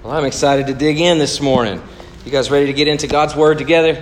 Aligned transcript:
Well, 0.00 0.16
I'm 0.16 0.26
excited 0.26 0.68
to 0.68 0.74
dig 0.74 1.00
in 1.00 1.18
this 1.18 1.40
morning. 1.40 1.82
You 2.24 2.30
guys 2.30 2.52
ready 2.52 2.66
to 2.66 2.72
get 2.72 2.86
into 2.86 3.08
God's 3.08 3.34
Word 3.34 3.58
together? 3.58 4.00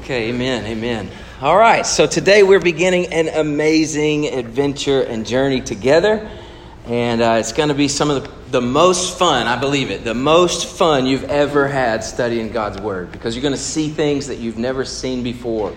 Okay, 0.00 0.30
amen, 0.30 0.64
amen. 0.64 1.10
All 1.42 1.58
right, 1.58 1.84
so 1.84 2.06
today 2.06 2.42
we're 2.42 2.58
beginning 2.58 3.12
an 3.12 3.28
amazing 3.28 4.28
adventure 4.28 5.02
and 5.02 5.26
journey 5.26 5.60
together. 5.60 6.30
And 6.86 7.20
uh, 7.20 7.36
it's 7.38 7.52
going 7.52 7.68
to 7.68 7.74
be 7.74 7.86
some 7.86 8.08
of 8.08 8.22
the, 8.22 8.60
the 8.60 8.60
most 8.62 9.18
fun, 9.18 9.46
I 9.46 9.60
believe 9.60 9.90
it, 9.90 10.04
the 10.04 10.14
most 10.14 10.66
fun 10.66 11.04
you've 11.04 11.24
ever 11.24 11.68
had 11.68 12.02
studying 12.02 12.50
God's 12.50 12.80
Word 12.80 13.12
because 13.12 13.36
you're 13.36 13.42
going 13.42 13.52
to 13.52 13.60
see 13.60 13.90
things 13.90 14.28
that 14.28 14.38
you've 14.38 14.58
never 14.58 14.86
seen 14.86 15.22
before. 15.22 15.74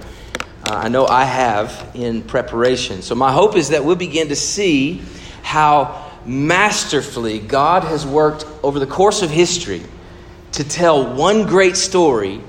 Uh, 0.66 0.76
I 0.76 0.88
know 0.88 1.06
I 1.06 1.26
have 1.26 1.92
in 1.96 2.22
preparation. 2.22 3.02
So, 3.02 3.14
my 3.14 3.34
hope 3.34 3.58
is 3.58 3.70
that 3.70 3.84
we'll 3.84 3.98
begin 3.98 4.30
to 4.30 4.38
see 4.38 5.02
how 5.44 6.11
masterfully 6.26 7.40
God 7.40 7.84
has 7.84 8.06
worked 8.06 8.46
over 8.64 8.80
the 8.80 8.88
course 8.88 9.22
of 9.22 9.30
history 9.30 9.84
to 10.54 10.64
tell 10.64 11.16
one 11.16 11.46
great 11.46 11.78
story 11.78 12.42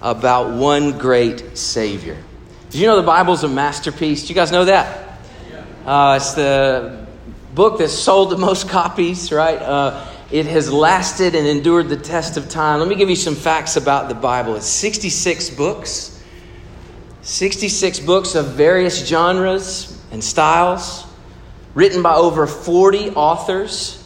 about 0.00 0.56
one 0.56 0.98
great 0.98 1.56
Savior. 1.56 2.16
Did 2.70 2.80
you 2.80 2.86
know 2.86 2.96
the 2.96 3.02
Bible's 3.02 3.42
a 3.42 3.48
masterpiece? 3.48 4.22
Do 4.22 4.28
you 4.28 4.34
guys 4.34 4.52
know 4.52 4.64
that? 4.66 5.18
Uh, 5.84 6.14
it's 6.16 6.34
the 6.34 7.06
book 7.54 7.78
that 7.78 7.88
sold 7.88 8.30
the 8.30 8.38
most 8.38 8.68
copies, 8.68 9.32
right? 9.32 9.60
Uh, 9.60 10.06
it 10.30 10.46
has 10.46 10.72
lasted 10.72 11.34
and 11.34 11.46
endured 11.46 11.88
the 11.88 11.96
test 11.96 12.36
of 12.36 12.48
time. 12.48 12.78
Let 12.78 12.88
me 12.88 12.94
give 12.94 13.10
you 13.10 13.16
some 13.16 13.34
facts 13.34 13.76
about 13.76 14.08
the 14.08 14.14
Bible. 14.14 14.54
It's 14.54 14.66
66 14.66 15.50
books, 15.50 16.22
66 17.22 18.00
books 18.00 18.34
of 18.34 18.52
various 18.52 19.04
genres 19.06 20.00
and 20.12 20.22
styles 20.22 21.09
written 21.74 22.02
by 22.02 22.14
over 22.14 22.46
40 22.46 23.10
authors 23.10 24.02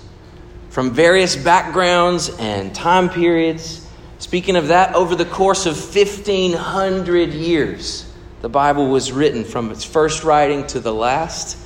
from 0.71 0.91
various 0.91 1.37
backgrounds 1.37 2.31
and 2.39 2.75
time 2.75 3.09
periods. 3.09 3.87
Speaking 4.19 4.57
of 4.57 4.69
that, 4.69 4.95
over 4.95 5.15
the 5.15 5.25
course 5.25 5.67
of 5.67 5.77
1,500 5.77 7.33
years, 7.33 8.13
the 8.43 8.49
Bible 8.49 8.89
was 8.89 9.13
written 9.13 9.45
from 9.45 9.71
its 9.71 9.85
first 9.85 10.25
writing 10.25 10.67
to 10.69 10.81
the 10.81 10.93
last, 10.93 11.57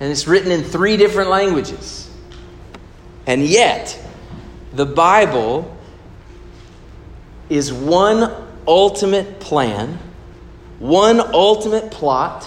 and 0.00 0.10
it's 0.10 0.26
written 0.26 0.50
in 0.50 0.64
three 0.64 0.96
different 0.96 1.30
languages. 1.30 2.10
And 3.26 3.44
yet, 3.44 4.00
the 4.72 4.86
Bible 4.86 5.76
is 7.48 7.72
one 7.72 8.32
ultimate 8.66 9.40
plan, 9.40 9.98
one 10.78 11.20
ultimate 11.20 11.90
plot, 11.90 12.44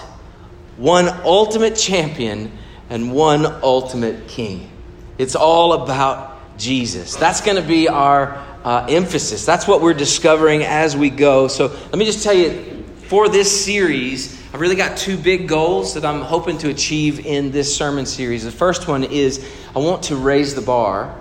one 0.76 1.08
ultimate 1.24 1.76
champion 1.76 2.50
and 2.92 3.10
one 3.10 3.46
ultimate 3.46 4.28
king. 4.28 4.70
It's 5.16 5.34
all 5.34 5.72
about 5.72 6.58
Jesus. 6.58 7.16
That's 7.16 7.40
going 7.40 7.56
to 7.56 7.66
be 7.66 7.88
our 7.88 8.34
uh, 8.64 8.86
emphasis. 8.86 9.46
That's 9.46 9.66
what 9.66 9.80
we're 9.80 9.94
discovering 9.94 10.62
as 10.62 10.94
we 10.94 11.08
go. 11.08 11.48
So 11.48 11.68
let 11.68 11.96
me 11.96 12.04
just 12.04 12.22
tell 12.22 12.34
you 12.34 12.84
for 13.04 13.30
this 13.30 13.64
series, 13.64 14.38
I've 14.52 14.60
really 14.60 14.76
got 14.76 14.98
two 14.98 15.16
big 15.16 15.48
goals 15.48 15.94
that 15.94 16.04
I'm 16.04 16.20
hoping 16.20 16.58
to 16.58 16.68
achieve 16.68 17.24
in 17.24 17.50
this 17.50 17.74
sermon 17.74 18.04
series. 18.04 18.44
The 18.44 18.50
first 18.50 18.86
one 18.86 19.04
is 19.04 19.42
I 19.74 19.78
want 19.78 20.02
to 20.04 20.16
raise 20.16 20.54
the 20.54 20.60
bar. 20.60 21.18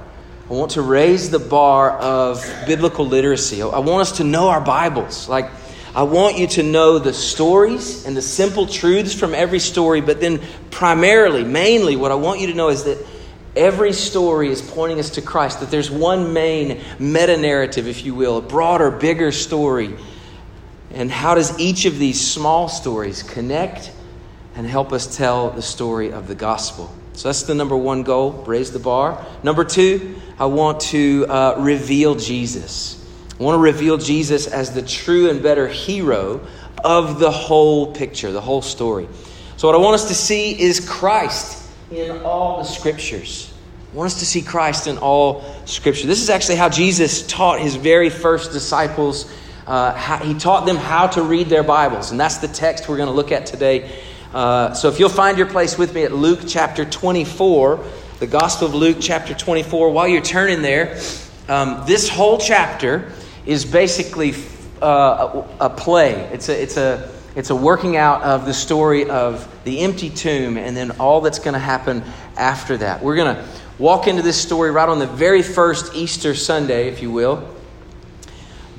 I 0.50 0.54
want 0.54 0.72
to 0.72 0.82
raise 0.82 1.30
the 1.30 1.40
bar 1.40 1.92
of 1.92 2.46
biblical 2.68 3.08
literacy. 3.08 3.62
I 3.62 3.80
want 3.80 4.02
us 4.02 4.18
to 4.18 4.26
know 4.26 4.50
our 4.50 4.60
Bibles. 4.60 5.30
Like, 5.30 5.50
I 5.94 6.04
want 6.04 6.38
you 6.38 6.48
to 6.48 6.64
know 6.64 7.00
the 7.00 7.14
stories 7.14 8.06
and 8.06 8.16
the 8.16 8.22
simple 8.22 8.66
truths 8.66 9.14
from 9.14 9.36
every 9.36 9.60
story, 9.60 10.00
but 10.00 10.22
then 10.22 10.40
primarily, 10.70 11.44
mainly, 11.44 11.98
what 11.98 12.12
I 12.12 12.16
want 12.16 12.40
you 12.40 12.48
to 12.48 12.54
know 12.54 12.70
is 12.70 12.86
that 12.86 12.98
every 13.58 13.92
story 13.92 14.50
is 14.50 14.62
pointing 14.62 15.00
us 15.00 15.12
to 15.12 15.22
Christ, 15.22 15.60
that 15.60 15.70
there's 15.70 15.92
one 15.92 16.32
main 16.32 16.82
meta 16.98 17.36
narrative, 17.36 17.88
if 17.88 18.06
you 18.06 18.16
will, 18.16 18.38
a 18.38 18.42
broader, 18.42 18.90
bigger 18.90 19.34
story. 19.34 19.96
And 20.92 21.12
how 21.12 21.36
does 21.36 21.60
each 21.60 21.86
of 21.86 22.00
these 22.00 22.20
small 22.20 22.70
stories 22.70 23.24
connect 23.24 23.92
and 24.56 24.66
help 24.66 24.94
us 24.94 25.18
tell 25.18 25.50
the 25.50 25.62
story 25.62 26.14
of 26.14 26.28
the 26.28 26.36
gospel? 26.36 26.94
So 27.14 27.28
that's 27.28 27.44
the 27.44 27.56
number 27.56 27.76
one 27.76 28.04
goal 28.04 28.32
raise 28.48 28.72
the 28.72 28.80
bar. 28.80 29.26
Number 29.44 29.66
two, 29.66 30.16
I 30.40 30.46
want 30.46 30.80
to 30.82 31.26
uh, 31.28 31.56
reveal 31.60 32.16
Jesus. 32.16 33.01
I 33.42 33.44
want 33.44 33.56
to 33.56 33.64
reveal 33.64 33.98
Jesus 33.98 34.46
as 34.46 34.72
the 34.72 34.84
true 34.84 35.32
and 35.32 35.42
better 35.42 35.68
hero 35.68 36.46
of 36.84 37.18
the 37.18 37.32
whole 37.32 37.92
picture, 37.92 38.32
the 38.32 38.40
whole 38.40 38.62
story. 38.62 39.08
So, 39.58 39.68
what 39.68 39.74
I 39.74 39.80
want 39.80 39.96
us 39.96 40.10
to 40.10 40.14
see 40.14 40.62
is 40.62 40.80
Christ 40.80 41.68
in 41.90 42.22
all 42.22 42.60
the 42.60 42.66
scriptures. 42.66 43.52
I 43.92 43.98
want 43.98 44.12
us 44.12 44.20
to 44.20 44.28
see 44.28 44.44
Christ 44.44 44.86
in 44.86 45.00
all 45.00 45.44
scripture. 45.66 46.06
This 46.06 46.22
is 46.22 46.30
actually 46.30 46.58
how 46.58 46.70
Jesus 46.70 47.26
taught 47.26 47.60
his 47.60 47.76
very 47.76 48.12
first 48.12 48.52
disciples. 48.52 49.34
Uh, 49.66 49.92
how, 49.96 50.18
he 50.18 50.36
taught 50.36 50.68
them 50.68 50.78
how 50.78 51.08
to 51.08 51.24
read 51.24 51.48
their 51.48 51.64
Bibles, 51.64 52.12
and 52.12 52.20
that's 52.20 52.38
the 52.38 52.48
text 52.48 52.88
we're 52.88 52.98
going 52.98 53.10
to 53.10 53.16
look 53.16 53.32
at 53.32 53.48
today. 53.48 54.04
Uh, 54.36 54.74
so, 54.74 54.88
if 54.88 55.00
you'll 55.00 55.10
find 55.10 55.40
your 55.40 55.48
place 55.48 55.80
with 55.80 55.96
me 55.96 56.04
at 56.04 56.12
Luke 56.12 56.42
chapter 56.48 56.86
24, 56.86 57.84
the 58.20 58.28
Gospel 58.28 58.68
of 58.68 58.76
Luke 58.76 58.98
chapter 59.02 59.34
24, 59.34 59.90
while 59.90 60.08
you're 60.08 60.22
turning 60.22 60.62
there, 60.62 61.02
um, 61.50 61.84
this 61.88 62.08
whole 62.08 62.38
chapter 62.38 63.12
is 63.52 63.66
basically 63.66 64.34
uh, 64.82 65.44
a, 65.60 65.70
play. 65.70 66.14
It's 66.32 66.48
a, 66.48 66.62
it's, 66.62 66.78
a, 66.78 67.12
it's 67.36 67.50
a 67.50 67.56
working 67.56 67.98
out 67.98 68.24
of 68.24 68.46
the 68.46 68.54
story 68.54 69.10
of 69.10 69.48
the 69.66 69.80
empty 69.80 70.10
tomb 70.10 70.58
and 70.58 70.76
then 70.76 70.92
all 70.92 71.22
that's 71.22 71.40
going 71.40 71.54
to 71.54 71.60
happen 71.60 72.04
after 72.38 72.78
that. 72.78 73.04
We're 73.04 73.18
going 73.18 73.36
to 73.36 73.46
walk 73.78 74.08
into 74.08 74.22
this 74.22 74.42
story 74.42 74.72
right 74.72 74.88
on 74.88 75.00
the 75.00 75.08
very 75.08 75.42
first 75.42 75.96
Easter 75.96 76.34
Sunday, 76.34 76.88
if 76.88 77.02
you 77.02 77.12
will. 77.12 77.48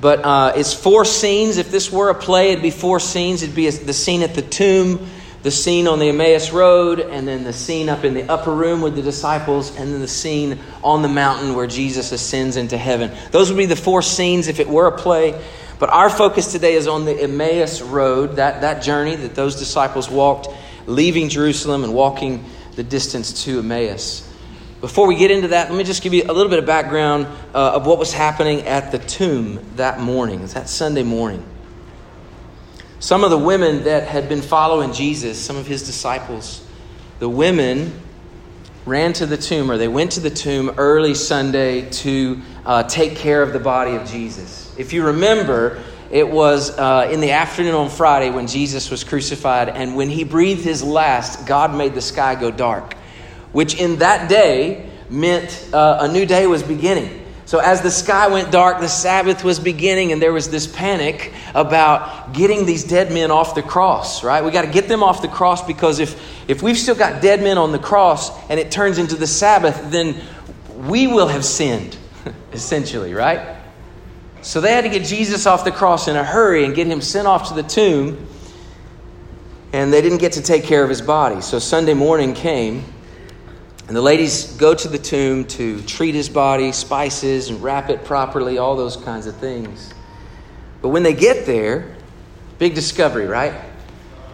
But 0.01 0.25
uh, 0.25 0.53
it's 0.55 0.73
four 0.73 1.05
scenes. 1.05 1.57
If 1.57 1.71
this 1.71 1.91
were 1.91 2.09
a 2.09 2.15
play, 2.15 2.51
it'd 2.51 2.63
be 2.63 2.71
four 2.71 2.99
scenes. 2.99 3.43
It'd 3.43 3.55
be 3.55 3.69
the 3.69 3.93
scene 3.93 4.21
at 4.21 4.33
the 4.33 4.41
tomb, 4.41 5.07
the 5.43 5.51
scene 5.51 5.87
on 5.87 5.99
the 5.99 6.07
Emmaus 6.07 6.51
Road, 6.51 7.01
and 7.01 7.27
then 7.27 7.43
the 7.43 7.51
scene 7.51 7.89
up 7.89 8.05
in 8.05 8.13
the 8.13 8.23
upper 8.23 8.53
room 8.53 8.81
with 8.81 8.95
the 8.95 9.01
disciples, 9.01 9.75
and 9.75 9.93
then 9.93 9.99
the 9.99 10.07
scene 10.07 10.57
on 10.81 11.01
the 11.01 11.09
mountain 11.09 11.53
where 11.53 11.67
Jesus 11.67 12.13
ascends 12.13 12.55
into 12.55 12.77
heaven. 12.77 13.11
Those 13.31 13.49
would 13.49 13.57
be 13.57 13.65
the 13.65 13.75
four 13.75 14.01
scenes 14.01 14.47
if 14.47 14.61
it 14.61 14.69
were 14.69 14.87
a 14.87 14.97
play. 14.97 15.39
But 15.79 15.89
our 15.89 16.09
focus 16.09 16.53
today 16.53 16.75
is 16.75 16.87
on 16.87 17.03
the 17.03 17.21
Emmaus 17.21 17.81
Road, 17.81 18.37
that, 18.37 18.61
that 18.61 18.83
journey 18.83 19.17
that 19.17 19.35
those 19.35 19.57
disciples 19.57 20.09
walked, 20.09 20.47
leaving 20.87 21.27
Jerusalem 21.27 21.83
and 21.83 21.93
walking 21.93 22.45
the 22.77 22.83
distance 22.83 23.43
to 23.43 23.59
Emmaus. 23.59 24.29
Before 24.79 25.07
we 25.07 25.15
get 25.15 25.29
into 25.29 25.49
that, 25.49 25.69
let 25.69 25.77
me 25.77 25.83
just 25.83 26.03
give 26.03 26.13
you 26.13 26.23
a 26.23 26.31
little 26.31 26.49
bit 26.49 26.59
of 26.59 26.65
background 26.65 27.25
uh, 27.53 27.73
of 27.73 27.85
what 27.85 27.99
was 27.99 28.13
happening 28.13 28.61
at 28.61 28.93
the 28.93 28.99
tomb 28.99 29.59
that 29.75 29.99
morning, 29.99 30.45
that 30.47 30.69
Sunday 30.69 31.03
morning. 31.03 31.43
Some 33.03 33.25
of 33.25 33.31
the 33.31 33.37
women 33.37 33.83
that 33.83 34.07
had 34.07 34.29
been 34.29 34.41
following 34.41 34.93
Jesus, 34.93 35.37
some 35.37 35.57
of 35.57 35.67
his 35.67 35.83
disciples, 35.83 36.65
the 37.19 37.27
women 37.27 37.99
ran 38.85 39.11
to 39.11 39.25
the 39.25 39.35
tomb 39.35 39.69
or 39.69 39.77
they 39.77 39.89
went 39.89 40.13
to 40.13 40.21
the 40.21 40.29
tomb 40.29 40.75
early 40.77 41.13
Sunday 41.13 41.89
to 41.89 42.41
uh, 42.65 42.83
take 42.83 43.17
care 43.17 43.43
of 43.43 43.51
the 43.51 43.59
body 43.59 43.95
of 43.95 44.07
Jesus. 44.07 44.73
If 44.77 44.93
you 44.93 45.03
remember, 45.07 45.83
it 46.11 46.29
was 46.29 46.77
uh, 46.77 47.09
in 47.11 47.19
the 47.19 47.31
afternoon 47.31 47.75
on 47.75 47.89
Friday 47.89 48.29
when 48.29 48.47
Jesus 48.47 48.89
was 48.89 49.03
crucified, 49.03 49.67
and 49.67 49.97
when 49.97 50.09
he 50.09 50.23
breathed 50.23 50.63
his 50.63 50.81
last, 50.81 51.45
God 51.45 51.75
made 51.75 51.95
the 51.95 52.01
sky 52.01 52.35
go 52.35 52.51
dark, 52.51 52.93
which 53.51 53.75
in 53.75 53.97
that 53.97 54.29
day 54.29 54.89
meant 55.09 55.67
uh, 55.73 55.97
a 55.99 56.07
new 56.07 56.25
day 56.25 56.47
was 56.47 56.63
beginning. 56.63 57.22
So, 57.45 57.59
as 57.59 57.81
the 57.81 57.91
sky 57.91 58.27
went 58.27 58.51
dark, 58.51 58.79
the 58.79 58.87
Sabbath 58.87 59.43
was 59.43 59.59
beginning, 59.59 60.13
and 60.13 60.21
there 60.21 60.31
was 60.31 60.49
this 60.49 60.65
panic 60.65 61.33
about 61.53 62.33
getting 62.33 62.65
these 62.65 62.85
dead 62.85 63.11
men 63.11 63.31
off 63.31 63.53
the 63.53 63.61
cross, 63.61 64.23
right? 64.23 64.43
We 64.43 64.51
got 64.51 64.61
to 64.61 64.71
get 64.71 64.87
them 64.87 65.03
off 65.03 65.21
the 65.21 65.27
cross 65.27 65.65
because 65.65 65.99
if, 65.99 66.19
if 66.49 66.63
we've 66.63 66.77
still 66.77 66.95
got 66.95 67.21
dead 67.21 67.43
men 67.43 67.57
on 67.57 67.73
the 67.73 67.79
cross 67.79 68.31
and 68.49 68.59
it 68.61 68.71
turns 68.71 68.97
into 68.97 69.15
the 69.15 69.27
Sabbath, 69.27 69.91
then 69.91 70.15
we 70.87 71.07
will 71.07 71.27
have 71.27 71.43
sinned, 71.43 71.97
essentially, 72.53 73.13
right? 73.13 73.57
So, 74.41 74.61
they 74.61 74.71
had 74.71 74.85
to 74.85 74.89
get 74.89 75.03
Jesus 75.05 75.45
off 75.45 75.65
the 75.65 75.71
cross 75.71 76.07
in 76.07 76.15
a 76.15 76.23
hurry 76.23 76.63
and 76.63 76.73
get 76.73 76.87
him 76.87 77.01
sent 77.01 77.27
off 77.27 77.49
to 77.49 77.55
the 77.55 77.63
tomb, 77.63 78.25
and 79.73 79.91
they 79.91 80.01
didn't 80.01 80.19
get 80.19 80.33
to 80.33 80.41
take 80.41 80.63
care 80.63 80.81
of 80.81 80.89
his 80.89 81.01
body. 81.01 81.41
So, 81.41 81.59
Sunday 81.59 81.93
morning 81.93 82.35
came. 82.35 82.85
And 83.93 83.97
the 83.99 84.01
ladies 84.01 84.45
go 84.53 84.73
to 84.73 84.87
the 84.87 84.97
tomb 84.97 85.45
to 85.49 85.79
treat 85.83 86.15
his 86.15 86.27
body, 86.27 86.71
spices, 86.71 87.51
and 87.51 87.61
wrap 87.61 87.91
it 87.91 88.03
properly, 88.05 88.57
all 88.57 88.75
those 88.75 88.97
kinds 88.97 89.27
of 89.27 89.35
things. 89.35 89.93
But 90.81 90.89
when 90.89 91.03
they 91.03 91.13
get 91.13 91.45
there, 91.45 91.95
big 92.57 92.73
discovery, 92.73 93.27
right? 93.27 93.53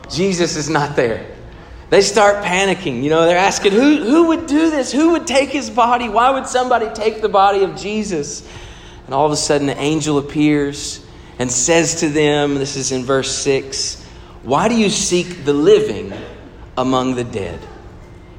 Jesus 0.10 0.56
is 0.56 0.70
not 0.70 0.96
there. 0.96 1.30
They 1.90 2.00
start 2.00 2.46
panicking. 2.46 3.04
You 3.04 3.10
know, 3.10 3.26
they're 3.26 3.38
asking, 3.38 3.74
who, 3.74 3.98
who 4.02 4.28
would 4.28 4.48
do 4.48 4.70
this? 4.72 4.94
Who 4.94 5.12
would 5.12 5.28
take 5.28 5.50
his 5.50 5.70
body? 5.70 6.08
Why 6.08 6.30
would 6.30 6.48
somebody 6.48 6.88
take 6.94 7.22
the 7.22 7.28
body 7.28 7.66
of 7.66 7.76
Jesus? 7.76 8.48
And 9.08 9.14
all 9.14 9.26
of 9.26 9.34
a 9.34 9.36
sudden, 9.36 9.68
the 9.68 9.78
angel 9.78 10.20
appears 10.20 11.06
and 11.38 11.52
says 11.52 11.96
to 11.96 12.08
them, 12.08 12.56
this 12.56 12.78
is 12.78 12.94
in 12.94 13.04
verse 13.04 13.36
6, 13.36 14.02
Why 14.44 14.70
do 14.70 14.76
you 14.76 14.90
seek 14.90 15.44
the 15.44 15.52
living 15.52 16.14
among 16.78 17.16
the 17.16 17.26
dead? 17.26 17.60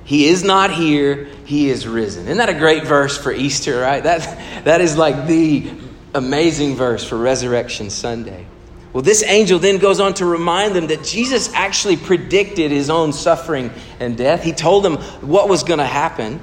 He 0.05 0.27
is 0.27 0.43
not 0.43 0.73
here, 0.73 1.27
he 1.45 1.71
is 1.71 1.87
risen. 1.87 2.25
Isn't 2.25 2.39
that 2.39 2.49
a 2.49 2.59
great 2.59 2.85
verse 2.85 3.17
for 3.17 3.33
Easter, 3.33 3.81
right? 3.81 4.03
That, 4.03 4.65
that 4.65 4.81
is 4.81 4.97
like 4.97 5.27
the 5.27 5.71
amazing 6.15 6.77
verse 6.77 7.05
for 7.05 7.17
Resurrection 7.17 7.91
Sunday. 7.91 8.47
Well, 8.93 9.03
this 9.03 9.23
angel 9.23 9.61
then 9.61 9.79
goes 9.79 10.01
on 10.01 10.15
to 10.15 10.27
remind 10.27 10.75
them 10.75 10.89
that 10.89 11.05
Jesus 11.05 11.53
actually 11.55 11.97
predicted 11.97 12.73
his 12.73 12.91
own 12.91 13.13
suffering 13.13 13.71
and 14.01 14.17
death. 14.17 14.43
He 14.43 14.53
told 14.53 14.85
them 14.85 14.97
what 15.21 15.49
was 15.49 15.63
going 15.63 15.79
to 15.79 15.87
happen, 15.87 16.41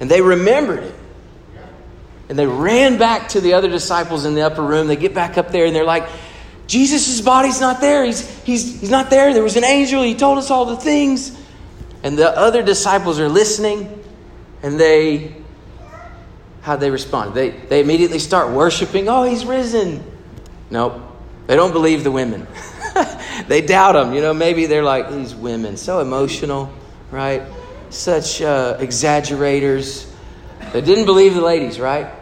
and 0.00 0.10
they 0.10 0.20
remembered 0.20 0.82
it. 0.82 0.94
And 2.28 2.38
they 2.38 2.46
ran 2.46 2.98
back 2.98 3.28
to 3.30 3.40
the 3.40 3.52
other 3.52 3.68
disciples 3.68 4.24
in 4.24 4.34
the 4.34 4.42
upper 4.42 4.62
room. 4.62 4.86
They 4.86 4.96
get 4.96 5.14
back 5.14 5.36
up 5.36 5.50
there 5.50 5.66
and 5.66 5.76
they're 5.76 5.84
like, 5.84 6.08
Jesus' 6.66 7.20
body's 7.20 7.60
not 7.60 7.82
there. 7.82 8.04
He's, 8.04 8.42
he's, 8.44 8.80
he's 8.80 8.90
not 8.90 9.10
there. 9.10 9.34
There 9.34 9.42
was 9.42 9.56
an 9.56 9.64
angel. 9.64 10.02
He 10.02 10.14
told 10.14 10.38
us 10.38 10.50
all 10.50 10.64
the 10.64 10.78
things. 10.78 11.38
And 12.04 12.18
the 12.18 12.28
other 12.28 12.62
disciples 12.62 13.18
are 13.18 13.30
listening 13.30 14.04
and 14.62 14.78
they, 14.78 15.34
how 16.60 16.76
they 16.76 16.90
respond? 16.90 17.34
They, 17.34 17.50
they 17.50 17.80
immediately 17.80 18.18
start 18.18 18.50
worshiping. 18.50 19.08
Oh, 19.08 19.24
he's 19.24 19.46
risen. 19.46 20.04
Nope. 20.70 21.00
They 21.46 21.56
don't 21.56 21.72
believe 21.72 22.04
the 22.04 22.10
women. 22.10 22.46
they 23.48 23.62
doubt 23.62 23.92
them. 23.92 24.12
You 24.12 24.20
know, 24.20 24.34
maybe 24.34 24.66
they're 24.66 24.84
like, 24.84 25.10
these 25.10 25.34
women, 25.34 25.78
so 25.78 26.00
emotional, 26.00 26.70
right? 27.10 27.42
Such 27.88 28.42
uh, 28.42 28.76
exaggerators. 28.80 30.12
They 30.74 30.82
didn't 30.82 31.06
believe 31.06 31.34
the 31.34 31.40
ladies, 31.40 31.80
right? 31.80 32.12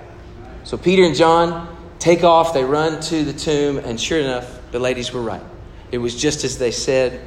So 0.62 0.76
Peter 0.76 1.02
and 1.02 1.16
John 1.16 1.76
take 1.98 2.22
off, 2.22 2.54
they 2.54 2.64
run 2.64 3.00
to 3.02 3.24
the 3.24 3.32
tomb, 3.32 3.78
and 3.78 4.00
sure 4.00 4.20
enough, 4.20 4.60
the 4.70 4.78
ladies 4.78 5.12
were 5.12 5.22
right. 5.22 5.42
It 5.90 5.98
was 5.98 6.14
just 6.14 6.44
as 6.44 6.58
they 6.58 6.70
said. 6.70 7.20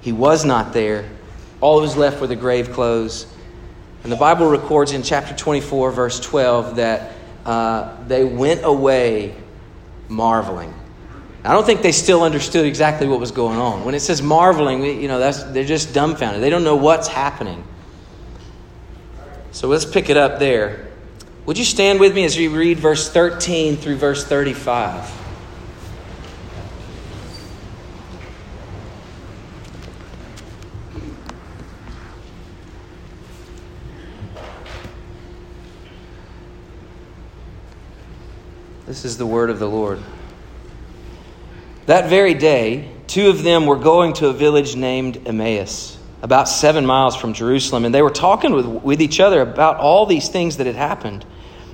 He 0.00 0.12
was 0.12 0.44
not 0.44 0.72
there. 0.72 1.08
All 1.60 1.76
that 1.76 1.82
was 1.82 1.96
left 1.96 2.20
were 2.20 2.26
the 2.26 2.36
grave 2.36 2.72
clothes. 2.72 3.26
And 4.02 4.10
the 4.10 4.16
Bible 4.16 4.48
records 4.48 4.92
in 4.92 5.02
chapter 5.02 5.34
24, 5.34 5.92
verse 5.92 6.20
12, 6.20 6.76
that 6.76 7.12
uh, 7.44 7.96
they 8.06 8.24
went 8.24 8.64
away 8.64 9.34
marveling. 10.08 10.74
I 11.44 11.52
don't 11.52 11.64
think 11.64 11.82
they 11.82 11.92
still 11.92 12.22
understood 12.22 12.66
exactly 12.66 13.08
what 13.08 13.20
was 13.20 13.30
going 13.30 13.58
on. 13.58 13.84
When 13.84 13.94
it 13.94 14.00
says 14.00 14.20
marveling, 14.20 14.84
you 14.84 15.08
know, 15.08 15.18
that's, 15.18 15.42
they're 15.44 15.64
just 15.64 15.94
dumbfounded. 15.94 16.42
They 16.42 16.50
don't 16.50 16.64
know 16.64 16.76
what's 16.76 17.08
happening. 17.08 17.64
So 19.52 19.68
let's 19.68 19.84
pick 19.84 20.10
it 20.10 20.16
up 20.16 20.38
there. 20.38 20.86
Would 21.46 21.58
you 21.58 21.64
stand 21.64 21.98
with 21.98 22.14
me 22.14 22.24
as 22.24 22.36
we 22.36 22.48
read 22.48 22.78
verse 22.78 23.10
13 23.10 23.76
through 23.76 23.96
verse 23.96 24.24
35? 24.24 25.19
This 38.90 39.04
is 39.04 39.16
the 39.16 39.24
word 39.24 39.50
of 39.50 39.60
the 39.60 39.68
Lord. 39.68 40.00
That 41.86 42.08
very 42.10 42.34
day, 42.34 42.90
two 43.06 43.28
of 43.28 43.44
them 43.44 43.66
were 43.66 43.76
going 43.76 44.14
to 44.14 44.26
a 44.26 44.32
village 44.32 44.74
named 44.74 45.28
Emmaus, 45.28 45.96
about 46.22 46.48
seven 46.48 46.84
miles 46.84 47.14
from 47.14 47.32
Jerusalem, 47.32 47.84
and 47.84 47.94
they 47.94 48.02
were 48.02 48.10
talking 48.10 48.50
with, 48.52 48.66
with 48.66 49.00
each 49.00 49.20
other 49.20 49.42
about 49.42 49.76
all 49.76 50.06
these 50.06 50.28
things 50.28 50.56
that 50.56 50.66
had 50.66 50.74
happened. 50.74 51.24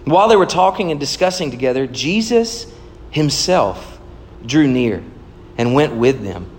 While 0.05 0.29
they 0.29 0.37
were 0.37 0.45
talking 0.45 0.91
and 0.91 1.01
discussing 1.01 1.51
together, 1.51 1.87
Jesus 1.87 2.71
himself 3.11 3.99
drew 4.45 4.69
near 4.69 5.03
and 5.57 5.73
went 5.73 5.97
with 5.97 6.23
them. 6.23 6.51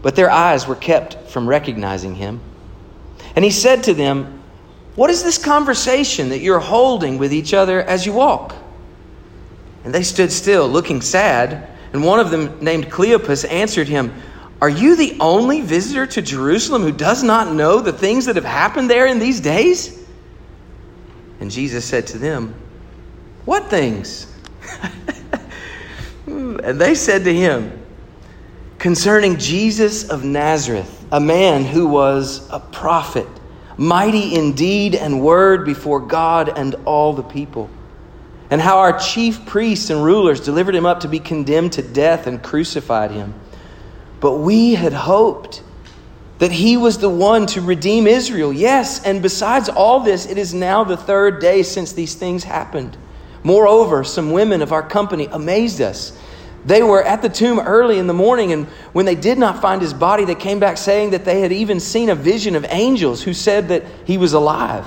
But 0.00 0.16
their 0.16 0.30
eyes 0.30 0.66
were 0.66 0.74
kept 0.74 1.28
from 1.28 1.46
recognizing 1.46 2.14
him. 2.14 2.40
And 3.36 3.44
he 3.44 3.50
said 3.50 3.84
to 3.84 3.92
them, 3.92 4.42
What 4.94 5.10
is 5.10 5.22
this 5.22 5.36
conversation 5.36 6.30
that 6.30 6.38
you're 6.38 6.60
holding 6.60 7.18
with 7.18 7.34
each 7.34 7.52
other 7.52 7.82
as 7.82 8.06
you 8.06 8.14
walk? 8.14 8.54
And 9.84 9.94
they 9.94 10.02
stood 10.02 10.30
still, 10.30 10.68
looking 10.68 11.00
sad. 11.00 11.68
And 11.92 12.04
one 12.04 12.20
of 12.20 12.30
them, 12.30 12.58
named 12.60 12.86
Cleopas, 12.90 13.50
answered 13.50 13.88
him, 13.88 14.12
Are 14.60 14.68
you 14.68 14.96
the 14.96 15.16
only 15.20 15.60
visitor 15.60 16.06
to 16.06 16.22
Jerusalem 16.22 16.82
who 16.82 16.92
does 16.92 17.22
not 17.22 17.54
know 17.54 17.80
the 17.80 17.92
things 17.92 18.26
that 18.26 18.36
have 18.36 18.44
happened 18.44 18.90
there 18.90 19.06
in 19.06 19.18
these 19.18 19.40
days? 19.40 20.06
And 21.40 21.50
Jesus 21.50 21.84
said 21.84 22.06
to 22.08 22.18
them, 22.18 22.54
What 23.46 23.70
things? 23.70 24.26
and 26.26 26.80
they 26.80 26.94
said 26.94 27.24
to 27.24 27.34
him, 27.34 27.76
Concerning 28.78 29.38
Jesus 29.38 30.08
of 30.08 30.24
Nazareth, 30.24 31.06
a 31.12 31.20
man 31.20 31.64
who 31.64 31.88
was 31.88 32.48
a 32.50 32.60
prophet, 32.60 33.26
mighty 33.76 34.34
in 34.34 34.52
deed 34.52 34.94
and 34.94 35.22
word 35.22 35.64
before 35.64 36.00
God 36.00 36.50
and 36.58 36.74
all 36.84 37.14
the 37.14 37.22
people 37.22 37.70
and 38.50 38.60
how 38.60 38.78
our 38.78 38.98
chief 38.98 39.46
priests 39.46 39.90
and 39.90 40.02
rulers 40.02 40.40
delivered 40.40 40.74
him 40.74 40.84
up 40.84 41.00
to 41.00 41.08
be 41.08 41.20
condemned 41.20 41.72
to 41.74 41.82
death 41.82 42.26
and 42.26 42.42
crucified 42.42 43.12
him. 43.12 43.34
But 44.18 44.34
we 44.34 44.74
had 44.74 44.92
hoped 44.92 45.62
that 46.38 46.50
he 46.50 46.76
was 46.76 46.98
the 46.98 47.08
one 47.08 47.46
to 47.46 47.60
redeem 47.60 48.06
Israel. 48.06 48.52
Yes, 48.52 49.04
and 49.04 49.22
besides 49.22 49.68
all 49.68 50.00
this, 50.00 50.26
it 50.26 50.38
is 50.38 50.52
now 50.52 50.84
the 50.84 50.96
third 50.96 51.40
day 51.40 51.62
since 51.62 51.92
these 51.92 52.14
things 52.14 52.44
happened. 52.44 52.96
Moreover, 53.42 54.04
some 54.04 54.32
women 54.32 54.62
of 54.62 54.72
our 54.72 54.82
company 54.82 55.28
amazed 55.30 55.80
us. 55.80 56.18
They 56.64 56.82
were 56.82 57.02
at 57.02 57.22
the 57.22 57.28
tomb 57.28 57.58
early 57.58 57.98
in 57.98 58.06
the 58.06 58.14
morning, 58.14 58.52
and 58.52 58.66
when 58.92 59.06
they 59.06 59.14
did 59.14 59.38
not 59.38 59.62
find 59.62 59.80
his 59.80 59.94
body, 59.94 60.24
they 60.24 60.34
came 60.34 60.58
back 60.58 60.76
saying 60.76 61.10
that 61.10 61.24
they 61.24 61.40
had 61.40 61.52
even 61.52 61.80
seen 61.80 62.10
a 62.10 62.14
vision 62.14 62.56
of 62.56 62.66
angels 62.68 63.22
who 63.22 63.32
said 63.32 63.68
that 63.68 63.84
he 64.04 64.18
was 64.18 64.34
alive. 64.34 64.86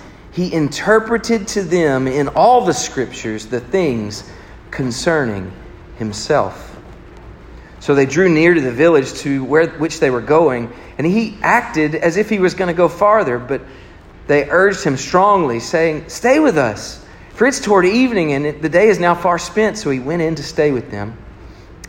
he 0.31 0.53
interpreted 0.53 1.47
to 1.49 1.61
them 1.61 2.07
in 2.07 2.29
all 2.29 2.65
the 2.65 2.73
scriptures 2.73 3.47
the 3.47 3.59
things 3.59 4.29
concerning 4.71 5.51
himself. 5.97 6.67
So 7.79 7.95
they 7.95 8.05
drew 8.05 8.29
near 8.29 8.53
to 8.53 8.61
the 8.61 8.71
village 8.71 9.13
to 9.19 9.43
where 9.43 9.67
which 9.67 9.99
they 9.99 10.09
were 10.09 10.21
going, 10.21 10.71
and 10.97 11.05
he 11.05 11.37
acted 11.41 11.95
as 11.95 12.15
if 12.15 12.29
he 12.29 12.39
was 12.39 12.53
going 12.53 12.67
to 12.67 12.77
go 12.77 12.87
farther, 12.87 13.39
but 13.39 13.61
they 14.27 14.49
urged 14.49 14.83
him 14.83 14.97
strongly, 14.97 15.59
saying, 15.59 16.07
Stay 16.07 16.39
with 16.39 16.57
us, 16.57 17.03
for 17.33 17.47
it's 17.47 17.59
toward 17.59 17.85
evening, 17.85 18.31
and 18.33 18.61
the 18.61 18.69
day 18.69 18.87
is 18.87 18.99
now 18.99 19.15
far 19.15 19.37
spent. 19.37 19.77
So 19.77 19.89
he 19.89 19.99
went 19.99 20.21
in 20.21 20.35
to 20.35 20.43
stay 20.43 20.71
with 20.71 20.91
them. 20.91 21.17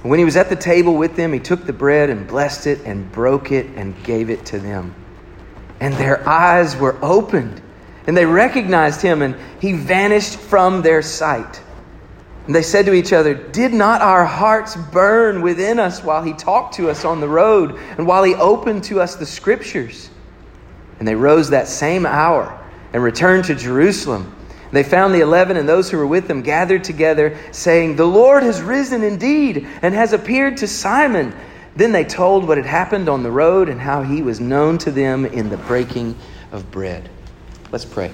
And 0.03 0.11
when 0.11 0.19
he 0.19 0.25
was 0.25 0.37
at 0.37 0.49
the 0.49 0.57
table 0.57 0.97
with 0.97 1.15
them, 1.15 1.33
he 1.33 1.39
took 1.39 1.65
the 1.65 1.73
bread 1.73 2.11
and 2.11 2.27
blessed 2.27 2.67
it 2.67 2.81
and 2.85 3.13
broke 3.13 3.53
it 3.53 3.67
and 3.77 4.03
gave 4.03 4.31
it 4.31 4.47
to 4.47 4.59
them. 4.59 4.95
And 5.79 5.95
their 5.95 6.29
eyes 6.29 6.77
were 6.77 6.97
opened 7.03 7.62
and 8.07 8.17
they 8.17 8.27
recognized 8.27 9.01
him, 9.01 9.23
and 9.23 9.37
he 9.61 9.73
vanished 9.73 10.39
from 10.39 10.83
their 10.83 11.03
sight. 11.03 11.63
And 12.47 12.55
they 12.55 12.63
said 12.63 12.87
to 12.87 12.93
each 12.93 13.13
other, 13.13 13.35
Did 13.35 13.73
not 13.73 14.03
our 14.03 14.25
hearts 14.25 14.75
burn 14.75 15.43
within 15.43 15.79
us 15.79 16.03
while 16.03 16.23
he 16.23 16.33
talked 16.33 16.75
to 16.75 16.91
us 16.91 17.05
on 17.05 17.21
the 17.21 17.29
road, 17.29 17.79
and 17.97 18.07
while 18.07 18.25
he 18.25 18.35
opened 18.35 18.85
to 18.85 19.01
us 19.01 19.15
the 19.15 19.27
scriptures? 19.27 20.11
And 20.99 21.07
they 21.07 21.15
rose 21.15 21.51
that 21.51 21.69
same 21.69 22.05
hour 22.05 22.59
and 22.93 23.03
returned 23.03 23.45
to 23.45 23.55
Jerusalem. 23.55 24.35
They 24.73 24.83
found 24.83 25.15
the 25.15 25.21
eleven 25.21 25.57
and 25.57 25.69
those 25.69 25.91
who 25.91 25.99
were 25.99 26.07
with 26.07 26.27
them 26.27 26.43
gathered 26.43 26.83
together, 26.83 27.39
saying, 27.53 27.95
The 27.95 28.07
Lord 28.07 28.43
has 28.43 28.63
risen 28.63 29.05
indeed 29.05 29.67
and 29.83 29.95
has 29.95 30.13
appeared 30.13 30.57
to 30.59 30.67
Simon. 30.67 31.35
Then 31.77 31.93
they 31.93 32.05
told 32.05 32.49
what 32.49 32.57
had 32.57 32.67
happened 32.67 33.09
on 33.09 33.23
the 33.23 33.31
road 33.31 33.69
and 33.69 33.81
how 33.81 34.03
he 34.03 34.23
was 34.23 34.41
known 34.41 34.79
to 34.79 34.91
them 34.91 35.27
in 35.27 35.49
the 35.49 35.59
breaking 35.59 36.17
of 36.51 36.71
bread. 36.71 37.09
Let's 37.73 37.87
pray. 37.87 38.13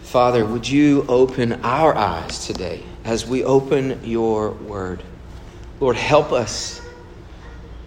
Father, 0.00 0.46
would 0.46 0.66
you 0.66 1.04
open 1.06 1.52
our 1.62 1.94
eyes 1.94 2.46
today 2.46 2.82
as 3.04 3.26
we 3.26 3.44
open 3.44 4.00
your 4.02 4.52
word? 4.52 5.02
Lord, 5.78 5.96
help 5.96 6.32
us. 6.32 6.80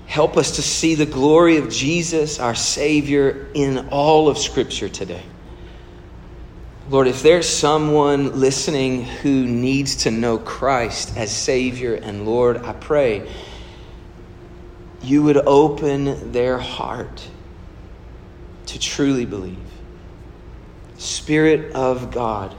Help 0.05 0.37
us 0.37 0.57
to 0.57 0.61
see 0.61 0.93
the 0.93 1.07
glory 1.07 1.57
of 1.57 1.71
Jesus, 1.71 2.39
our 2.39 2.53
Savior, 2.53 3.47
in 3.55 3.89
all 3.89 4.29
of 4.29 4.37
Scripture 4.37 4.87
today. 4.87 5.23
Lord, 6.91 7.07
if 7.07 7.23
there's 7.23 7.49
someone 7.49 8.39
listening 8.39 9.03
who 9.03 9.47
needs 9.47 9.95
to 10.03 10.11
know 10.11 10.37
Christ 10.37 11.17
as 11.17 11.35
Savior 11.35 11.95
and 11.95 12.23
Lord, 12.23 12.57
I 12.57 12.73
pray 12.73 13.27
you 15.01 15.23
would 15.23 15.37
open 15.37 16.31
their 16.31 16.59
heart 16.59 17.27
to 18.69 18.79
truly 18.79 19.25
believe. 19.25 19.57
Spirit 20.97 21.73
of 21.73 22.11
God, 22.11 22.55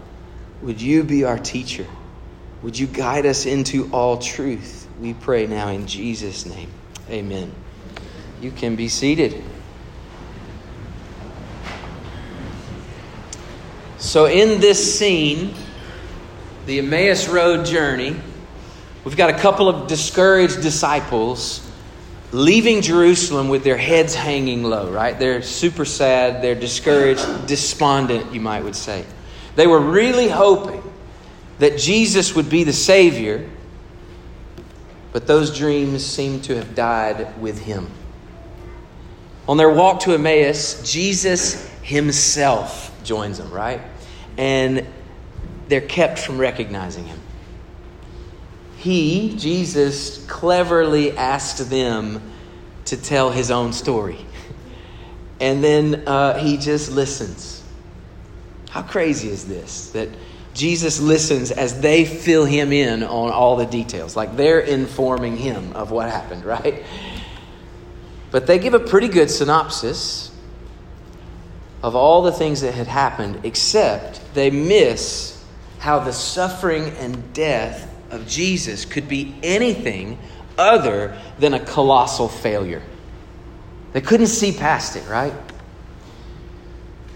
would 0.62 0.80
you 0.80 1.04
be 1.04 1.24
our 1.24 1.38
teacher? 1.38 1.86
Would 2.62 2.78
you 2.78 2.86
guide 2.86 3.26
us 3.26 3.46
into 3.46 3.90
all 3.92 4.18
truth? 4.18 4.88
We 5.00 5.14
pray 5.14 5.46
now 5.46 5.68
in 5.68 5.86
Jesus' 5.86 6.46
name. 6.46 6.70
Amen. 7.08 7.52
You 8.40 8.50
can 8.50 8.76
be 8.76 8.88
seated. 8.88 9.42
So, 13.98 14.26
in 14.26 14.60
this 14.60 14.98
scene, 14.98 15.54
the 16.66 16.78
Emmaus 16.78 17.28
Road 17.28 17.66
journey, 17.66 18.16
we've 19.04 19.16
got 19.16 19.30
a 19.30 19.38
couple 19.38 19.68
of 19.68 19.86
discouraged 19.86 20.62
disciples 20.62 21.69
leaving 22.32 22.80
Jerusalem 22.80 23.48
with 23.48 23.64
their 23.64 23.76
heads 23.76 24.14
hanging 24.14 24.62
low, 24.62 24.90
right? 24.90 25.18
They're 25.18 25.42
super 25.42 25.84
sad, 25.84 26.42
they're 26.42 26.54
discouraged, 26.54 27.46
despondent, 27.46 28.32
you 28.32 28.40
might 28.40 28.62
would 28.62 28.76
say. 28.76 29.04
They 29.56 29.66
were 29.66 29.80
really 29.80 30.28
hoping 30.28 30.82
that 31.58 31.78
Jesus 31.78 32.34
would 32.34 32.48
be 32.48 32.64
the 32.64 32.72
Savior, 32.72 33.48
but 35.12 35.26
those 35.26 35.56
dreams 35.56 36.04
seem 36.04 36.40
to 36.42 36.56
have 36.56 36.74
died 36.74 37.38
with 37.40 37.58
him. 37.60 37.88
On 39.48 39.56
their 39.56 39.70
walk 39.70 40.00
to 40.00 40.12
Emmaus, 40.12 40.80
Jesus 40.90 41.68
himself 41.82 42.96
joins 43.02 43.38
them, 43.38 43.50
right? 43.50 43.80
And 44.38 44.86
they're 45.68 45.80
kept 45.80 46.18
from 46.18 46.38
recognizing 46.38 47.04
him. 47.04 47.19
He, 48.80 49.36
Jesus, 49.36 50.24
cleverly 50.24 51.14
asked 51.14 51.68
them 51.68 52.22
to 52.86 52.96
tell 52.96 53.30
his 53.30 53.50
own 53.50 53.74
story. 53.74 54.24
And 55.38 55.62
then 55.62 56.04
uh, 56.06 56.38
he 56.38 56.56
just 56.56 56.90
listens. 56.90 57.62
How 58.70 58.80
crazy 58.80 59.28
is 59.28 59.46
this? 59.46 59.90
That 59.90 60.08
Jesus 60.54 60.98
listens 60.98 61.50
as 61.50 61.82
they 61.82 62.06
fill 62.06 62.46
him 62.46 62.72
in 62.72 63.02
on 63.02 63.30
all 63.30 63.56
the 63.56 63.66
details. 63.66 64.16
Like 64.16 64.34
they're 64.34 64.60
informing 64.60 65.36
him 65.36 65.74
of 65.74 65.90
what 65.90 66.08
happened, 66.08 66.44
right? 66.46 66.82
But 68.30 68.46
they 68.46 68.58
give 68.58 68.72
a 68.72 68.80
pretty 68.80 69.08
good 69.08 69.30
synopsis 69.30 70.34
of 71.82 71.94
all 71.94 72.22
the 72.22 72.32
things 72.32 72.62
that 72.62 72.72
had 72.72 72.86
happened, 72.86 73.40
except 73.44 74.22
they 74.32 74.50
miss 74.50 75.44
how 75.80 75.98
the 75.98 76.14
suffering 76.14 76.88
and 76.96 77.34
death 77.34 77.89
of 78.10 78.26
Jesus 78.26 78.84
could 78.84 79.08
be 79.08 79.34
anything 79.42 80.18
other 80.58 81.16
than 81.38 81.54
a 81.54 81.60
colossal 81.60 82.28
failure. 82.28 82.82
They 83.92 84.00
couldn't 84.00 84.28
see 84.28 84.52
past 84.52 84.96
it, 84.96 85.08
right? 85.08 85.32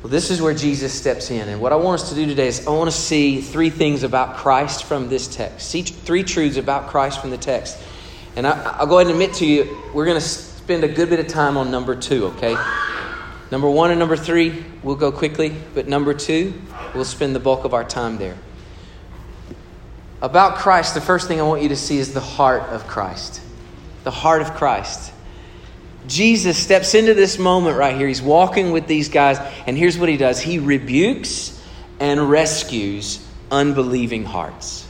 Well, 0.02 0.10
this 0.10 0.30
is 0.30 0.42
where 0.42 0.52
Jesus 0.52 0.92
steps 0.92 1.30
in. 1.30 1.48
And 1.48 1.60
what 1.60 1.72
I 1.72 1.76
want 1.76 2.02
us 2.02 2.10
to 2.10 2.14
do 2.14 2.26
today 2.26 2.48
is 2.48 2.66
I 2.66 2.70
want 2.70 2.90
to 2.90 2.96
see 2.96 3.40
three 3.40 3.70
things 3.70 4.02
about 4.02 4.36
Christ 4.36 4.84
from 4.84 5.08
this 5.08 5.26
text. 5.26 5.70
See 5.70 5.82
three 5.82 6.22
truths 6.22 6.58
about 6.58 6.88
Christ 6.88 7.20
from 7.20 7.30
the 7.30 7.38
text. 7.38 7.78
And 8.36 8.46
I, 8.46 8.80
will 8.80 8.86
go 8.86 8.98
ahead 8.98 9.06
and 9.06 9.14
admit 9.14 9.36
to 9.36 9.46
you, 9.46 9.80
we're 9.94 10.04
going 10.04 10.20
to 10.20 10.26
spend 10.26 10.84
a 10.84 10.88
good 10.88 11.08
bit 11.08 11.20
of 11.20 11.28
time 11.28 11.56
on 11.56 11.70
number 11.70 11.94
two, 11.94 12.26
okay? 12.26 12.54
Number 13.50 13.70
one 13.70 13.92
and 13.92 13.98
number 13.98 14.16
three, 14.16 14.64
we'll 14.82 14.96
go 14.96 15.12
quickly. 15.12 15.54
But 15.74 15.86
number 15.86 16.12
two, 16.12 16.52
we'll 16.94 17.04
spend 17.04 17.34
the 17.34 17.40
bulk 17.40 17.64
of 17.64 17.72
our 17.72 17.84
time 17.84 18.18
there. 18.18 18.36
About 20.25 20.57
Christ, 20.57 20.95
the 20.95 21.02
first 21.02 21.28
thing 21.28 21.38
I 21.38 21.43
want 21.43 21.61
you 21.61 21.69
to 21.69 21.76
see 21.76 21.99
is 21.99 22.14
the 22.14 22.21
heart 22.21 22.62
of 22.71 22.87
Christ. 22.87 23.43
The 24.04 24.11
heart 24.11 24.40
of 24.40 24.54
Christ. 24.54 25.12
Jesus 26.07 26.57
steps 26.57 26.95
into 26.95 27.12
this 27.12 27.38
moment 27.38 27.76
right 27.76 27.95
here. 27.95 28.09
He's 28.09 28.23
walking 28.23 28.73
with 28.73 28.87
these 28.87 29.11
guys, 29.11 29.38
and 29.66 29.76
here's 29.76 29.99
what 29.99 30.09
he 30.09 30.16
does 30.16 30.40
He 30.40 30.59
rebukes 30.59 31.62
and 32.00 32.31
rescues 32.31 33.23
unbelieving 33.50 34.25
hearts. 34.25 34.88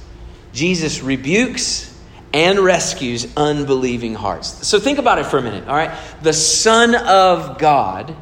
Jesus 0.53 1.03
rebukes 1.03 1.93
and 2.33 2.61
rescues 2.61 3.26
unbelieving 3.37 4.14
hearts. 4.14 4.64
So 4.64 4.79
think 4.79 5.00
about 5.00 5.19
it 5.19 5.26
for 5.26 5.38
a 5.38 5.43
minute, 5.43 5.67
all 5.67 5.75
right? 5.75 5.99
The 6.23 6.33
Son 6.33 6.95
of 6.95 7.59
God 7.59 8.14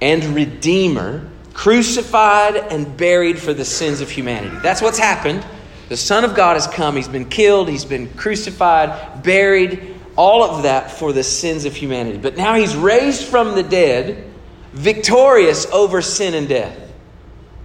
and 0.00 0.22
Redeemer, 0.26 1.28
crucified 1.54 2.54
and 2.54 2.96
buried 2.96 3.40
for 3.40 3.52
the 3.52 3.64
sins 3.64 4.00
of 4.00 4.08
humanity. 4.08 4.56
That's 4.62 4.80
what's 4.80 4.98
happened. 4.98 5.44
The 5.88 5.96
Son 5.96 6.24
of 6.24 6.34
God 6.34 6.54
has 6.54 6.66
come. 6.66 6.96
He's 6.96 7.08
been 7.08 7.28
killed. 7.28 7.68
He's 7.68 7.84
been 7.84 8.08
crucified, 8.14 9.22
buried, 9.22 9.96
all 10.16 10.42
of 10.42 10.64
that 10.64 10.90
for 10.90 11.12
the 11.12 11.22
sins 11.22 11.64
of 11.64 11.74
humanity. 11.74 12.18
But 12.18 12.36
now 12.36 12.54
he's 12.54 12.76
raised 12.76 13.24
from 13.24 13.54
the 13.54 13.62
dead, 13.62 14.30
victorious 14.72 15.66
over 15.66 16.02
sin 16.02 16.34
and 16.34 16.48
death. 16.48 16.76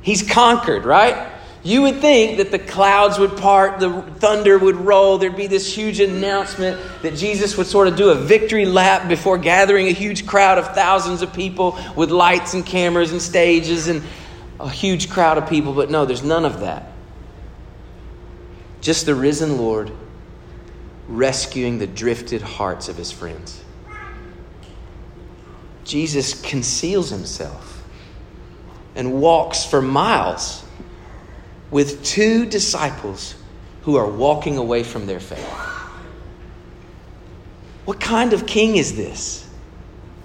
He's 0.02 0.22
conquered, 0.22 0.86
right? 0.86 1.32
You 1.64 1.84
would 1.84 2.02
think 2.02 2.38
that 2.38 2.52
the 2.52 2.60
clouds 2.60 3.18
would 3.18 3.38
part, 3.38 3.80
the 3.80 4.02
thunder 4.20 4.58
would 4.58 4.76
roll, 4.76 5.18
there'd 5.18 5.36
be 5.36 5.48
this 5.48 5.74
huge 5.74 6.02
announcement 6.02 6.80
that 7.02 7.16
Jesus 7.16 7.58
would 7.58 7.68
sort 7.68 7.88
of 7.88 7.96
do 7.96 8.10
a 8.10 8.16
victory 8.16 8.66
lap 8.66 9.08
before 9.08 9.38
gathering 9.38 9.88
a 9.88 9.92
huge 9.92 10.28
crowd 10.28 10.58
of 10.58 10.76
thousands 10.76 11.22
of 11.22 11.34
people 11.34 11.80
with 11.96 12.12
lights 12.12 12.54
and 12.54 12.66
cameras 12.66 13.14
and 13.14 13.22
stages 13.22 13.88
and 13.88 14.04
a 14.60 14.70
huge 14.70 15.10
crowd 15.10 15.38
of 15.38 15.48
people. 15.48 15.74
But 15.74 15.90
no, 15.90 16.06
there's 16.06 16.24
none 16.24 16.44
of 16.44 16.60
that. 16.60 16.93
Just 18.84 19.06
the 19.06 19.16
risen 19.16 19.58
Lord 19.58 19.92
rescuing 21.08 21.80
the 21.80 21.88
drifted 21.88 22.42
hearts 22.42 22.90
of 22.90 22.98
his 22.98 23.14
friends. 23.14 23.64
Jesus 25.86 26.40
conceals 26.42 27.10
himself 27.10 27.82
and 28.94 29.22
walks 29.22 29.64
for 29.64 29.82
miles 29.82 30.66
with 31.72 32.04
two 32.04 32.46
disciples 32.46 33.36
who 33.84 33.96
are 33.96 34.08
walking 34.08 34.58
away 34.58 34.84
from 34.84 35.06
their 35.06 35.22
faith. 35.22 35.40
What 37.86 38.02
kind 38.02 38.34
of 38.34 38.46
king 38.46 38.76
is 38.76 38.98
this? 38.98 39.50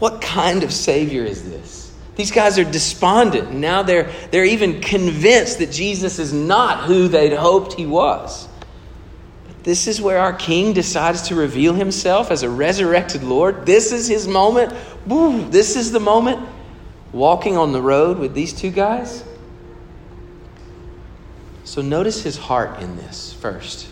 What 0.00 0.20
kind 0.20 0.64
of 0.64 0.72
savior 0.72 1.24
is 1.24 1.48
this? 1.48 1.94
These 2.16 2.32
guys 2.32 2.58
are 2.58 2.64
despondent. 2.64 3.52
Now 3.52 3.84
they're, 3.84 4.10
they're 4.32 4.44
even 4.44 4.80
convinced 4.80 5.60
that 5.60 5.70
Jesus 5.70 6.18
is 6.18 6.32
not 6.32 6.84
who 6.84 7.06
they'd 7.06 7.32
hoped 7.32 7.74
he 7.74 7.86
was. 7.86 8.47
This 9.68 9.86
is 9.86 10.00
where 10.00 10.18
our 10.18 10.32
King 10.32 10.72
decides 10.72 11.20
to 11.28 11.34
reveal 11.34 11.74
himself 11.74 12.30
as 12.30 12.42
a 12.42 12.48
resurrected 12.48 13.22
Lord. 13.22 13.66
This 13.66 13.92
is 13.92 14.08
his 14.08 14.26
moment. 14.26 14.72
Woo, 15.06 15.46
this 15.50 15.76
is 15.76 15.92
the 15.92 16.00
moment. 16.00 16.40
Walking 17.12 17.58
on 17.58 17.74
the 17.74 17.82
road 17.82 18.18
with 18.18 18.32
these 18.32 18.54
two 18.54 18.70
guys. 18.70 19.22
So 21.64 21.82
notice 21.82 22.22
his 22.22 22.38
heart 22.38 22.80
in 22.80 22.96
this 22.96 23.34
first. 23.34 23.90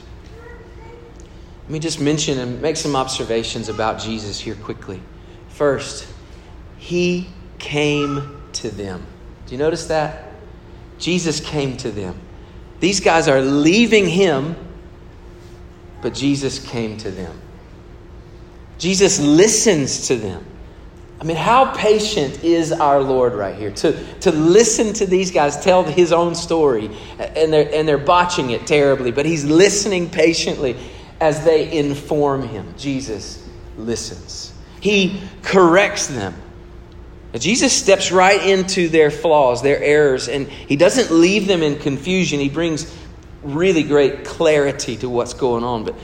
Let 1.64 1.70
me 1.70 1.78
just 1.78 2.00
mention 2.00 2.38
and 2.38 2.62
make 2.62 2.78
some 2.78 2.96
observations 2.96 3.68
about 3.68 4.00
Jesus 4.00 4.40
here 4.40 4.54
quickly. 4.54 5.02
First, 5.50 6.08
he 6.78 7.28
came 7.58 8.40
to 8.54 8.70
them. 8.70 9.06
Do 9.44 9.52
you 9.52 9.58
notice 9.58 9.88
that? 9.88 10.30
Jesus 10.98 11.38
came 11.38 11.76
to 11.76 11.90
them. 11.90 12.18
These 12.80 13.00
guys 13.00 13.28
are 13.28 13.42
leaving 13.42 14.08
him 14.08 14.56
but 16.06 16.14
Jesus 16.14 16.60
came 16.60 16.96
to 16.98 17.10
them. 17.10 17.36
Jesus 18.78 19.18
listens 19.18 20.06
to 20.06 20.14
them. 20.14 20.46
I 21.20 21.24
mean, 21.24 21.36
how 21.36 21.74
patient 21.74 22.44
is 22.44 22.70
our 22.70 23.00
Lord 23.00 23.34
right 23.34 23.56
here 23.56 23.72
to, 23.72 24.18
to 24.20 24.30
listen 24.30 24.92
to 24.92 25.06
these 25.06 25.32
guys 25.32 25.58
tell 25.64 25.82
his 25.82 26.12
own 26.12 26.36
story, 26.36 26.96
and 27.18 27.52
they're, 27.52 27.74
and 27.74 27.88
they're 27.88 27.98
botching 27.98 28.50
it 28.50 28.68
terribly, 28.68 29.10
but 29.10 29.26
he's 29.26 29.44
listening 29.44 30.08
patiently 30.08 30.76
as 31.20 31.44
they 31.44 31.76
inform 31.76 32.46
him. 32.46 32.72
Jesus 32.78 33.44
listens, 33.76 34.52
he 34.80 35.20
corrects 35.42 36.06
them. 36.06 36.36
Jesus 37.34 37.72
steps 37.72 38.12
right 38.12 38.46
into 38.46 38.88
their 38.88 39.10
flaws, 39.10 39.60
their 39.60 39.82
errors, 39.82 40.28
and 40.28 40.46
he 40.46 40.76
doesn't 40.76 41.10
leave 41.10 41.48
them 41.48 41.64
in 41.64 41.80
confusion. 41.80 42.38
He 42.38 42.48
brings 42.48 42.96
really 43.54 43.82
great 43.82 44.24
clarity 44.24 44.96
to 44.98 45.08
what's 45.08 45.34
going 45.34 45.64
on. 45.64 45.84
But, 45.84 45.94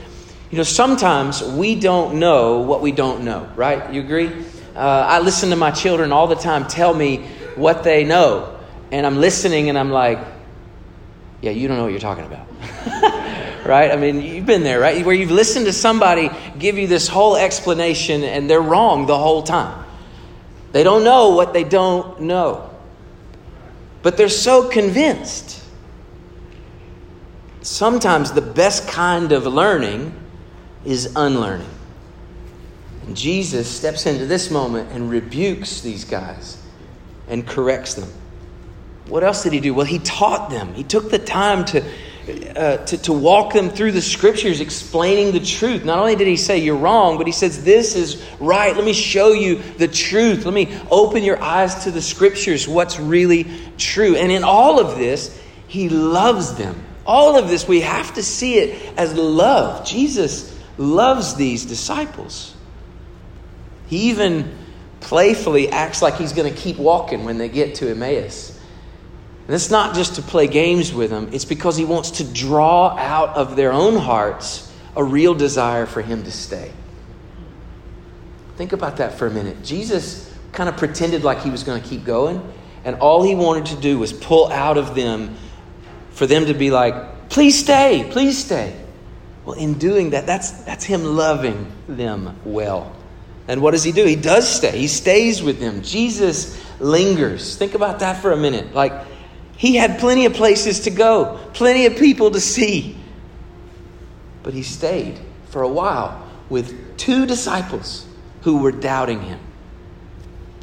you 0.51 0.57
know, 0.57 0.63
sometimes 0.63 1.43
we 1.43 1.75
don't 1.75 2.19
know 2.19 2.59
what 2.61 2.81
we 2.81 2.91
don't 2.91 3.23
know, 3.23 3.49
right? 3.55 3.93
You 3.93 4.01
agree? 4.01 4.31
Uh, 4.75 4.79
I 4.79 5.19
listen 5.19 5.49
to 5.51 5.55
my 5.55 5.71
children 5.71 6.11
all 6.11 6.27
the 6.27 6.35
time 6.35 6.67
tell 6.67 6.93
me 6.93 7.25
what 7.55 7.83
they 7.83 8.03
know. 8.03 8.57
And 8.91 9.05
I'm 9.05 9.17
listening 9.17 9.69
and 9.69 9.77
I'm 9.77 9.91
like, 9.91 10.19
yeah, 11.41 11.51
you 11.51 11.67
don't 11.67 11.77
know 11.77 11.83
what 11.83 11.91
you're 11.91 11.99
talking 11.99 12.25
about. 12.25 12.47
right? 13.65 13.91
I 13.91 13.95
mean, 13.95 14.21
you've 14.21 14.45
been 14.45 14.63
there, 14.63 14.79
right? 14.79 15.05
Where 15.05 15.15
you've 15.15 15.31
listened 15.31 15.65
to 15.65 15.73
somebody 15.73 16.29
give 16.57 16.77
you 16.77 16.87
this 16.87 17.07
whole 17.07 17.35
explanation 17.35 18.23
and 18.23 18.49
they're 18.49 18.61
wrong 18.61 19.05
the 19.05 19.17
whole 19.17 19.43
time. 19.43 19.83
They 20.71 20.83
don't 20.83 21.03
know 21.03 21.29
what 21.29 21.53
they 21.53 21.63
don't 21.63 22.21
know. 22.21 22.69
But 24.01 24.17
they're 24.17 24.29
so 24.29 24.69
convinced 24.69 25.62
sometimes 27.63 28.31
the 28.31 28.41
best 28.41 28.87
kind 28.87 29.31
of 29.31 29.45
learning 29.45 30.13
is 30.85 31.13
unlearning. 31.15 31.69
And 33.07 33.17
Jesus 33.17 33.69
steps 33.69 34.05
into 34.05 34.25
this 34.25 34.51
moment 34.51 34.91
and 34.91 35.09
rebukes 35.09 35.81
these 35.81 36.05
guys 36.05 36.61
and 37.27 37.45
corrects 37.45 37.95
them. 37.95 38.09
What 39.07 39.23
else 39.23 39.43
did 39.43 39.53
he 39.53 39.59
do? 39.59 39.73
Well, 39.73 39.85
he 39.85 39.99
taught 39.99 40.49
them. 40.49 40.73
He 40.73 40.83
took 40.83 41.09
the 41.09 41.19
time 41.19 41.65
to, 41.65 41.83
uh, 42.55 42.77
to, 42.85 42.97
to 42.99 43.11
walk 43.11 43.51
them 43.51 43.69
through 43.69 43.91
the 43.91 44.01
scriptures, 44.01 44.61
explaining 44.61 45.33
the 45.33 45.41
truth. 45.41 45.83
Not 45.83 45.99
only 45.99 46.15
did 46.15 46.27
he 46.27 46.37
say, 46.37 46.57
You're 46.59 46.77
wrong, 46.77 47.17
but 47.17 47.27
he 47.27 47.33
says, 47.33 47.65
This 47.65 47.95
is 47.97 48.23
right. 48.39 48.73
Let 48.73 48.85
me 48.85 48.93
show 48.93 49.33
you 49.33 49.57
the 49.77 49.89
truth. 49.89 50.45
Let 50.45 50.53
me 50.53 50.73
open 50.89 51.23
your 51.23 51.41
eyes 51.41 51.83
to 51.83 51.91
the 51.91 52.01
scriptures, 52.01 52.65
what's 52.65 52.97
really 52.97 53.45
true. 53.77 54.15
And 54.15 54.31
in 54.31 54.45
all 54.45 54.79
of 54.79 54.97
this, 54.97 55.37
he 55.67 55.89
loves 55.89 56.55
them. 56.55 56.81
All 57.05 57.37
of 57.37 57.49
this, 57.49 57.67
we 57.67 57.81
have 57.81 58.13
to 58.15 58.23
see 58.23 58.55
it 58.55 58.97
as 58.97 59.13
love. 59.13 59.85
Jesus 59.85 60.57
loves 60.77 61.35
these 61.35 61.65
disciples. 61.65 62.55
He 63.87 64.09
even 64.09 64.57
playfully 65.01 65.69
acts 65.69 66.01
like 66.01 66.15
he's 66.15 66.33
going 66.33 66.51
to 66.51 66.59
keep 66.59 66.77
walking 66.77 67.25
when 67.25 67.37
they 67.37 67.49
get 67.49 67.75
to 67.75 67.89
Emmaus. 67.89 68.57
And 69.45 69.53
it's 69.53 69.69
not 69.69 69.93
just 69.93 70.15
to 70.15 70.21
play 70.21 70.47
games 70.47 70.93
with 70.93 71.09
them, 71.09 71.29
it's 71.33 71.45
because 71.45 71.75
he 71.75 71.83
wants 71.83 72.11
to 72.11 72.23
draw 72.23 72.95
out 72.97 73.35
of 73.35 73.57
their 73.57 73.73
own 73.73 73.97
hearts 73.97 74.71
a 74.95 75.03
real 75.03 75.33
desire 75.33 75.85
for 75.85 76.01
him 76.01 76.23
to 76.23 76.31
stay. 76.31 76.71
Think 78.55 78.71
about 78.71 78.97
that 78.97 79.17
for 79.17 79.27
a 79.27 79.31
minute. 79.31 79.63
Jesus 79.63 80.33
kind 80.53 80.69
of 80.69 80.77
pretended 80.77 81.23
like 81.23 81.41
he 81.41 81.49
was 81.49 81.63
going 81.63 81.81
to 81.81 81.87
keep 81.87 82.05
going, 82.05 82.41
and 82.85 82.95
all 82.97 83.23
he 83.23 83.35
wanted 83.35 83.65
to 83.75 83.81
do 83.81 83.99
was 83.99 84.13
pull 84.13 84.51
out 84.51 84.77
of 84.77 84.95
them 84.95 85.35
for 86.23 86.27
them 86.27 86.45
to 86.45 86.53
be 86.53 86.71
like, 86.71 87.27
please 87.27 87.59
stay, 87.59 88.07
please 88.09 88.37
stay. 88.45 88.73
Well, 89.43 89.57
in 89.57 89.73
doing 89.73 90.11
that, 90.11 90.25
that's, 90.25 90.51
that's 90.63 90.85
him 90.85 91.03
loving 91.03 91.69
them 91.89 92.39
well. 92.45 92.95
And 93.49 93.61
what 93.61 93.71
does 93.71 93.83
he 93.83 93.91
do? 93.91 94.05
He 94.05 94.15
does 94.15 94.47
stay. 94.47 94.77
He 94.77 94.87
stays 94.87 95.43
with 95.43 95.59
them. 95.59 95.81
Jesus 95.81 96.57
lingers. 96.79 97.57
Think 97.57 97.73
about 97.73 97.99
that 97.99 98.21
for 98.21 98.31
a 98.31 98.37
minute. 98.37 98.73
Like, 98.73 98.93
he 99.57 99.75
had 99.75 99.99
plenty 99.99 100.25
of 100.25 100.33
places 100.33 100.79
to 100.85 100.91
go, 100.91 101.37
plenty 101.51 101.87
of 101.87 101.97
people 101.97 102.31
to 102.31 102.39
see. 102.39 102.95
But 104.43 104.53
he 104.53 104.63
stayed 104.63 105.19
for 105.49 105.61
a 105.61 105.67
while 105.67 106.25
with 106.47 106.95
two 106.95 107.25
disciples 107.25 108.07
who 108.43 108.59
were 108.59 108.71
doubting 108.71 109.23
him. 109.23 109.41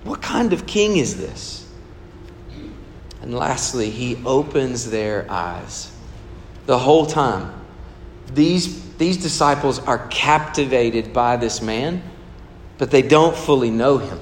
What 0.04 0.22
kind 0.22 0.54
of 0.54 0.66
king 0.66 0.96
is 0.96 1.18
this? 1.18 1.59
And 3.22 3.34
lastly, 3.34 3.90
he 3.90 4.16
opens 4.24 4.90
their 4.90 5.30
eyes. 5.30 5.92
The 6.66 6.78
whole 6.78 7.06
time, 7.06 7.52
these, 8.32 8.94
these 8.96 9.16
disciples 9.16 9.78
are 9.80 10.06
captivated 10.08 11.12
by 11.12 11.36
this 11.36 11.60
man, 11.60 12.02
but 12.78 12.90
they 12.90 13.02
don't 13.02 13.36
fully 13.36 13.70
know 13.70 13.98
him. 13.98 14.18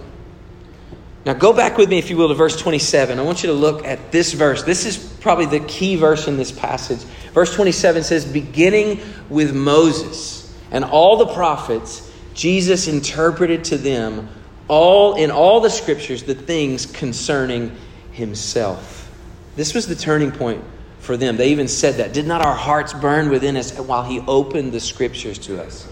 Now, 1.25 1.35
go 1.35 1.52
back 1.52 1.76
with 1.76 1.90
me, 1.90 1.99
if 1.99 2.11
you 2.11 2.17
will, 2.17 2.28
to 2.28 2.35
verse 2.35 2.59
27. 2.59 3.19
I 3.19 3.23
want 3.23 3.43
you 3.43 3.49
to 3.49 3.52
look 3.52 3.85
at 3.85 4.12
this 4.12 4.33
verse. 4.33 4.62
This 4.62 4.87
is 4.87 4.97
probably 4.97 5.47
the 5.47 5.61
key 5.67 5.97
verse 5.97 6.26
in 6.26 6.37
this 6.37 6.50
passage. 6.50 7.00
Verse 7.35 7.55
27 7.55 8.02
says, 8.02 8.25
Beginning 8.25 9.00
with 9.28 9.55
Moses 9.55 10.57
and 10.71 10.85
all 10.85 11.19
the 11.19 11.26
prophets, 11.26 12.11
Jesus 12.35 12.88
interpreted 12.88 13.64
to 13.64 13.76
them 13.76 14.28
all 14.69 15.17
in 15.17 15.31
all 15.31 15.61
the 15.61 15.71
scriptures 15.71 16.23
the 16.23 16.35
things 16.35 16.87
concerning 16.87 17.76
himself. 18.19 19.11
This 19.57 19.75
was 19.75 19.87
the 19.87 19.95
turning 19.95 20.31
point 20.31 20.63
for 21.01 21.17
them. 21.17 21.37
They 21.37 21.51
even 21.51 21.69
said 21.69 21.95
that. 21.97 22.13
Did 22.13 22.27
not 22.27 22.45
our 22.45 22.55
hearts 22.55 22.93
burn 22.93 23.31
within 23.31 23.57
us 23.57 23.77
while 23.79 24.05
he 24.05 24.21
opened 24.21 24.73
the 24.73 24.81
scriptures 24.81 25.39
to 25.39 25.63
us? 25.63 25.91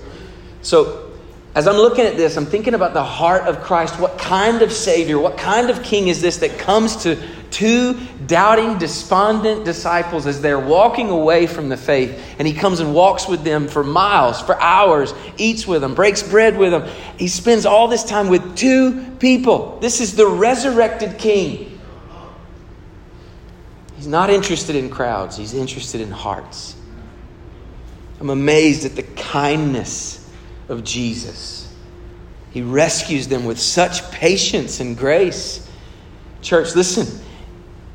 So, 0.61 1.11
as 1.55 1.67
I'm 1.67 1.77
looking 1.77 2.05
at 2.05 2.19
this, 2.19 2.37
I'm 2.37 2.45
thinking 2.45 2.75
about 2.75 2.93
the 2.93 3.03
heart 3.03 3.45
of 3.45 3.63
Christ. 3.63 3.99
What 3.99 4.19
kind 4.19 4.61
of 4.61 4.71
Savior, 4.71 5.19
what 5.19 5.39
kind 5.39 5.71
of 5.71 5.83
King 5.83 6.09
is 6.09 6.21
this 6.21 6.37
that 6.39 6.59
comes 6.59 6.97
to 7.05 7.17
two 7.51 7.99
doubting, 8.27 8.77
despondent 8.77 9.65
disciples 9.65 10.27
as 10.27 10.43
they're 10.43 10.61
walking 10.61 11.09
away 11.09 11.47
from 11.47 11.71
the 11.71 11.77
faith? 11.79 12.23
And 12.39 12.47
he 12.47 12.53
comes 12.53 12.81
and 12.81 12.93
walks 12.93 13.27
with 13.27 13.43
them 13.43 13.69
for 13.69 13.83
miles, 13.83 14.43
for 14.43 14.61
hours, 14.61 15.15
eats 15.39 15.67
with 15.67 15.81
them, 15.81 15.95
breaks 15.95 16.23
bread 16.23 16.59
with 16.59 16.73
them. 16.73 16.87
He 17.19 17.29
spends 17.29 17.65
all 17.65 17.89
this 17.89 18.05
time 18.05 18.29
with 18.29 18.55
two 18.55 19.13
people. 19.13 19.79
This 19.81 20.03
is 20.03 20.15
the 20.15 20.27
resurrected 20.27 21.17
King. 21.17 21.76
He's 23.97 24.07
not 24.07 24.31
interested 24.31 24.77
in 24.77 24.91
crowds, 24.91 25.37
he's 25.37 25.55
interested 25.55 26.01
in 26.01 26.11
hearts. 26.11 26.77
I'm 28.21 28.31
amazed 28.31 28.85
at 28.85 28.97
the 28.97 29.03
kindness 29.03 30.31
of 30.69 30.85
Jesus. 30.85 31.75
He 32.51 32.63
rescues 32.63 33.29
them 33.29 33.45
with 33.45 33.61
such 33.61 34.11
patience 34.11 34.81
and 34.81 34.97
grace. 34.97 35.69
Church, 36.41 36.75
listen, 36.75 37.23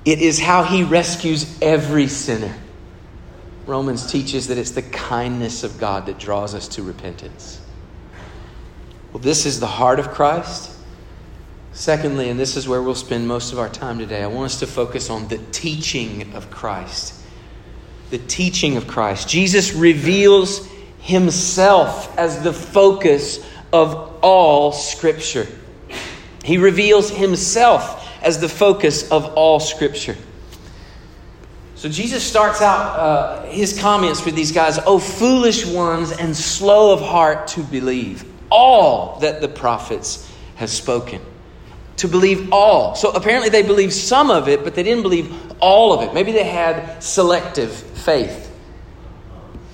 it 0.06 0.22
is 0.22 0.40
how 0.40 0.64
he 0.64 0.84
rescues 0.84 1.58
every 1.62 2.08
sinner. 2.08 2.54
Romans 3.66 4.12
teaches 4.12 4.48
that 4.48 4.58
it's 4.58 4.72
the 4.72 4.82
kindness 4.82 5.64
of 5.64 5.80
God 5.80 6.08
that 6.08 6.20
draws 6.20 6.54
us 6.54 6.68
to 6.70 6.84
repentance. 6.84 7.62
Well, 9.14 9.22
this 9.22 9.46
is 9.46 9.60
the 9.60 9.68
heart 9.68 10.00
of 10.00 10.10
Christ. 10.10 10.71
Secondly, 11.74 12.30
and 12.30 12.40
this 12.40 12.58
is 12.58 12.68
where 12.68 12.82
we'll 12.82 12.96
spend 12.96 13.28
most 13.28 13.54
of 13.54 13.60
our 13.60 13.70
time 13.70 13.98
today, 13.98 14.24
I 14.24 14.28
want 14.28 14.52
us 14.52 14.60
to 14.60 14.68
focus 14.68 15.10
on 15.10 15.28
the 15.30 15.38
teaching 15.52 16.34
of 16.34 16.52
Christ. 16.52 17.16
The 18.10 18.18
teaching 18.18 18.76
of 18.76 18.88
Christ. 18.88 19.30
Jesus 19.30 19.74
reveals 19.74 20.68
himself 21.00 22.18
as 22.18 22.44
the 22.44 22.52
focus 22.52 23.46
of 23.72 24.20
all 24.22 24.74
Scripture. 24.74 25.48
He 26.44 26.58
reveals 26.58 27.10
himself 27.10 28.06
as 28.22 28.42
the 28.42 28.50
focus 28.50 29.10
of 29.10 29.34
all 29.36 29.60
Scripture. 29.62 30.18
So 31.76 31.88
Jesus 31.88 32.22
starts 32.22 32.62
out 32.62 33.00
uh, 33.00 33.46
his 33.46 33.80
comments 33.80 34.26
with 34.26 34.36
these 34.36 34.52
guys, 34.52 34.78
Oh, 34.86 35.00
foolish 35.00 35.66
ones 35.66 36.12
and 36.12 36.36
slow 36.36 36.94
of 36.94 37.00
heart 37.00 37.48
to 37.50 37.62
believe 37.62 38.26
all 38.52 39.18
that 39.22 39.40
the 39.40 39.48
prophets 39.48 40.30
have 40.56 40.70
spoken 40.70 41.22
to 41.98 42.08
believe 42.08 42.52
all. 42.52 42.96
So 42.96 43.12
apparently 43.12 43.50
they 43.50 43.62
believed 43.62 43.94
some 43.94 44.32
of 44.32 44.48
it, 44.48 44.64
but 44.64 44.76
they 44.76 44.84
didn't 44.84 45.04
believe 45.04 45.34
all 45.60 45.94
of 45.94 46.08
it. 46.08 46.14
Maybe 46.14 46.32
they 46.32 46.44
had 46.44 47.02
selective 47.02 47.72
faith. 47.72 48.50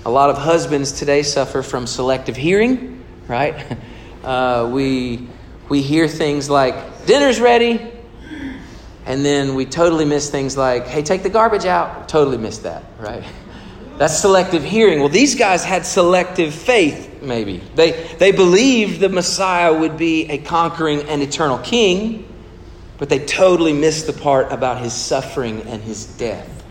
A 0.05 0.09
lot 0.09 0.29
of 0.29 0.37
husbands 0.37 0.91
today 0.91 1.23
suffer 1.23 1.61
from 1.61 1.87
selective 1.87 2.35
hearing, 2.35 3.03
right? 3.27 3.77
Uh, 4.23 4.69
we, 4.73 5.25
we 5.69 5.81
hear 5.81 6.05
things 6.05 6.49
like, 6.49 7.05
dinner's 7.05 7.39
ready, 7.39 7.79
and 9.05 9.23
then 9.23 9.55
we 9.55 9.65
totally 9.65 10.03
miss 10.03 10.29
things 10.29 10.57
like, 10.57 10.85
hey, 10.85 11.01
take 11.01 11.23
the 11.23 11.29
garbage 11.29 11.63
out. 11.63 12.09
Totally 12.09 12.37
miss 12.37 12.57
that, 12.57 12.83
right? 12.99 13.23
That's 13.97 14.19
selective 14.19 14.63
hearing. 14.63 14.99
Well, 14.99 15.09
these 15.09 15.33
guys 15.35 15.63
had 15.63 15.85
selective 15.85 16.53
faith, 16.53 17.21
maybe. 17.23 17.63
They, 17.75 17.91
they 18.19 18.31
believed 18.31 18.99
the 18.99 19.09
Messiah 19.09 19.75
would 19.75 19.97
be 19.97 20.29
a 20.29 20.37
conquering 20.37 21.01
and 21.03 21.21
eternal 21.23 21.57
king, 21.57 22.31
but 22.99 23.09
they 23.09 23.25
totally 23.25 23.73
missed 23.73 24.05
the 24.05 24.13
part 24.13 24.51
about 24.51 24.81
his 24.81 24.93
suffering 24.93 25.61
and 25.63 25.81
his 25.81 26.05
death. 26.05 26.63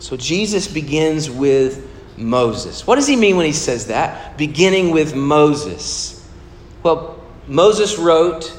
So 0.00 0.16
Jesus 0.16 0.66
begins 0.66 1.30
with 1.30 1.88
Moses. 2.16 2.86
What 2.86 2.96
does 2.96 3.06
he 3.06 3.16
mean 3.16 3.36
when 3.36 3.46
he 3.46 3.52
says 3.52 3.86
that? 3.86 4.36
Beginning 4.36 4.90
with 4.90 5.14
Moses. 5.14 6.28
Well, 6.82 7.22
Moses 7.46 7.98
wrote 7.98 8.52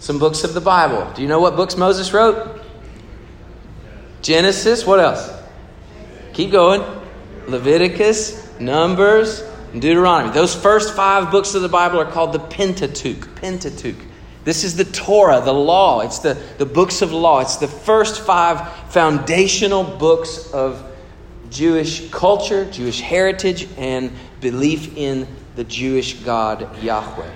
some 0.00 0.18
books 0.18 0.42
of 0.42 0.52
the 0.52 0.60
Bible. 0.60 1.10
Do 1.14 1.22
you 1.22 1.28
know 1.28 1.40
what 1.40 1.54
books 1.54 1.76
Moses 1.76 2.12
wrote? 2.12 2.60
Genesis. 4.20 4.84
What 4.84 4.98
else? 4.98 5.41
Keep 6.32 6.52
going. 6.52 6.82
Leviticus, 7.46 8.58
Numbers, 8.58 9.42
Deuteronomy. 9.72 10.32
Those 10.32 10.54
first 10.54 10.94
five 10.94 11.30
books 11.30 11.54
of 11.54 11.62
the 11.62 11.68
Bible 11.68 12.00
are 12.00 12.10
called 12.10 12.32
the 12.32 12.38
Pentateuch. 12.38 13.34
Pentateuch. 13.36 13.96
This 14.44 14.64
is 14.64 14.76
the 14.76 14.84
Torah, 14.84 15.40
the 15.40 15.52
law. 15.52 16.00
It's 16.00 16.18
the, 16.18 16.34
the 16.58 16.66
books 16.66 17.02
of 17.02 17.12
law. 17.12 17.40
It's 17.40 17.56
the 17.56 17.68
first 17.68 18.22
five 18.22 18.92
foundational 18.92 19.84
books 19.84 20.52
of 20.52 20.90
Jewish 21.50 22.10
culture, 22.10 22.68
Jewish 22.70 23.00
heritage, 23.00 23.68
and 23.76 24.10
belief 24.40 24.96
in 24.96 25.28
the 25.54 25.64
Jewish 25.64 26.14
God 26.14 26.82
Yahweh. 26.82 27.30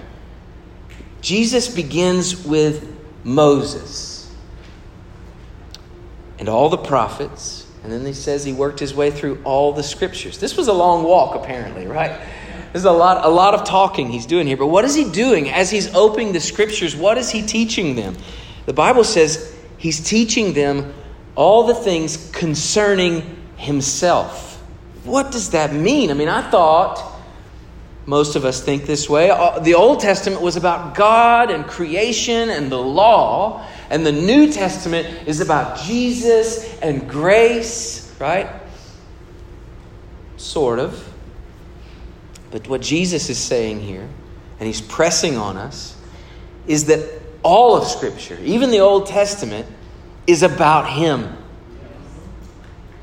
Jesus 1.20 1.72
begins 1.72 2.44
with 2.44 2.92
Moses 3.24 4.34
and 6.38 6.48
all 6.48 6.68
the 6.68 6.78
prophets 6.78 7.65
and 7.86 7.92
then 7.92 8.04
he 8.04 8.12
says 8.12 8.44
he 8.44 8.52
worked 8.52 8.80
his 8.80 8.92
way 8.92 9.12
through 9.12 9.40
all 9.44 9.72
the 9.72 9.82
scriptures. 9.84 10.38
This 10.38 10.56
was 10.56 10.66
a 10.66 10.72
long 10.72 11.04
walk, 11.04 11.36
apparently, 11.36 11.86
right? 11.86 12.20
There's 12.72 12.84
a 12.84 12.90
lot, 12.90 13.24
a 13.24 13.28
lot 13.28 13.54
of 13.54 13.62
talking 13.62 14.10
he's 14.10 14.26
doing 14.26 14.48
here. 14.48 14.56
But 14.56 14.66
what 14.66 14.84
is 14.84 14.96
he 14.96 15.08
doing 15.08 15.48
as 15.50 15.70
he's 15.70 15.94
opening 15.94 16.32
the 16.32 16.40
scriptures? 16.40 16.96
What 16.96 17.16
is 17.16 17.30
he 17.30 17.42
teaching 17.42 17.94
them? 17.94 18.16
The 18.66 18.72
Bible 18.72 19.04
says 19.04 19.56
he's 19.78 20.00
teaching 20.00 20.52
them 20.52 20.92
all 21.36 21.68
the 21.68 21.74
things 21.74 22.28
concerning 22.32 23.44
himself. 23.56 24.60
What 25.04 25.30
does 25.30 25.50
that 25.50 25.72
mean? 25.72 26.10
I 26.10 26.14
mean, 26.14 26.28
I 26.28 26.42
thought 26.50 27.16
most 28.04 28.34
of 28.34 28.44
us 28.44 28.60
think 28.60 28.84
this 28.84 29.08
way. 29.08 29.30
Uh, 29.30 29.60
the 29.60 29.74
Old 29.74 30.00
Testament 30.00 30.42
was 30.42 30.56
about 30.56 30.96
God 30.96 31.52
and 31.52 31.64
creation 31.64 32.50
and 32.50 32.72
the 32.72 32.82
law. 32.82 33.64
And 33.90 34.04
the 34.04 34.12
New 34.12 34.52
Testament 34.52 35.28
is 35.28 35.40
about 35.40 35.78
Jesus 35.80 36.78
and 36.80 37.08
grace, 37.08 38.14
right? 38.18 38.48
Sort 40.36 40.78
of. 40.78 41.12
But 42.50 42.68
what 42.68 42.80
Jesus 42.80 43.30
is 43.30 43.38
saying 43.38 43.80
here, 43.80 44.08
and 44.58 44.66
he's 44.66 44.80
pressing 44.80 45.36
on 45.36 45.56
us, 45.56 45.96
is 46.66 46.86
that 46.86 47.20
all 47.42 47.76
of 47.76 47.86
Scripture, 47.86 48.38
even 48.42 48.70
the 48.70 48.80
Old 48.80 49.06
Testament, 49.06 49.66
is 50.26 50.42
about 50.42 50.88
him. 50.88 51.36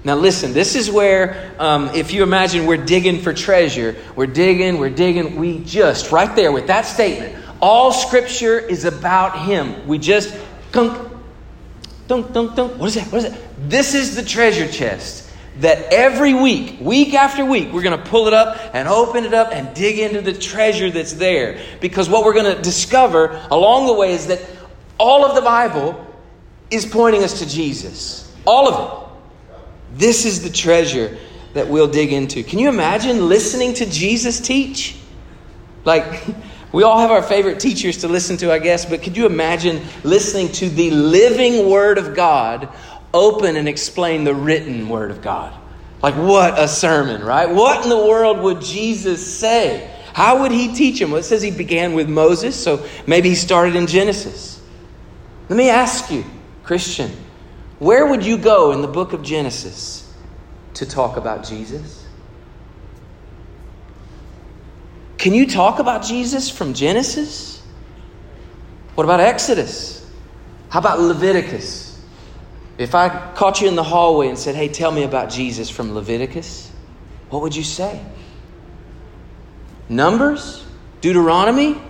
Now, 0.05 0.15
listen, 0.15 0.51
this 0.51 0.75
is 0.75 0.91
where, 0.91 1.55
um, 1.59 1.89
if 1.95 2.11
you 2.11 2.23
imagine 2.23 2.65
we're 2.65 2.83
digging 2.83 3.21
for 3.21 3.31
treasure, 3.31 3.95
we're 4.17 4.27
digging, 4.27 4.77
we're 4.77 4.89
digging, 4.89 5.37
we 5.37 5.59
just, 5.59 6.11
right 6.11 6.35
there 6.35 6.51
with 6.51 6.67
that 6.67 6.85
statement, 6.85 7.41
all 7.63 7.93
scripture 7.93 8.59
is 8.59 8.83
about 8.83 9.39
Him. 9.45 9.87
We 9.87 9.97
just, 9.97 10.37
dunk, 10.73 11.11
dunk, 12.07 12.33
dunk, 12.33 12.55
dunk. 12.55 12.77
What 12.77 12.87
is 12.87 12.95
that? 12.95 13.07
What 13.11 13.23
is 13.23 13.31
that? 13.31 13.39
This 13.69 13.95
is 13.95 14.15
the 14.17 14.23
treasure 14.23 14.69
chest 14.69 15.29
that 15.59 15.93
every 15.93 16.33
week, 16.33 16.77
week 16.81 17.13
after 17.13 17.45
week, 17.45 17.71
we're 17.71 17.83
going 17.83 17.97
to 17.97 18.09
pull 18.09 18.27
it 18.27 18.33
up 18.33 18.57
and 18.73 18.87
open 18.87 19.23
it 19.23 19.33
up 19.33 19.53
and 19.53 19.73
dig 19.75 19.99
into 19.99 20.21
the 20.21 20.33
treasure 20.33 20.89
that's 20.89 21.13
there. 21.13 21.59
Because 21.79 22.09
what 22.09 22.25
we're 22.25 22.33
going 22.33 22.55
to 22.55 22.61
discover 22.61 23.39
along 23.51 23.87
the 23.87 23.93
way 23.93 24.13
is 24.13 24.27
that 24.27 24.41
all 24.97 25.25
of 25.25 25.35
the 25.35 25.41
Bible 25.41 26.05
is 26.71 26.85
pointing 26.85 27.23
us 27.23 27.39
to 27.39 27.47
Jesus. 27.47 28.35
All 28.45 28.67
of 28.67 28.75
it. 28.81 29.99
This 29.99 30.25
is 30.25 30.41
the 30.41 30.49
treasure 30.49 31.17
that 31.53 31.67
we'll 31.67 31.87
dig 31.87 32.11
into. 32.11 32.43
Can 32.43 32.57
you 32.57 32.67
imagine 32.67 33.29
listening 33.29 33.75
to 33.75 33.85
Jesus 33.85 34.39
teach? 34.39 34.97
Like, 35.85 36.23
we 36.73 36.83
all 36.83 36.99
have 36.99 37.11
our 37.11 37.21
favorite 37.21 37.59
teachers 37.59 37.97
to 37.97 38.07
listen 38.07 38.35
to, 38.37 38.51
I 38.51 38.57
guess, 38.57 38.83
but 38.83 39.03
could 39.03 39.15
you 39.15 39.27
imagine 39.27 39.81
listening 40.03 40.51
to 40.53 40.69
the 40.69 40.89
living 40.89 41.69
Word 41.69 41.99
of 41.99 42.15
God 42.15 42.67
open 43.13 43.55
and 43.55 43.69
explain 43.69 44.23
the 44.23 44.33
written 44.33 44.89
Word 44.89 45.11
of 45.11 45.21
God? 45.21 45.53
Like, 46.01 46.15
what 46.15 46.59
a 46.59 46.67
sermon, 46.67 47.23
right? 47.23 47.47
What 47.47 47.83
in 47.83 47.89
the 47.89 47.97
world 47.97 48.39
would 48.39 48.59
Jesus 48.59 49.39
say? 49.39 49.89
How 50.13 50.41
would 50.41 50.51
he 50.51 50.73
teach 50.73 50.99
them? 50.99 51.11
Well, 51.11 51.19
it 51.19 51.23
says 51.23 51.43
he 51.43 51.51
began 51.51 51.93
with 51.93 52.09
Moses, 52.09 52.61
so 52.61 52.85
maybe 53.07 53.29
he 53.29 53.35
started 53.35 53.75
in 53.75 53.85
Genesis. 53.85 54.59
Let 55.49 55.57
me 55.57 55.69
ask 55.69 56.11
you, 56.11 56.25
Christian, 56.63 57.11
where 57.77 58.07
would 58.07 58.25
you 58.25 58.37
go 58.37 58.71
in 58.71 58.81
the 58.81 58.87
book 58.87 59.13
of 59.13 59.21
Genesis 59.21 60.11
to 60.73 60.87
talk 60.87 61.17
about 61.17 61.43
Jesus? 61.43 62.02
Can 65.23 65.33
you 65.33 65.47
talk 65.47 65.79
about 65.79 66.03
Jesus 66.03 66.49
from 66.49 66.73
Genesis? 66.73 67.63
What 68.95 69.05
about 69.05 69.21
Exodus? 69.21 70.05
How 70.67 70.79
about 70.79 70.99
Leviticus? 70.99 71.97
If 72.77 72.93
I 72.93 73.31
caught 73.33 73.61
you 73.61 73.69
in 73.69 73.75
the 73.75 73.83
hallway 73.83 74.27
and 74.27 74.37
said, 74.37 74.53
hey, 74.53 74.67
tell 74.67 74.91
me 74.91 75.03
about 75.03 75.29
Jesus 75.29 75.69
from 75.69 75.95
Leviticus, 75.95 76.69
what 77.29 77.41
would 77.41 77.55
you 77.55 77.63
say? 77.63 78.01
Numbers? 79.87 80.65
Deuteronomy? 80.99 81.81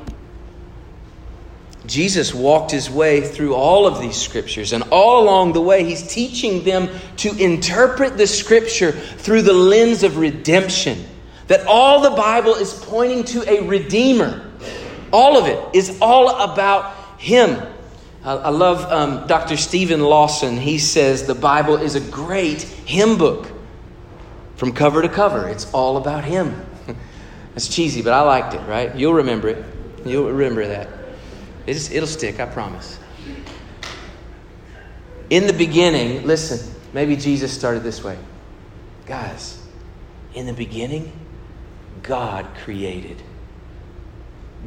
Jesus 1.87 2.35
walked 2.35 2.69
his 2.69 2.87
way 2.87 3.21
through 3.21 3.55
all 3.55 3.87
of 3.87 3.99
these 3.99 4.15
scriptures, 4.15 4.73
and 4.73 4.83
all 4.91 5.23
along 5.23 5.53
the 5.53 5.61
way, 5.61 5.83
he's 5.83 6.07
teaching 6.07 6.63
them 6.65 6.87
to 7.17 7.35
interpret 7.43 8.15
the 8.15 8.27
scripture 8.27 8.91
through 8.91 9.41
the 9.41 9.53
lens 9.53 10.03
of 10.03 10.17
redemption. 10.17 11.07
That 11.47 11.65
all 11.67 12.01
the 12.01 12.11
Bible 12.11 12.55
is 12.55 12.73
pointing 12.73 13.23
to 13.25 13.49
a 13.49 13.67
redeemer. 13.67 14.49
All 15.11 15.37
of 15.37 15.47
it 15.47 15.59
is 15.75 15.97
all 16.01 16.51
about 16.51 16.95
him. 17.19 17.61
I 18.25 18.49
love 18.49 18.89
um, 18.89 19.27
Dr. 19.27 19.57
Steven 19.57 19.99
Lawson. 19.99 20.55
He 20.55 20.79
says 20.79 21.27
the 21.27 21.35
Bible 21.35 21.75
is 21.75 21.95
a 21.95 21.99
great 21.99 22.61
hymn 22.61 23.17
book 23.17 23.51
from 24.55 24.71
cover 24.71 25.01
to 25.01 25.09
cover. 25.09 25.49
It's 25.49 25.71
all 25.73 25.97
about 25.97 26.23
him. 26.23 26.65
It's 27.55 27.67
cheesy, 27.67 28.01
but 28.01 28.13
I 28.13 28.21
liked 28.21 28.55
it, 28.55 28.61
right? 28.67 28.95
You'll 28.95 29.13
remember 29.13 29.47
it. 29.47 29.63
You'll 30.05 30.31
remember 30.31 30.67
that. 30.67 30.89
It's, 31.67 31.91
it'll 31.91 32.07
stick, 32.07 32.39
I 32.39 32.47
promise. 32.47 32.97
In 35.29 35.45
the 35.45 35.53
beginning, 35.53 36.25
listen, 36.25 36.73
maybe 36.93 37.15
Jesus 37.15 37.53
started 37.53 37.83
this 37.83 38.03
way. 38.03 38.17
Guys, 39.05 39.63
in 40.33 40.47
the 40.47 40.53
beginning, 40.53 41.11
God 42.03 42.45
created. 42.63 43.21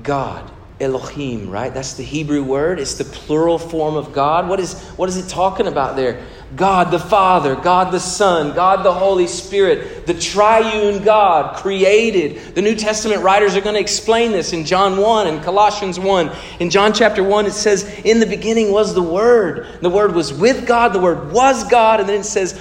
God 0.02 0.50
Elohim, 0.78 1.48
right? 1.48 1.72
That's 1.72 1.94
the 1.94 2.02
Hebrew 2.02 2.44
word. 2.44 2.78
It's 2.78 2.94
the 2.94 3.04
plural 3.04 3.58
form 3.58 3.96
of 3.96 4.12
God. 4.12 4.46
What 4.46 4.60
is, 4.60 4.78
what 4.90 5.08
is 5.08 5.16
it 5.16 5.28
talking 5.28 5.66
about 5.66 5.96
there? 5.96 6.22
God 6.54 6.90
the 6.90 6.98
Father, 6.98 7.56
God 7.56 7.92
the 7.92 7.98
Son, 7.98 8.54
God 8.54 8.84
the 8.84 8.92
Holy 8.92 9.26
Spirit, 9.26 10.06
the 10.06 10.14
triune 10.14 11.02
God 11.02 11.56
created. 11.56 12.54
The 12.54 12.62
New 12.62 12.74
Testament 12.74 13.22
writers 13.22 13.56
are 13.56 13.62
going 13.62 13.74
to 13.74 13.80
explain 13.80 14.32
this 14.32 14.52
in 14.52 14.66
John 14.66 14.98
1 14.98 15.26
and 15.26 15.42
Colossians 15.42 15.98
1. 15.98 16.30
In 16.60 16.68
John 16.68 16.92
chapter 16.92 17.22
1, 17.24 17.46
it 17.46 17.52
says, 17.52 17.84
In 18.04 18.20
the 18.20 18.26
beginning 18.26 18.70
was 18.70 18.94
the 18.94 19.02
Word. 19.02 19.66
The 19.80 19.90
Word 19.90 20.14
was 20.14 20.32
with 20.32 20.66
God, 20.66 20.92
the 20.92 21.00
Word 21.00 21.32
was 21.32 21.64
God. 21.64 22.00
And 22.00 22.08
then 22.08 22.20
it 22.20 22.24
says, 22.24 22.52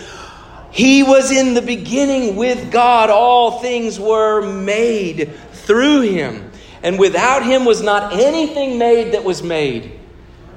He 0.75 1.01
was 1.01 1.31
in 1.31 1.55
the 1.55 1.61
beginning 1.61 2.35
with 2.35 2.71
God. 2.71 3.09
All 3.09 3.59
things 3.59 3.99
were 3.99 4.41
made 4.41 5.33
through 5.53 6.01
Him 6.01 6.51
and 6.85 6.99
without 6.99 7.43
him 7.43 7.65
was 7.65 7.81
not 7.81 8.13
anything 8.13 8.77
made 8.77 9.13
that 9.13 9.23
was 9.23 9.41
made. 9.41 9.99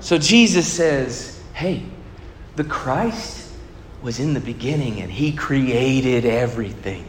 So 0.01 0.19
Jesus 0.19 0.71
says, 0.71 1.43
hey, 1.55 1.85
the 2.55 2.65
Christ 2.65 3.51
was 4.03 4.21
in 4.21 4.35
the 4.35 4.41
beginning 4.41 5.01
and 5.01 5.11
he 5.11 5.33
created 5.33 6.27
everything. 6.27 7.09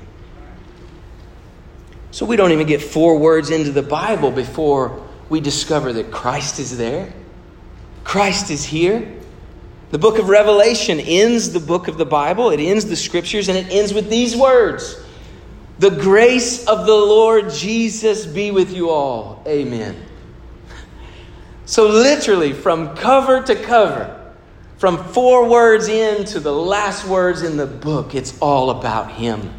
So 2.11 2.25
we 2.25 2.37
don't 2.37 2.53
even 2.53 2.65
get 2.65 2.81
four 2.81 3.19
words 3.19 3.49
into 3.49 3.73
the 3.73 3.83
Bible 3.83 4.31
before 4.31 5.05
we 5.27 5.41
discover 5.41 5.91
that 5.93 6.11
Christ 6.11 6.57
is 6.57 6.77
there. 6.77 7.11
Christ 8.05 8.49
is 8.51 8.63
here. 8.63 9.18
The 9.91 9.97
book 9.97 10.19
of 10.19 10.29
Revelation 10.29 10.99
ends 10.99 11.51
the 11.51 11.59
book 11.59 11.87
of 11.87 11.97
the 11.97 12.05
Bible, 12.05 12.49
it 12.49 12.59
ends 12.59 12.85
the 12.85 12.95
scriptures, 12.95 13.49
and 13.49 13.57
it 13.57 13.71
ends 13.71 13.93
with 13.93 14.09
these 14.09 14.35
words 14.35 15.03
the 15.79 15.89
grace 15.89 16.67
of 16.67 16.85
the 16.85 16.93
Lord 16.93 17.49
Jesus 17.49 18.25
be 18.25 18.51
with 18.51 18.73
you 18.73 18.89
all. 18.89 19.41
Amen. 19.47 19.95
So, 21.65 21.87
literally, 21.87 22.51
from 22.51 22.97
cover 22.97 23.41
to 23.43 23.55
cover, 23.55 24.33
from 24.77 24.97
four 24.97 25.47
words 25.47 25.87
in 25.87 26.25
to 26.25 26.41
the 26.41 26.51
last 26.51 27.05
words 27.05 27.43
in 27.43 27.55
the 27.55 27.65
book, 27.65 28.13
it's 28.13 28.37
all 28.39 28.71
about 28.71 29.11
Him. 29.11 29.53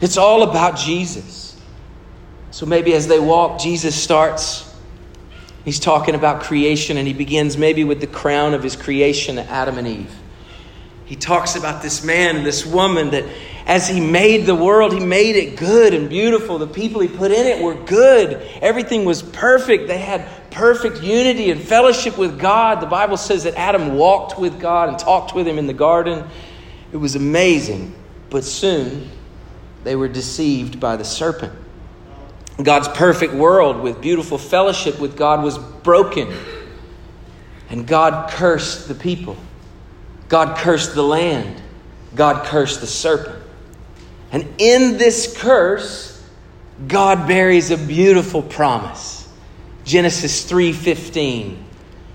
It's 0.00 0.16
all 0.16 0.44
about 0.44 0.76
Jesus. 0.76 1.60
So, 2.52 2.64
maybe 2.64 2.94
as 2.94 3.08
they 3.08 3.18
walk, 3.18 3.58
Jesus 3.58 4.00
starts. 4.00 4.65
He's 5.66 5.80
talking 5.80 6.14
about 6.14 6.42
creation, 6.42 6.96
and 6.96 7.06
he 7.06 7.12
begins 7.12 7.58
maybe 7.58 7.84
with 7.84 8.00
the 8.00 8.06
crown 8.06 8.54
of 8.54 8.62
his 8.62 8.76
creation, 8.76 9.38
Adam 9.38 9.76
and 9.76 9.86
Eve. 9.86 10.14
He 11.06 11.16
talks 11.16 11.56
about 11.56 11.82
this 11.82 12.04
man 12.04 12.36
and 12.36 12.46
this 12.46 12.64
woman 12.64 13.10
that 13.10 13.24
as 13.66 13.88
He 13.88 14.00
made 14.00 14.46
the 14.46 14.54
world, 14.54 14.92
He 14.92 15.00
made 15.00 15.34
it 15.34 15.56
good 15.56 15.92
and 15.92 16.08
beautiful. 16.08 16.58
The 16.58 16.68
people 16.68 17.00
He 17.00 17.08
put 17.08 17.32
in 17.32 17.46
it 17.46 17.62
were 17.62 17.74
good. 17.74 18.40
Everything 18.62 19.04
was 19.04 19.22
perfect. 19.22 19.88
They 19.88 19.98
had 19.98 20.24
perfect 20.52 21.02
unity 21.02 21.50
and 21.50 21.60
fellowship 21.60 22.16
with 22.16 22.38
God. 22.38 22.80
The 22.80 22.86
Bible 22.86 23.16
says 23.16 23.42
that 23.42 23.56
Adam 23.56 23.96
walked 23.96 24.38
with 24.38 24.60
God 24.60 24.88
and 24.88 24.98
talked 24.98 25.34
with 25.34 25.48
Him 25.48 25.58
in 25.58 25.66
the 25.66 25.74
garden. 25.74 26.24
It 26.92 26.96
was 26.96 27.16
amazing. 27.16 27.92
But 28.30 28.44
soon 28.44 29.10
they 29.82 29.96
were 29.96 30.08
deceived 30.08 30.78
by 30.78 30.96
the 30.96 31.04
serpent. 31.04 31.52
God's 32.64 32.88
perfect 32.88 33.34
world 33.34 33.80
with 33.80 34.00
beautiful 34.00 34.38
fellowship 34.38 34.98
with 34.98 35.16
God 35.16 35.42
was 35.42 35.58
broken. 35.58 36.34
And 37.68 37.86
God 37.86 38.30
cursed 38.30 38.88
the 38.88 38.94
people. 38.94 39.36
God 40.28 40.56
cursed 40.56 40.94
the 40.94 41.02
land. 41.02 41.60
God 42.14 42.46
cursed 42.46 42.80
the 42.80 42.86
serpent. 42.86 43.42
And 44.32 44.48
in 44.58 44.96
this 44.96 45.36
curse, 45.38 46.22
God 46.88 47.28
buries 47.28 47.70
a 47.70 47.76
beautiful 47.76 48.42
promise. 48.42 49.28
Genesis 49.84 50.44
3:15 50.44 51.58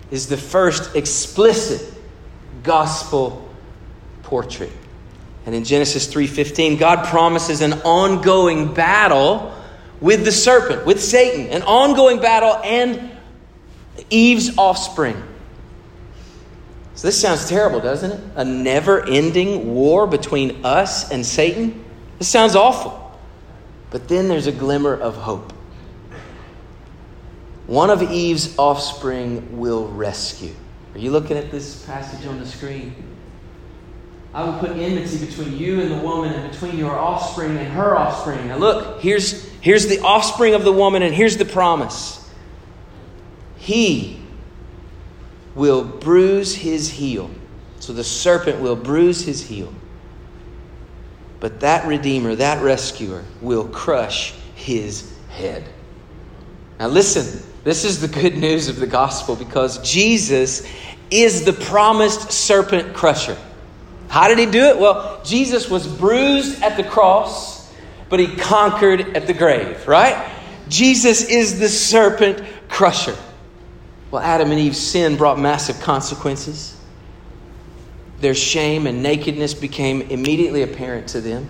is 0.09 0.27
the 0.27 0.37
first 0.37 0.95
explicit 0.95 1.81
gospel 2.63 3.47
portrait. 4.23 4.71
And 5.45 5.55
in 5.55 5.63
Genesis 5.63 6.07
3:15, 6.07 6.77
God 6.77 7.05
promises 7.05 7.61
an 7.61 7.73
ongoing 7.83 8.73
battle 8.73 9.51
with 10.01 10.25
the 10.25 10.31
serpent, 10.31 10.85
with 10.85 11.01
Satan, 11.01 11.47
an 11.51 11.61
ongoing 11.61 12.19
battle 12.19 12.59
and 12.63 13.11
Eve's 14.09 14.57
offspring. 14.57 15.21
So 16.95 17.07
this 17.07 17.19
sounds 17.19 17.47
terrible, 17.47 17.79
doesn't 17.79 18.11
it? 18.11 18.19
A 18.35 18.43
never-ending 18.43 19.73
war 19.73 20.07
between 20.07 20.65
us 20.65 21.09
and 21.11 21.25
Satan? 21.25 21.85
This 22.19 22.27
sounds 22.27 22.55
awful. 22.55 22.97
But 23.91 24.07
then 24.07 24.27
there's 24.27 24.47
a 24.47 24.51
glimmer 24.51 24.93
of 24.93 25.15
hope. 25.15 25.53
One 27.67 27.89
of 27.89 28.01
Eve's 28.01 28.57
offspring 28.57 29.59
will 29.59 29.87
rescue. 29.87 30.53
Are 30.93 30.99
you 30.99 31.11
looking 31.11 31.37
at 31.37 31.51
this 31.51 31.85
passage 31.85 32.25
on 32.27 32.39
the 32.39 32.45
screen? 32.45 32.93
I 34.33 34.43
will 34.45 34.57
put 34.59 34.71
enmity 34.71 35.25
between 35.25 35.57
you 35.57 35.81
and 35.81 35.91
the 35.91 35.97
woman, 35.97 36.31
and 36.33 36.49
between 36.49 36.77
your 36.77 36.97
offspring 36.97 37.57
and 37.57 37.67
her 37.67 37.97
offspring. 37.97 38.47
Now, 38.47 38.57
look, 38.57 39.01
here's, 39.01 39.49
here's 39.59 39.87
the 39.87 39.99
offspring 39.99 40.53
of 40.53 40.63
the 40.63 40.71
woman, 40.71 41.03
and 41.03 41.13
here's 41.13 41.37
the 41.37 41.45
promise. 41.45 42.17
He 43.57 44.21
will 45.53 45.83
bruise 45.83 46.55
his 46.55 46.89
heel. 46.89 47.29
So 47.79 47.93
the 47.93 48.03
serpent 48.03 48.61
will 48.61 48.75
bruise 48.75 49.25
his 49.25 49.45
heel. 49.45 49.73
But 51.39 51.59
that 51.61 51.87
Redeemer, 51.87 52.35
that 52.35 52.63
rescuer, 52.63 53.25
will 53.41 53.67
crush 53.67 54.33
his 54.55 55.11
head. 55.29 55.67
Now, 56.79 56.87
listen, 56.87 57.43
this 57.63 57.83
is 57.83 57.99
the 57.99 58.07
good 58.07 58.37
news 58.37 58.69
of 58.69 58.77
the 58.77 58.87
gospel 58.87 59.35
because 59.35 59.77
Jesus 59.79 60.65
is 61.09 61.43
the 61.43 61.53
promised 61.53 62.31
serpent 62.31 62.93
crusher. 62.93 63.37
How 64.11 64.27
did 64.27 64.39
he 64.39 64.45
do 64.45 64.65
it? 64.65 64.77
Well, 64.77 65.21
Jesus 65.23 65.69
was 65.69 65.87
bruised 65.87 66.61
at 66.61 66.75
the 66.75 66.83
cross, 66.83 67.73
but 68.09 68.19
he 68.19 68.35
conquered 68.35 69.15
at 69.15 69.25
the 69.25 69.33
grave, 69.33 69.87
right? 69.87 70.29
Jesus 70.67 71.23
is 71.23 71.59
the 71.61 71.69
serpent 71.69 72.43
crusher. 72.67 73.15
Well, 74.11 74.21
Adam 74.21 74.51
and 74.51 74.59
Eve's 74.59 74.79
sin 74.79 75.15
brought 75.15 75.39
massive 75.39 75.79
consequences. 75.79 76.77
Their 78.19 78.35
shame 78.35 78.85
and 78.85 79.01
nakedness 79.01 79.53
became 79.53 80.01
immediately 80.01 80.63
apparent 80.63 81.07
to 81.07 81.21
them. 81.21 81.47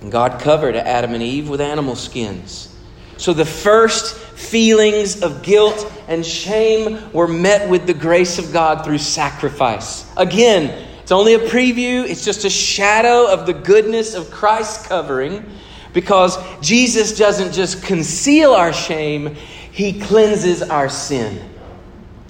And 0.00 0.10
God 0.10 0.40
covered 0.40 0.76
Adam 0.76 1.12
and 1.12 1.22
Eve 1.22 1.50
with 1.50 1.60
animal 1.60 1.94
skins. 1.94 2.74
So 3.18 3.34
the 3.34 3.44
first 3.44 4.16
feelings 4.38 5.20
of 5.22 5.42
guilt 5.42 5.92
and 6.06 6.24
shame 6.24 7.12
were 7.12 7.26
met 7.26 7.68
with 7.68 7.86
the 7.86 7.92
grace 7.92 8.38
of 8.38 8.52
God 8.52 8.84
through 8.84 8.98
sacrifice. 8.98 10.08
Again, 10.16 10.86
it's 11.02 11.10
only 11.10 11.34
a 11.34 11.40
preview, 11.40 12.08
it's 12.08 12.24
just 12.24 12.44
a 12.44 12.50
shadow 12.50 13.32
of 13.32 13.46
the 13.46 13.52
goodness 13.52 14.14
of 14.14 14.30
Christ's 14.30 14.86
covering 14.86 15.44
because 15.92 16.38
Jesus 16.60 17.18
doesn't 17.18 17.52
just 17.52 17.82
conceal 17.82 18.52
our 18.52 18.72
shame, 18.72 19.34
he 19.72 20.00
cleanses 20.00 20.62
our 20.62 20.88
sin. 20.88 21.50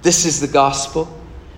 This 0.01 0.25
is 0.25 0.39
the 0.39 0.47
gospel. 0.47 1.15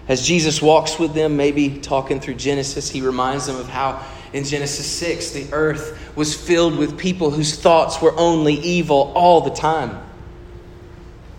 As 0.10 0.28
Jesus 0.28 0.62
walks 0.62 1.00
with 1.00 1.14
them, 1.14 1.38
maybe 1.38 1.80
talking 1.80 2.20
through 2.20 2.36
Genesis, 2.36 2.90
he 2.90 3.02
reminds 3.02 3.48
them 3.48 3.56
of 3.56 3.70
how 3.70 4.06
in 4.34 4.44
Genesis 4.44 4.86
6 4.86 5.32
the 5.32 5.48
earth 5.54 6.16
was 6.18 6.36
filled 6.36 6.78
with 6.78 6.98
people 6.98 7.32
whose 7.32 7.56
thoughts 7.56 8.02
were 8.02 8.14
only 8.18 8.56
evil 8.56 9.14
all 9.16 9.42
the 9.42 9.52
time. 9.52 10.11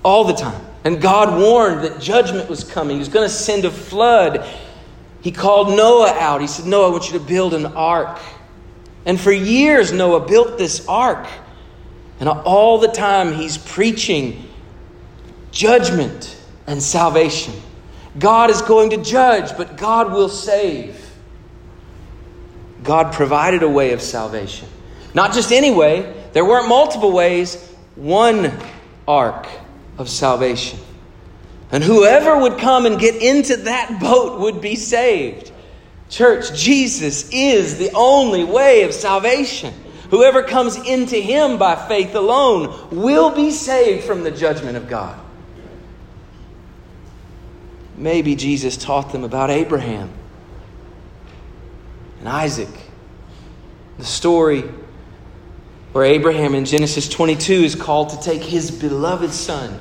All 0.03 0.25
the 0.25 0.35
time. 0.35 0.61
And 0.85 1.01
God 1.01 1.41
warned 1.41 1.85
that 1.85 2.01
judgment 2.01 2.49
was 2.49 2.65
coming. 2.65 2.97
He 2.97 2.99
was 2.99 3.09
going 3.09 3.29
to 3.29 3.35
send 3.35 3.65
a 3.65 3.71
flood. 3.71 4.49
He 5.21 5.31
called 5.31 5.69
Noah 5.77 6.13
out. 6.19 6.41
He 6.41 6.47
said, 6.47 6.67
Noah, 6.67 6.89
I 6.89 6.91
want 6.91 7.07
you 7.13 7.19
to 7.19 7.25
build 7.25 7.55
an 7.55 7.67
ark. 7.67 8.19
And 9.07 9.21
for 9.21 9.33
years, 9.33 9.93
Noah 9.93 10.27
built 10.27 10.59
this 10.59 10.87
ark. 10.89 11.27
And 12.19 12.29
all 12.29 12.79
the 12.79 12.89
time, 12.89 13.33
he's 13.33 13.59
preaching 13.59 14.49
judgment 15.53 16.37
and 16.67 16.83
salvation. 16.83 17.55
God 18.19 18.51
is 18.51 18.61
going 18.63 18.91
to 18.91 18.97
judge, 18.97 19.57
but 19.57 19.77
God 19.77 20.13
will 20.13 20.29
save. 20.29 20.99
God 22.83 23.13
provided 23.13 23.63
a 23.63 23.69
way 23.69 23.93
of 23.93 24.03
salvation. 24.03 24.69
Not 25.15 25.33
just 25.33 25.53
any 25.53 25.71
way, 25.71 26.13
there 26.33 26.45
weren't 26.45 26.69
multiple 26.69 27.13
ways, 27.13 27.73
one 27.95 28.53
ark 29.07 29.47
of 29.99 30.09
salvation. 30.09 30.79
And 31.71 31.83
whoever 31.83 32.39
would 32.39 32.59
come 32.59 32.87
and 32.87 32.99
get 32.99 33.17
into 33.17 33.57
that 33.57 34.01
boat 34.01 34.41
would 34.41 34.61
be 34.61 34.77
saved. 34.77 35.51
Church, 36.11 36.53
Jesus 36.55 37.31
is 37.31 37.79
the 37.79 37.91
only 37.95 38.45
way 38.45 38.83
of 38.83 38.93
salvation. 38.93 39.73
Whoever 40.11 40.43
comes 40.43 40.77
into 40.77 41.17
him 41.17 41.57
by 41.57 41.75
faith 41.89 42.15
alone 42.15 42.91
will 42.91 43.35
be 43.35 43.51
saved 43.51 44.05
from 44.05 44.23
the 44.23 44.31
judgment 44.31 44.77
of 44.77 44.87
God. 44.87 45.19
Maybe 47.97 48.35
Jesus 48.35 48.77
taught 48.77 49.13
them 49.13 49.25
about 49.25 49.49
Abraham 49.49 50.11
and 52.19 52.29
Isaac. 52.29 52.69
The 53.97 54.05
story 54.05 54.65
where 55.93 56.05
Abraham 56.05 56.55
in 56.55 56.65
Genesis 56.65 57.09
22 57.09 57.53
is 57.53 57.75
called 57.75 58.11
to 58.11 58.21
take 58.21 58.43
his 58.43 58.71
beloved 58.71 59.33
son, 59.33 59.79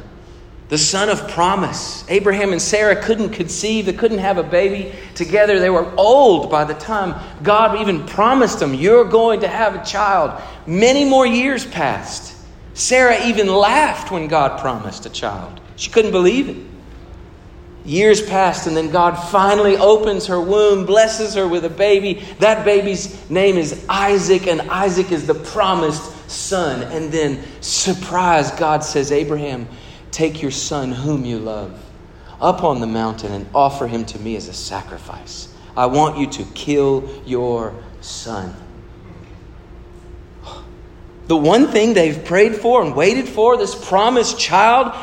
the 0.70 0.78
son 0.78 1.10
of 1.10 1.28
promise. 1.30 2.06
Abraham 2.10 2.52
and 2.52 2.62
Sarah 2.62 3.02
couldn't 3.02 3.30
conceive, 3.30 3.86
they 3.86 3.94
couldn't 3.94 4.20
have 4.20 4.38
a 4.38 4.44
baby 4.44 4.94
together. 5.16 5.60
They 5.60 5.70
were 5.70 5.92
old 5.96 6.52
by 6.52 6.66
the 6.66 6.74
time 6.74 7.16
God 7.44 7.80
even 7.80 8.06
promised 8.06 8.60
them, 8.60 8.74
You're 8.74 9.06
going 9.06 9.42
to 9.42 9.48
have 9.48 9.76
a 9.76 9.86
child. 9.86 10.42
Many 10.68 11.06
more 11.06 11.26
years 11.26 11.66
passed. 11.66 12.38
Sarah 12.74 13.26
even 13.26 13.48
laughed 13.48 14.12
when 14.12 14.28
God 14.28 14.60
promised 14.60 15.06
a 15.06 15.10
child. 15.10 15.60
She 15.76 15.90
couldn't 15.90 16.12
believe 16.12 16.50
it. 16.50 16.71
Years 17.84 18.22
passed, 18.22 18.68
and 18.68 18.78
then 18.78 18.92
God 18.92 19.16
finally 19.16 19.76
opens 19.76 20.28
her 20.28 20.40
womb, 20.40 20.86
blesses 20.86 21.34
her 21.34 21.48
with 21.48 21.66
a 21.66 21.70
baby. 21.70 22.24
That 22.40 22.64
baby's 22.64 23.30
name 23.30 23.58
is 23.58 23.86
Isaac, 23.90 24.46
and 24.48 24.62
Isaac 24.62 25.12
is 25.12 25.26
the 25.26 25.34
promised 25.34 26.30
son. 26.30 26.84
And 26.84 27.12
then, 27.12 27.44
surprise, 27.62 28.52
God 28.52 28.84
says, 28.84 29.12
Abraham, 29.12 29.68
take 30.12 30.42
your 30.42 30.52
son, 30.52 30.92
whom 30.92 31.26
you 31.26 31.40
love, 31.40 31.84
up 32.40 32.64
on 32.64 32.82
the 32.82 32.88
mountain 32.88 33.32
and 33.32 33.48
offer 33.54 33.88
him 33.88 34.06
to 34.06 34.20
me 34.20 34.36
as 34.36 34.48
a 34.48 34.54
sacrifice. 34.54 35.52
I 35.76 35.88
want 35.88 36.18
you 36.18 36.28
to 36.28 36.44
kill 36.54 37.10
your 37.26 37.74
son. 38.02 38.54
The 41.28 41.38
one 41.38 41.68
thing 41.68 41.94
they've 41.94 42.26
prayed 42.26 42.56
for 42.56 42.84
and 42.84 42.96
waited 42.96 43.28
for, 43.28 43.56
this 43.56 43.74
promised 43.74 44.38
child, 44.38 44.94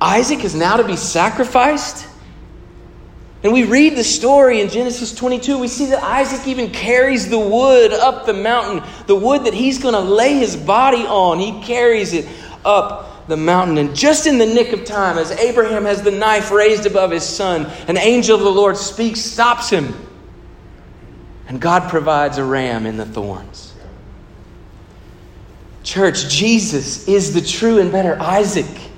Isaac 0.00 0.44
is 0.44 0.54
now 0.54 0.76
to 0.76 0.84
be 0.84 0.96
sacrificed? 0.96 2.06
And 3.42 3.52
we 3.52 3.64
read 3.64 3.96
the 3.96 4.04
story 4.04 4.60
in 4.60 4.68
Genesis 4.68 5.14
22. 5.14 5.58
We 5.58 5.68
see 5.68 5.86
that 5.86 6.02
Isaac 6.02 6.46
even 6.46 6.70
carries 6.70 7.28
the 7.28 7.38
wood 7.38 7.92
up 7.92 8.26
the 8.26 8.34
mountain, 8.34 8.82
the 9.06 9.14
wood 9.14 9.44
that 9.44 9.54
he's 9.54 9.78
going 9.78 9.94
to 9.94 10.00
lay 10.00 10.34
his 10.34 10.56
body 10.56 11.04
on. 11.06 11.38
He 11.38 11.62
carries 11.62 12.12
it 12.12 12.28
up 12.64 13.26
the 13.28 13.38
mountain. 13.38 13.78
And 13.78 13.96
just 13.96 14.26
in 14.26 14.36
the 14.36 14.46
nick 14.46 14.72
of 14.72 14.84
time, 14.84 15.16
as 15.16 15.30
Abraham 15.32 15.84
has 15.84 16.02
the 16.02 16.10
knife 16.10 16.50
raised 16.50 16.84
above 16.84 17.10
his 17.10 17.24
son, 17.24 17.66
an 17.88 17.96
angel 17.96 18.36
of 18.36 18.42
the 18.42 18.50
Lord 18.50 18.76
speaks, 18.76 19.20
stops 19.20 19.70
him. 19.70 19.94
And 21.48 21.60
God 21.60 21.88
provides 21.88 22.36
a 22.36 22.44
ram 22.44 22.84
in 22.84 22.96
the 22.98 23.06
thorns. 23.06 23.74
Church, 25.82 26.28
Jesus 26.28 27.08
is 27.08 27.32
the 27.32 27.40
true 27.40 27.78
and 27.78 27.90
better 27.90 28.20
Isaac. 28.20 28.89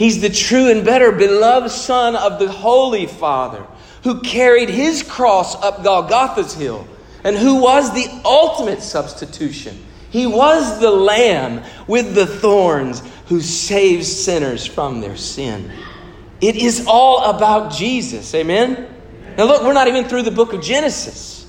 He's 0.00 0.22
the 0.22 0.30
true 0.30 0.70
and 0.70 0.82
better 0.82 1.12
beloved 1.12 1.70
Son 1.70 2.16
of 2.16 2.38
the 2.38 2.50
Holy 2.50 3.04
Father 3.04 3.66
who 4.02 4.22
carried 4.22 4.70
his 4.70 5.02
cross 5.02 5.62
up 5.62 5.84
Golgotha's 5.84 6.54
hill 6.54 6.88
and 7.22 7.36
who 7.36 7.60
was 7.60 7.92
the 7.92 8.08
ultimate 8.24 8.80
substitution. 8.80 9.78
He 10.08 10.26
was 10.26 10.80
the 10.80 10.90
Lamb 10.90 11.62
with 11.86 12.14
the 12.14 12.24
thorns 12.24 13.02
who 13.26 13.42
saves 13.42 14.10
sinners 14.10 14.64
from 14.64 15.02
their 15.02 15.18
sin. 15.18 15.70
It 16.40 16.56
is 16.56 16.86
all 16.86 17.36
about 17.36 17.70
Jesus. 17.70 18.34
Amen? 18.34 18.88
Now, 19.36 19.44
look, 19.44 19.62
we're 19.62 19.74
not 19.74 19.86
even 19.86 20.06
through 20.06 20.22
the 20.22 20.30
book 20.30 20.54
of 20.54 20.62
Genesis. 20.62 21.39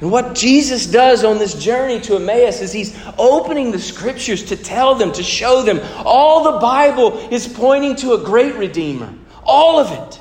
And 0.00 0.12
what 0.12 0.34
Jesus 0.36 0.86
does 0.86 1.24
on 1.24 1.38
this 1.38 1.54
journey 1.54 2.00
to 2.02 2.16
Emmaus 2.16 2.60
is 2.60 2.72
he's 2.72 2.96
opening 3.18 3.72
the 3.72 3.80
scriptures 3.80 4.44
to 4.44 4.56
tell 4.56 4.94
them, 4.94 5.12
to 5.12 5.22
show 5.24 5.62
them 5.62 5.80
all 6.04 6.52
the 6.52 6.60
Bible 6.60 7.18
is 7.32 7.48
pointing 7.48 7.96
to 7.96 8.12
a 8.12 8.18
great 8.18 8.54
Redeemer. 8.54 9.12
All 9.42 9.80
of 9.80 9.90
it. 9.90 10.20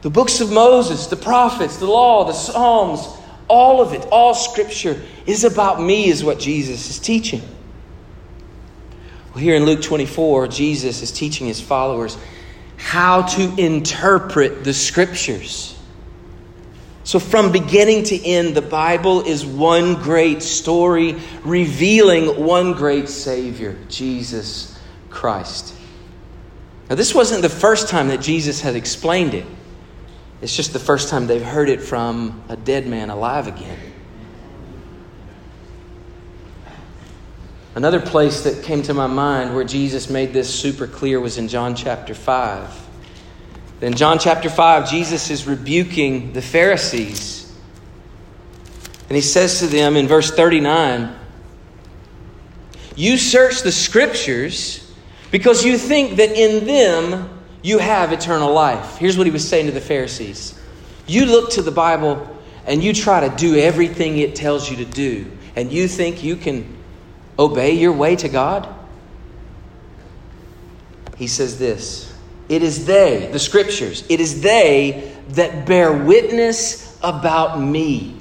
The 0.00 0.10
books 0.10 0.40
of 0.40 0.50
Moses, 0.50 1.08
the 1.08 1.16
prophets, 1.16 1.76
the 1.76 1.86
law, 1.86 2.24
the 2.24 2.32
Psalms, 2.32 3.06
all 3.48 3.82
of 3.82 3.92
it, 3.92 4.06
all 4.10 4.34
scripture 4.34 5.02
is 5.26 5.44
about 5.44 5.80
me, 5.80 6.08
is 6.08 6.24
what 6.24 6.38
Jesus 6.38 6.88
is 6.88 6.98
teaching. 6.98 7.42
Well, 9.30 9.42
here 9.42 9.56
in 9.56 9.64
Luke 9.64 9.82
24, 9.82 10.48
Jesus 10.48 11.02
is 11.02 11.12
teaching 11.12 11.46
his 11.46 11.60
followers 11.60 12.16
how 12.76 13.22
to 13.22 13.54
interpret 13.56 14.64
the 14.64 14.72
scriptures. 14.72 15.77
So, 17.08 17.18
from 17.18 17.52
beginning 17.52 18.02
to 18.02 18.22
end, 18.22 18.54
the 18.54 18.60
Bible 18.60 19.22
is 19.22 19.46
one 19.46 19.94
great 19.94 20.42
story 20.42 21.16
revealing 21.42 22.44
one 22.44 22.74
great 22.74 23.08
Savior, 23.08 23.78
Jesus 23.88 24.78
Christ. 25.08 25.74
Now, 26.90 26.96
this 26.96 27.14
wasn't 27.14 27.40
the 27.40 27.48
first 27.48 27.88
time 27.88 28.08
that 28.08 28.20
Jesus 28.20 28.60
had 28.60 28.76
explained 28.76 29.32
it, 29.32 29.46
it's 30.42 30.54
just 30.54 30.74
the 30.74 30.78
first 30.78 31.08
time 31.08 31.26
they've 31.26 31.42
heard 31.42 31.70
it 31.70 31.80
from 31.80 32.42
a 32.50 32.56
dead 32.56 32.86
man 32.86 33.08
alive 33.08 33.48
again. 33.48 33.78
Another 37.74 38.00
place 38.00 38.42
that 38.42 38.62
came 38.62 38.82
to 38.82 38.92
my 38.92 39.06
mind 39.06 39.54
where 39.54 39.64
Jesus 39.64 40.10
made 40.10 40.34
this 40.34 40.54
super 40.54 40.86
clear 40.86 41.20
was 41.20 41.38
in 41.38 41.48
John 41.48 41.74
chapter 41.74 42.12
5. 42.12 42.87
In 43.80 43.94
John 43.94 44.18
chapter 44.18 44.50
5, 44.50 44.90
Jesus 44.90 45.30
is 45.30 45.46
rebuking 45.46 46.32
the 46.32 46.42
Pharisees. 46.42 47.52
And 49.08 49.16
he 49.16 49.22
says 49.22 49.60
to 49.60 49.66
them 49.66 49.96
in 49.96 50.06
verse 50.06 50.30
39 50.30 51.14
You 52.96 53.16
search 53.16 53.62
the 53.62 53.72
scriptures 53.72 54.92
because 55.30 55.64
you 55.64 55.78
think 55.78 56.16
that 56.16 56.32
in 56.32 56.66
them 56.66 57.30
you 57.62 57.78
have 57.78 58.12
eternal 58.12 58.52
life. 58.52 58.98
Here's 58.98 59.16
what 59.16 59.26
he 59.26 59.32
was 59.32 59.48
saying 59.48 59.66
to 59.66 59.72
the 59.72 59.80
Pharisees 59.80 60.58
You 61.06 61.26
look 61.26 61.50
to 61.52 61.62
the 61.62 61.70
Bible 61.70 62.36
and 62.66 62.82
you 62.82 62.92
try 62.92 63.26
to 63.26 63.34
do 63.36 63.56
everything 63.56 64.18
it 64.18 64.34
tells 64.34 64.70
you 64.70 64.76
to 64.76 64.84
do, 64.84 65.30
and 65.56 65.72
you 65.72 65.88
think 65.88 66.22
you 66.22 66.36
can 66.36 66.76
obey 67.38 67.72
your 67.72 67.92
way 67.92 68.16
to 68.16 68.28
God? 68.28 68.68
He 71.16 71.26
says 71.26 71.58
this 71.58 72.07
It 72.48 72.62
is 72.62 72.86
they, 72.86 73.28
the 73.30 73.38
scriptures, 73.38 74.04
it 74.08 74.20
is 74.20 74.40
they 74.40 75.14
that 75.30 75.66
bear 75.66 75.92
witness 75.92 76.98
about 77.02 77.60
me. 77.60 78.16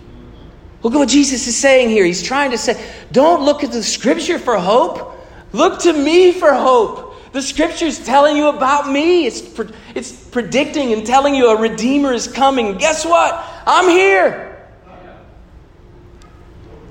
Look 0.84 0.94
at 0.94 0.98
what 0.98 1.10
Jesus 1.10 1.48
is 1.48 1.58
saying 1.58 1.90
here. 1.90 2.06
He's 2.06 2.22
trying 2.22 2.52
to 2.52 2.58
say, 2.58 2.82
don't 3.12 3.44
look 3.44 3.64
at 3.64 3.72
the 3.72 3.84
scripture 3.84 4.38
for 4.38 4.58
hope. 4.58 5.16
Look 5.54 5.82
to 5.82 5.94
me 5.94 6.34
for 6.34 6.54
hope. 6.54 7.16
The 7.34 7.42
scripture's 7.42 8.04
telling 8.04 8.38
you 8.38 8.48
about 8.48 8.90
me. 8.90 9.26
It's, 9.26 9.42
pre- 9.42 9.70
it's 9.96 10.12
predicting 10.12 10.94
and 10.94 11.06
telling 11.06 11.36
you 11.36 11.50
a 11.50 11.60
redeemer 11.60 12.14
is 12.14 12.28
coming. 12.28 12.78
Guess 12.78 13.06
what? 13.06 13.44
I'm 13.66 13.90
here. 13.90 14.68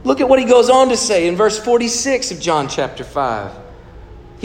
Look 0.05 0.21
at 0.21 0.29
what 0.29 0.39
he 0.39 0.45
goes 0.45 0.71
on 0.71 0.89
to 0.91 0.97
say 0.97 1.27
in 1.27 1.37
verse 1.37 1.59
46 1.59 2.31
of 2.31 2.41
John 2.41 2.69
chapter 2.69 3.03
5. 3.03 3.66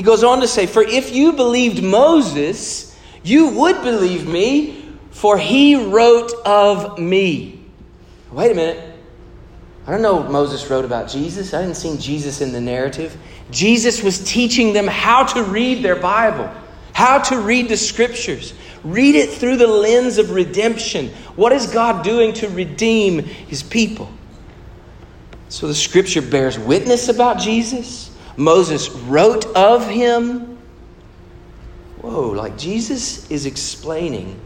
He 0.02 0.04
goes 0.04 0.24
on 0.24 0.42
to 0.42 0.48
say, 0.48 0.66
For 0.66 0.82
if 0.82 1.14
you 1.14 1.32
believed 1.32 1.84
Moses, 1.84 3.00
you 3.22 3.50
would 3.50 3.84
believe 3.84 4.28
me, 4.28 4.84
for 5.12 5.38
he 5.38 5.76
wrote 5.76 6.34
of 6.44 6.98
me. 6.98 7.64
Wait 8.32 8.52
a 8.52 8.56
minute. 8.56 8.96
I 9.86 9.92
don't 9.92 10.02
know 10.02 10.16
what 10.16 10.32
Moses 10.32 10.68
wrote 10.72 10.86
about 10.86 11.08
Jesus. 11.08 11.54
I 11.54 11.62
didn't 11.62 11.76
see 11.76 11.96
Jesus 12.00 12.42
in 12.42 12.52
the 12.52 12.60
narrative. 12.60 13.16
Jesus 13.52 14.02
was 14.02 14.24
teaching 14.24 14.74
them 14.74 14.88
how 14.88 15.24
to 15.24 15.44
read 15.44 15.84
their 15.84 15.98
Bible, 15.98 16.50
how 16.94 17.20
to 17.20 17.40
read 17.40 17.70
the 17.70 17.78
scriptures. 17.78 18.56
Read 18.84 19.14
it 19.14 19.30
through 19.30 19.58
the 19.58 19.68
lens 19.68 20.18
of 20.18 20.32
redemption. 20.32 21.10
What 21.36 21.52
is 21.52 21.68
God 21.68 22.04
doing 22.04 22.34
to 22.34 22.50
redeem 22.50 23.20
his 23.20 23.62
people? 23.62 24.12
So 25.50 25.68
the 25.68 25.76
scripture 25.76 26.24
bears 26.24 26.58
witness 26.58 27.08
about 27.08 27.38
Jesus. 27.38 28.11
Moses 28.38 28.90
wrote 28.90 29.46
of 29.56 29.88
him. 29.88 30.58
Whoa, 32.02 32.30
like 32.30 32.58
Jesus 32.58 33.30
is 33.30 33.46
explaining 33.46 34.40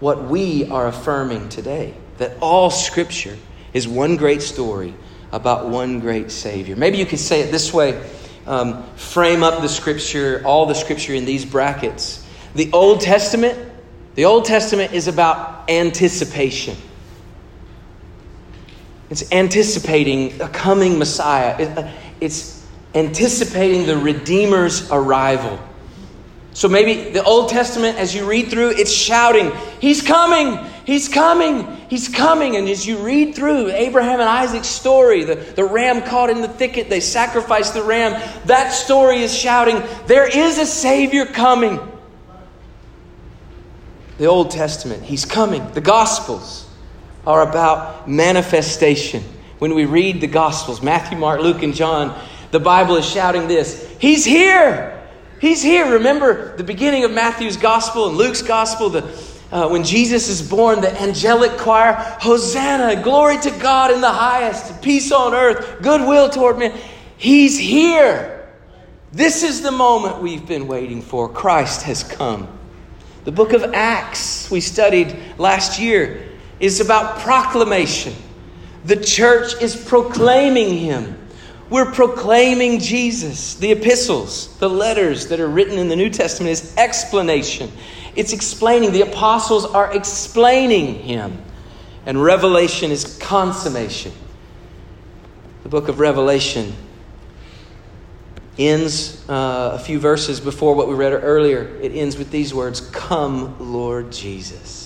what 0.00 0.24
we 0.24 0.68
are 0.70 0.88
affirming 0.88 1.48
today 1.48 1.94
that 2.18 2.36
all 2.40 2.70
scripture 2.70 3.36
is 3.72 3.86
one 3.88 4.16
great 4.16 4.42
story 4.42 4.94
about 5.32 5.68
one 5.68 6.00
great 6.00 6.30
Savior. 6.30 6.76
Maybe 6.76 6.98
you 6.98 7.06
could 7.06 7.18
say 7.18 7.40
it 7.40 7.50
this 7.50 7.72
way 7.72 8.02
um, 8.46 8.82
frame 8.96 9.42
up 9.42 9.62
the 9.62 9.68
scripture, 9.68 10.42
all 10.44 10.66
the 10.66 10.74
scripture 10.74 11.14
in 11.14 11.24
these 11.24 11.44
brackets. 11.44 12.26
The 12.54 12.70
Old 12.72 13.00
Testament, 13.00 13.58
the 14.14 14.24
Old 14.24 14.44
Testament 14.44 14.92
is 14.92 15.08
about 15.08 15.70
anticipation. 15.70 16.76
It's 19.10 19.30
anticipating 19.30 20.40
a 20.40 20.48
coming 20.48 20.98
Messiah. 20.98 21.68
Uh, 21.68 21.90
it's 22.20 22.61
anticipating 22.94 23.86
the 23.86 23.96
Redeemer's 23.96 24.90
arrival. 24.90 25.58
So 26.54 26.68
maybe 26.68 27.10
the 27.10 27.24
Old 27.24 27.48
Testament, 27.48 27.98
as 27.98 28.14
you 28.14 28.26
read 28.28 28.50
through, 28.50 28.70
it's 28.70 28.92
shouting, 28.92 29.52
He's 29.80 30.02
coming! 30.02 30.58
He's 30.84 31.08
coming! 31.08 31.66
He's 31.88 32.08
coming! 32.08 32.56
And 32.56 32.68
as 32.68 32.86
you 32.86 32.98
read 32.98 33.34
through 33.34 33.70
Abraham 33.70 34.20
and 34.20 34.28
Isaac's 34.28 34.68
story, 34.68 35.24
the, 35.24 35.36
the 35.36 35.64
ram 35.64 36.02
caught 36.02 36.28
in 36.28 36.42
the 36.42 36.48
thicket, 36.48 36.90
they 36.90 37.00
sacrificed 37.00 37.74
the 37.74 37.82
ram, 37.82 38.12
that 38.46 38.70
story 38.70 39.22
is 39.22 39.34
shouting, 39.34 39.82
There 40.06 40.26
is 40.26 40.58
a 40.58 40.66
Savior 40.66 41.24
coming. 41.24 41.80
The 44.18 44.26
Old 44.26 44.50
Testament, 44.50 45.02
He's 45.02 45.24
coming. 45.24 45.72
The 45.72 45.80
Gospels, 45.80 46.68
are 47.26 47.48
about 47.48 48.08
manifestation. 48.08 49.22
When 49.58 49.74
we 49.74 49.84
read 49.84 50.20
the 50.20 50.26
Gospels, 50.26 50.82
Matthew, 50.82 51.18
Mark, 51.18 51.40
Luke, 51.40 51.62
and 51.62 51.74
John, 51.74 52.18
the 52.52 52.60
Bible 52.60 52.96
is 52.96 53.04
shouting 53.04 53.48
this 53.48 53.84
He's 53.98 54.24
here! 54.24 54.90
He's 55.40 55.60
here. 55.60 55.94
Remember 55.94 56.56
the 56.56 56.62
beginning 56.62 57.02
of 57.02 57.10
Matthew's 57.10 57.56
Gospel 57.56 58.08
and 58.08 58.16
Luke's 58.16 58.42
Gospel, 58.42 58.90
the, 58.90 59.02
uh, 59.50 59.68
when 59.68 59.82
Jesus 59.82 60.28
is 60.28 60.40
born, 60.40 60.80
the 60.80 61.02
angelic 61.02 61.58
choir, 61.58 61.94
Hosanna, 62.20 63.02
glory 63.02 63.38
to 63.38 63.50
God 63.58 63.90
in 63.90 64.00
the 64.00 64.08
highest, 64.08 64.80
peace 64.82 65.10
on 65.10 65.34
earth, 65.34 65.82
goodwill 65.82 66.30
toward 66.30 66.60
men. 66.60 66.72
He's 67.16 67.58
here. 67.58 68.48
This 69.10 69.42
is 69.42 69.62
the 69.62 69.72
moment 69.72 70.22
we've 70.22 70.46
been 70.46 70.68
waiting 70.68 71.02
for. 71.02 71.28
Christ 71.28 71.82
has 71.82 72.04
come. 72.04 72.46
The 73.24 73.32
book 73.32 73.52
of 73.52 73.74
Acts, 73.74 74.48
we 74.48 74.60
studied 74.60 75.16
last 75.38 75.80
year, 75.80 76.30
is 76.60 76.80
about 76.80 77.18
proclamation. 77.18 78.14
The 78.84 78.96
church 78.96 79.60
is 79.60 79.74
proclaiming 79.74 80.78
Him. 80.78 81.18
We're 81.72 81.90
proclaiming 81.90 82.80
Jesus. 82.80 83.54
The 83.54 83.72
epistles, 83.72 84.54
the 84.58 84.68
letters 84.68 85.28
that 85.28 85.40
are 85.40 85.48
written 85.48 85.78
in 85.78 85.88
the 85.88 85.96
New 85.96 86.10
Testament 86.10 86.50
is 86.50 86.76
explanation. 86.76 87.72
It's 88.14 88.34
explaining. 88.34 88.92
The 88.92 89.00
apostles 89.00 89.64
are 89.64 89.90
explaining 89.96 90.96
Him. 90.96 91.42
And 92.04 92.22
Revelation 92.22 92.90
is 92.90 93.16
consummation. 93.16 94.12
The 95.62 95.70
book 95.70 95.88
of 95.88 95.98
Revelation 95.98 96.74
ends 98.58 99.26
uh, 99.30 99.70
a 99.72 99.78
few 99.78 99.98
verses 99.98 100.40
before 100.40 100.74
what 100.74 100.88
we 100.88 100.94
read 100.94 101.14
earlier. 101.14 101.74
It 101.80 101.92
ends 101.92 102.18
with 102.18 102.30
these 102.30 102.52
words 102.52 102.82
Come, 102.82 103.72
Lord 103.72 104.12
Jesus 104.12 104.82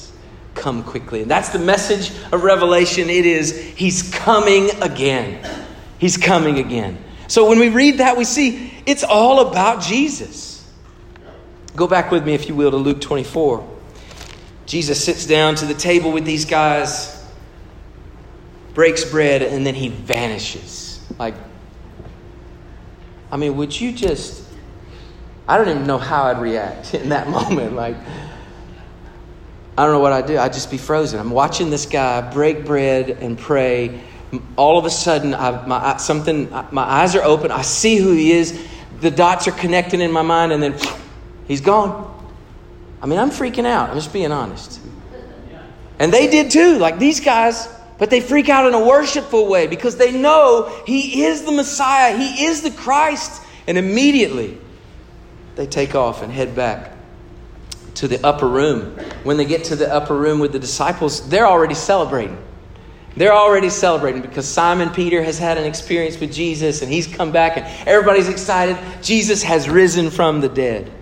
come 0.55 0.83
quickly. 0.85 1.20
And 1.20 1.31
that's 1.31 1.51
the 1.51 1.59
message 1.59 2.12
of 2.33 2.42
Revelation. 2.42 3.11
It 3.11 3.27
is, 3.27 3.57
He's 3.77 4.11
coming 4.14 4.70
again. 4.81 5.65
He's 5.98 6.16
coming 6.16 6.59
again. 6.59 7.02
So 7.28 7.48
when 7.48 7.59
we 7.59 7.68
read 7.68 7.98
that, 7.98 8.16
we 8.16 8.24
see 8.24 8.72
it's 8.87 9.04
all 9.04 9.48
about 9.48 9.82
Jesus. 9.82 10.56
Go 11.74 11.87
back 11.87 12.11
with 12.11 12.24
me, 12.24 12.35
if 12.35 12.48
you 12.48 12.54
will, 12.54 12.70
to 12.70 12.76
Luke 12.76 13.00
24. 13.00 13.76
Jesus 14.66 15.02
sits 15.04 15.26
down 15.26 15.54
to 15.56 15.66
the 15.66 15.74
table 15.74 16.11
with 16.11 16.24
these 16.24 16.44
guys, 16.44 17.24
breaks 18.74 19.04
bread, 19.04 19.42
and 19.42 19.66
then 19.66 19.74
he 19.74 19.88
vanishes. 19.88 21.00
Like, 21.18 21.35
I 23.30 23.37
mean, 23.37 23.56
would 23.56 23.78
you 23.78 23.92
just. 23.92 24.44
I 25.48 25.59
don't 25.59 25.68
even 25.68 25.87
know 25.87 25.98
how 25.98 26.24
I'd 26.24 26.40
react 26.40 26.94
in 26.94 27.11
that 27.11 27.28
moment. 27.30 27.74
Like, 27.74 27.96
I 29.78 29.85
don't 29.85 29.92
know 29.92 30.00
what 30.00 30.12
I'd 30.12 30.26
do. 30.26 30.38
I'd 30.38 30.52
just 30.52 30.70
be 30.70 30.78
frozen. 30.78 31.20
I'm 31.20 31.30
watching 31.30 31.70
this 31.70 31.87
guy 31.87 32.32
break 32.32 32.64
bread 32.64 33.11
and 33.11 33.38
pray. 33.38 34.00
All 34.56 34.78
of 34.78 34.84
a 34.84 34.90
sudden, 34.90 35.34
I, 35.34 35.66
my, 35.66 35.96
something, 35.98 36.50
my 36.50 36.82
eyes 36.82 37.14
are 37.14 37.22
open. 37.22 37.50
I 37.50 37.62
see 37.62 37.96
who 37.96 38.12
he 38.12 38.32
is. 38.32 38.66
The 39.00 39.10
dots 39.10 39.46
are 39.46 39.52
connecting 39.52 40.00
in 40.00 40.10
my 40.10 40.22
mind, 40.22 40.52
and 40.52 40.62
then 40.62 40.74
he's 41.46 41.60
gone. 41.60 42.12
I 43.02 43.06
mean, 43.06 43.18
I'm 43.18 43.30
freaking 43.30 43.66
out. 43.66 43.90
I'm 43.90 43.96
just 43.96 44.12
being 44.12 44.32
honest. 44.32 44.80
And 45.98 46.12
they 46.12 46.28
did 46.28 46.50
too, 46.50 46.78
like 46.78 46.98
these 46.98 47.20
guys, 47.20 47.68
but 47.98 48.10
they 48.10 48.20
freak 48.20 48.48
out 48.48 48.66
in 48.66 48.74
a 48.74 48.84
worshipful 48.84 49.48
way 49.48 49.66
because 49.66 49.96
they 49.96 50.12
know 50.12 50.82
he 50.86 51.24
is 51.24 51.42
the 51.44 51.52
Messiah, 51.52 52.16
he 52.16 52.44
is 52.44 52.62
the 52.62 52.70
Christ. 52.70 53.42
And 53.66 53.78
immediately 53.78 54.58
they 55.57 55.66
take 55.66 55.94
off 55.94 56.22
and 56.22 56.30
head 56.30 56.55
back 56.55 56.92
to 57.94 58.09
the 58.09 58.24
upper 58.24 58.46
room. 58.46 58.96
When 59.24 59.38
they 59.38 59.46
get 59.46 59.64
to 59.64 59.76
the 59.76 59.92
upper 59.92 60.14
room 60.14 60.38
with 60.38 60.53
the 60.53 60.59
disciples, 60.59 61.28
they're 61.28 61.46
already 61.46 61.74
celebrating. 61.74 62.38
They're 63.16 63.34
already 63.34 63.70
celebrating 63.70 64.20
because 64.20 64.46
Simon 64.46 64.90
Peter 64.90 65.22
has 65.22 65.38
had 65.38 65.56
an 65.56 65.64
experience 65.64 66.20
with 66.20 66.32
Jesus 66.32 66.82
and 66.82 66.92
he's 66.92 67.06
come 67.06 67.32
back 67.32 67.56
and 67.56 67.66
everybody's 67.88 68.28
excited. 68.28 68.76
Jesus 69.02 69.42
has 69.42 69.68
risen 69.68 70.10
from 70.10 70.42
the 70.42 70.50
dead. 70.50 70.92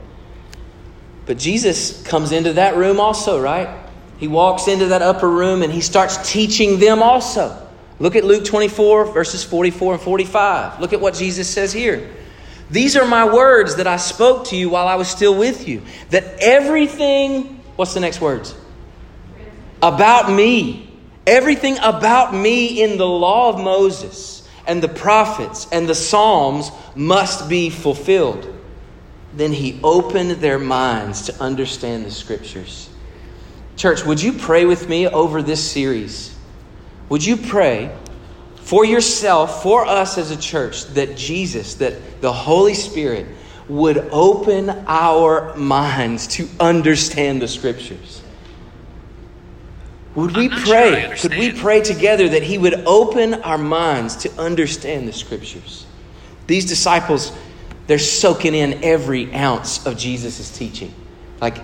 But 1.27 1.39
Jesus 1.39 2.03
comes 2.05 2.31
into 2.31 2.53
that 2.53 2.77
room 2.77 3.01
also, 3.01 3.41
right? 3.41 3.69
He 4.19 4.29
walks 4.29 4.69
into 4.69 4.87
that 4.87 5.03
upper 5.03 5.29
room 5.29 5.63
and 5.63 5.73
he 5.73 5.81
starts 5.81 6.31
teaching 6.31 6.79
them 6.79 7.03
also. 7.03 7.61
Look 7.99 8.15
at 8.15 8.25
Luke 8.25 8.45
24, 8.45 9.07
verses 9.07 9.43
44 9.43 9.95
and 9.95 10.03
45. 10.03 10.81
Look 10.81 10.93
at 10.93 11.01
what 11.01 11.15
Jesus 11.15 11.49
says 11.49 11.73
here. 11.73 12.11
These 12.71 12.97
are 12.97 13.07
my 13.07 13.33
words 13.33 13.77
that 13.77 13.87
I 13.87 13.97
spoke 13.97 14.47
to 14.47 14.57
you 14.57 14.69
while 14.69 14.87
I 14.87 14.95
was 14.95 15.09
still 15.09 15.37
with 15.37 15.67
you. 15.69 15.83
That 16.11 16.25
everything, 16.39 17.61
what's 17.77 17.95
the 17.95 18.01
next 18.01 18.21
words? 18.21 18.55
About 19.83 20.33
me. 20.33 20.84
Everything 21.27 21.79
about 21.79 22.35
me 22.35 22.83
in 22.83 22.99
the 22.99 23.07
law 23.07 23.49
of 23.49 23.59
Moses 23.59 24.47
and 24.67 24.83
the 24.83 24.89
prophets 24.89 25.67
and 25.73 25.89
the 25.89 25.95
Psalms 25.95 26.71
must 26.95 27.49
be 27.49 27.71
fulfilled. 27.71 28.51
Then 29.35 29.53
he 29.53 29.81
opened 29.83 30.33
their 30.33 30.59
minds 30.59 31.23
to 31.27 31.43
understand 31.43 32.05
the 32.05 32.11
scriptures. 32.11 32.89
Church, 33.77 34.05
would 34.05 34.23
you 34.23 34.33
pray 34.33 34.65
with 34.65 34.89
me 34.89 35.09
over 35.09 35.43
this 35.43 35.69
series? 35.69 36.35
Would 37.09 37.25
you 37.25 37.37
pray 37.37 37.95
for 38.57 38.85
yourself, 38.85 39.63
for 39.63 39.85
us 39.85 40.17
as 40.17 40.31
a 40.31 40.37
church, 40.37 40.85
that 40.89 41.17
Jesus, 41.17 41.75
that 41.77 42.21
the 42.21 42.33
Holy 42.33 42.75
Spirit 42.75 43.27
would 43.69 43.99
open 44.13 44.71
our 44.87 45.55
minds 45.57 46.27
to 46.29 46.49
understand 46.61 47.43
the 47.43 47.49
scriptures? 47.49 48.23
Would 50.15 50.37
we 50.37 50.49
pray? 50.49 51.03
Sure 51.17 51.29
could 51.29 51.39
we 51.39 51.53
pray 51.53 51.81
together 51.81 52.29
that 52.29 52.43
He 52.43 52.57
would 52.57 52.75
open 52.87 53.35
our 53.35 53.59
minds 53.59 54.17
to 54.17 54.33
understand 54.41 55.09
the 55.09 55.13
Scriptures? 55.13 55.87
These 56.47 56.67
disciples, 56.67 57.33
they're 57.87 57.99
soaking 57.99 58.55
in 58.55 58.85
every 58.85 59.35
ounce 59.35 59.85
of 59.87 59.99
Jesus' 59.99 60.57
teaching. 60.57 60.95
Like, 61.41 61.59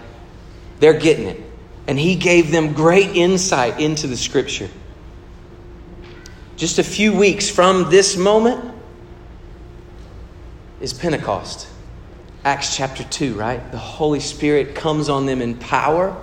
they're 0.81 0.99
getting 0.99 1.27
it. 1.27 1.41
And 1.87 1.99
He 1.99 2.17
gave 2.17 2.51
them 2.51 2.73
great 2.73 3.17
insight 3.17 3.81
into 3.81 4.07
the 4.07 4.17
Scripture. 4.17 4.69
Just 6.57 6.79
a 6.79 6.85
few 6.85 7.13
weeks 7.13 7.49
from 7.49 7.89
this 7.89 8.17
moment 8.17 8.75
is 10.81 10.93
Pentecost. 10.93 11.69
Acts 12.45 12.77
chapter 12.77 13.05
2, 13.05 13.35
right? 13.35 13.71
The 13.71 13.79
Holy 13.79 14.21
Spirit 14.21 14.75
comes 14.75 15.09
on 15.09 15.27
them 15.27 15.41
in 15.41 15.57
power 15.57 16.17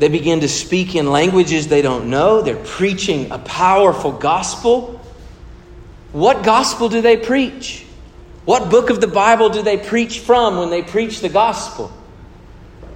they 0.00 0.08
begin 0.08 0.40
to 0.40 0.48
speak 0.48 0.94
in 0.94 1.10
languages 1.10 1.68
they 1.68 1.82
don't 1.82 2.08
know. 2.08 2.40
They're 2.40 2.56
preaching 2.56 3.30
a 3.30 3.38
powerful 3.38 4.12
gospel. 4.12 4.98
What 6.12 6.42
gospel 6.42 6.88
do 6.88 7.02
they 7.02 7.18
preach? 7.18 7.84
What 8.46 8.70
book 8.70 8.88
of 8.88 9.02
the 9.02 9.06
Bible 9.06 9.50
do 9.50 9.62
they 9.62 9.76
preach 9.76 10.20
from 10.20 10.56
when 10.56 10.70
they 10.70 10.82
preach 10.82 11.20
the 11.20 11.28
gospel? 11.28 11.92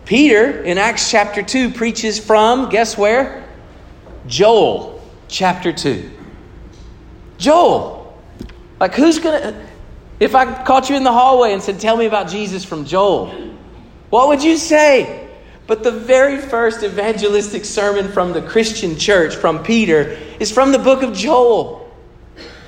Peter, 0.06 0.62
in 0.62 0.78
Acts 0.78 1.10
chapter 1.10 1.42
2, 1.42 1.72
preaches 1.72 2.18
from, 2.18 2.70
guess 2.70 2.96
where? 2.96 3.46
Joel 4.26 5.02
chapter 5.28 5.74
2. 5.74 6.10
Joel. 7.36 8.18
Like, 8.80 8.94
who's 8.94 9.18
going 9.18 9.42
to. 9.42 9.66
If 10.20 10.34
I 10.34 10.64
caught 10.64 10.88
you 10.88 10.96
in 10.96 11.04
the 11.04 11.12
hallway 11.12 11.52
and 11.52 11.62
said, 11.62 11.80
Tell 11.80 11.98
me 11.98 12.06
about 12.06 12.28
Jesus 12.28 12.64
from 12.64 12.86
Joel, 12.86 13.26
what 14.08 14.28
would 14.28 14.42
you 14.42 14.56
say? 14.56 15.23
But 15.66 15.82
the 15.82 15.90
very 15.90 16.38
first 16.38 16.82
evangelistic 16.82 17.64
sermon 17.64 18.08
from 18.08 18.32
the 18.32 18.42
Christian 18.42 18.98
church, 18.98 19.34
from 19.34 19.62
Peter, 19.62 20.18
is 20.38 20.50
from 20.50 20.72
the 20.72 20.78
book 20.78 21.02
of 21.02 21.14
Joel. 21.14 21.90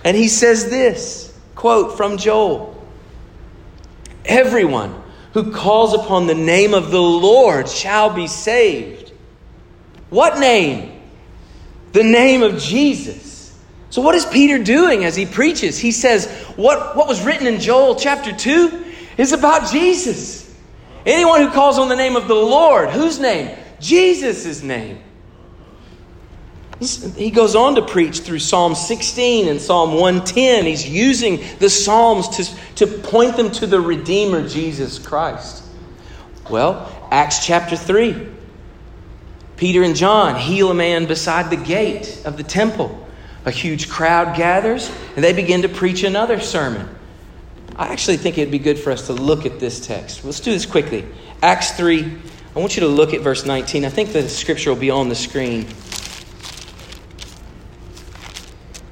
And 0.03 0.17
he 0.17 0.29
says 0.29 0.71
this 0.71 1.37
quote 1.55 1.97
from 1.97 2.17
Joel 2.17 2.73
Everyone 4.25 5.03
who 5.33 5.53
calls 5.53 5.93
upon 5.93 6.27
the 6.27 6.35
name 6.35 6.73
of 6.73 6.91
the 6.91 7.03
Lord 7.03 7.69
shall 7.69 8.11
be 8.15 8.27
saved. 8.27 9.13
What 10.09 10.39
name? 10.39 10.99
The 11.93 12.05
name 12.05 12.43
of 12.43 12.59
Jesus. 12.59 13.59
So, 13.91 14.01
what 14.01 14.15
is 14.15 14.25
Peter 14.27 14.63
doing 14.63 15.05
as 15.05 15.17
he 15.17 15.27
preaches? 15.27 15.79
He 15.79 15.93
says, 15.93 16.27
What, 16.57 16.97
what 16.97 17.09
was 17.09 17.23
written 17.23 17.47
in 17.47 17.61
Joel 17.61 17.97
chapter 17.97 18.33
2 18.33 18.85
is 19.19 19.33
about 19.33 19.71
Jesus. 19.71 20.46
Anyone 21.07 21.41
who 21.41 21.51
calls 21.51 21.79
on 21.79 21.89
the 21.89 21.97
name 21.97 22.17
of 22.17 22.27
the 22.27 22.35
Lord, 22.35 22.91
whose 22.91 23.21
name? 23.21 23.57
Jesus' 23.79 24.63
name. 24.63 24.99
He 27.17 27.31
goes 27.31 27.55
on 27.55 27.77
to 27.77 27.83
preach 27.83 28.21
through 28.21 28.41
Psalm 28.41 28.75
16 28.75 29.49
and 29.49 29.61
Psalm 29.61 29.95
110. 29.95 30.67
He's 30.67 30.87
using 30.87 31.43
the 31.59 31.71
Psalms 31.71 32.29
to, 32.37 32.75
to 32.75 32.87
point 32.87 33.37
them 33.37 33.51
to 33.53 33.67
the 33.67 33.81
Redeemer, 33.81 34.47
Jesus 34.47 34.99
Christ. 34.99 35.65
Well, 36.51 36.93
Acts 37.11 37.47
chapter 37.47 37.77
3. 37.77 38.29
Peter 39.57 39.83
and 39.83 39.97
John 39.97 40.39
heal 40.39 40.71
a 40.71 40.75
man 40.75 41.07
beside 41.07 41.49
the 41.49 41.57
gate 41.57 42.21
of 42.27 42.37
the 42.37 42.43
temple. 42.43 43.07
A 43.47 43.51
huge 43.51 43.89
crowd 43.89 44.37
gathers, 44.37 44.91
and 45.15 45.25
they 45.25 45.33
begin 45.33 45.63
to 45.63 45.69
preach 45.69 46.03
another 46.03 46.41
sermon. 46.41 46.89
I 47.79 47.89
actually 47.89 48.17
think 48.17 48.39
it'd 48.39 48.51
be 48.51 48.59
good 48.59 48.79
for 48.79 48.91
us 48.91 49.07
to 49.07 49.13
look 49.13 49.45
at 49.45 49.61
this 49.61 49.85
text. 49.85 50.25
Let's 50.25 50.41
do 50.41 50.51
this 50.51 50.65
quickly. 50.65 51.05
Acts 51.43 51.73
3, 51.73 52.19
I 52.55 52.59
want 52.59 52.75
you 52.75 52.81
to 52.81 52.89
look 52.89 53.13
at 53.13 53.21
verse 53.21 53.45
19. 53.45 53.85
I 53.85 53.91
think 53.91 54.13
the 54.13 54.27
scripture 54.29 54.71
will 54.71 54.81
be 54.81 54.91
on 54.91 55.11
the 55.11 55.15
screen. 55.15 55.67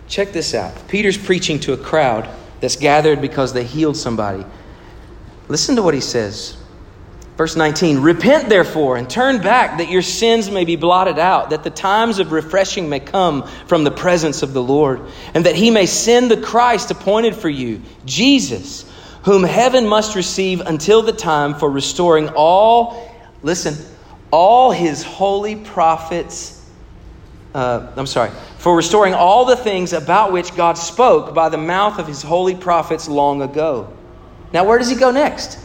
Check 0.06 0.32
this 0.32 0.54
out. 0.54 0.86
Peter's 0.86 1.16
preaching 1.16 1.58
to 1.60 1.72
a 1.72 1.76
crowd 1.78 2.28
that's 2.60 2.76
gathered 2.76 3.22
because 3.22 3.54
they 3.54 3.64
healed 3.64 3.96
somebody. 3.96 4.44
Listen 5.48 5.74
to 5.76 5.82
what 5.82 5.94
he 5.94 6.00
says. 6.00 6.58
Verse 7.36 7.56
19 7.56 8.00
Repent 8.00 8.48
therefore 8.48 8.96
and 8.96 9.08
turn 9.10 9.42
back 9.42 9.78
that 9.78 9.90
your 9.90 10.02
sins 10.02 10.50
may 10.50 10.64
be 10.64 10.76
blotted 10.76 11.18
out, 11.18 11.50
that 11.50 11.64
the 11.64 11.70
times 11.70 12.18
of 12.18 12.32
refreshing 12.32 12.88
may 12.88 13.00
come 13.00 13.46
from 13.66 13.84
the 13.84 13.90
presence 13.90 14.42
of 14.42 14.52
the 14.52 14.62
Lord, 14.62 15.00
and 15.34 15.46
that 15.46 15.56
he 15.56 15.70
may 15.70 15.86
send 15.86 16.30
the 16.30 16.40
Christ 16.40 16.90
appointed 16.90 17.34
for 17.34 17.48
you, 17.48 17.82
Jesus, 18.04 18.90
whom 19.24 19.42
heaven 19.42 19.86
must 19.86 20.14
receive 20.14 20.60
until 20.60 21.02
the 21.02 21.12
time 21.12 21.54
for 21.54 21.70
restoring 21.70 22.28
all, 22.36 23.10
listen, 23.42 23.74
all 24.30 24.70
his 24.70 25.02
holy 25.02 25.56
prophets. 25.56 26.60
Uh, 27.52 27.92
I'm 27.96 28.06
sorry, 28.06 28.30
for 28.58 28.76
restoring 28.76 29.14
all 29.14 29.44
the 29.44 29.56
things 29.56 29.92
about 29.92 30.32
which 30.32 30.54
God 30.56 30.74
spoke 30.74 31.34
by 31.34 31.48
the 31.48 31.58
mouth 31.58 31.98
of 31.98 32.06
his 32.06 32.22
holy 32.22 32.54
prophets 32.54 33.08
long 33.08 33.42
ago. 33.42 33.92
Now, 34.52 34.64
where 34.64 34.78
does 34.78 34.90
he 34.90 34.96
go 34.96 35.10
next? 35.10 35.63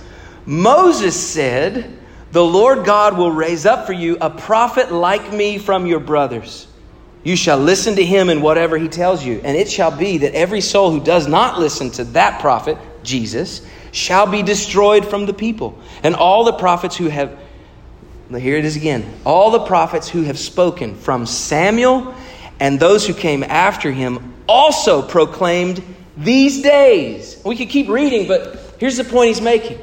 Moses 0.49 1.15
said, 1.15 1.95
The 2.31 2.43
Lord 2.43 2.83
God 2.83 3.15
will 3.15 3.31
raise 3.31 3.67
up 3.67 3.85
for 3.85 3.93
you 3.93 4.17
a 4.19 4.31
prophet 4.31 4.91
like 4.91 5.31
me 5.31 5.59
from 5.59 5.85
your 5.85 5.99
brothers. 5.99 6.65
You 7.23 7.35
shall 7.35 7.59
listen 7.59 7.97
to 7.97 8.03
him 8.03 8.31
in 8.31 8.41
whatever 8.41 8.75
he 8.75 8.87
tells 8.87 9.23
you. 9.23 9.41
And 9.43 9.55
it 9.55 9.69
shall 9.69 9.95
be 9.95 10.17
that 10.17 10.33
every 10.33 10.61
soul 10.61 10.89
who 10.89 11.01
does 11.01 11.27
not 11.27 11.59
listen 11.59 11.91
to 11.91 12.03
that 12.05 12.41
prophet, 12.41 12.79
Jesus, 13.03 13.63
shall 13.91 14.25
be 14.25 14.41
destroyed 14.41 15.05
from 15.05 15.27
the 15.27 15.35
people. 15.35 15.77
And 16.01 16.15
all 16.15 16.43
the 16.43 16.53
prophets 16.53 16.97
who 16.97 17.09
have, 17.09 17.37
here 18.35 18.57
it 18.57 18.65
is 18.65 18.75
again, 18.75 19.07
all 19.27 19.51
the 19.51 19.65
prophets 19.67 20.09
who 20.09 20.23
have 20.23 20.39
spoken 20.39 20.95
from 20.95 21.27
Samuel 21.27 22.15
and 22.59 22.79
those 22.79 23.05
who 23.05 23.13
came 23.13 23.43
after 23.43 23.91
him 23.91 24.33
also 24.47 25.07
proclaimed 25.07 25.83
these 26.17 26.63
days. 26.63 27.39
We 27.45 27.55
could 27.55 27.69
keep 27.69 27.87
reading, 27.87 28.27
but 28.27 28.73
here's 28.79 28.97
the 28.97 29.03
point 29.03 29.27
he's 29.27 29.41
making. 29.41 29.79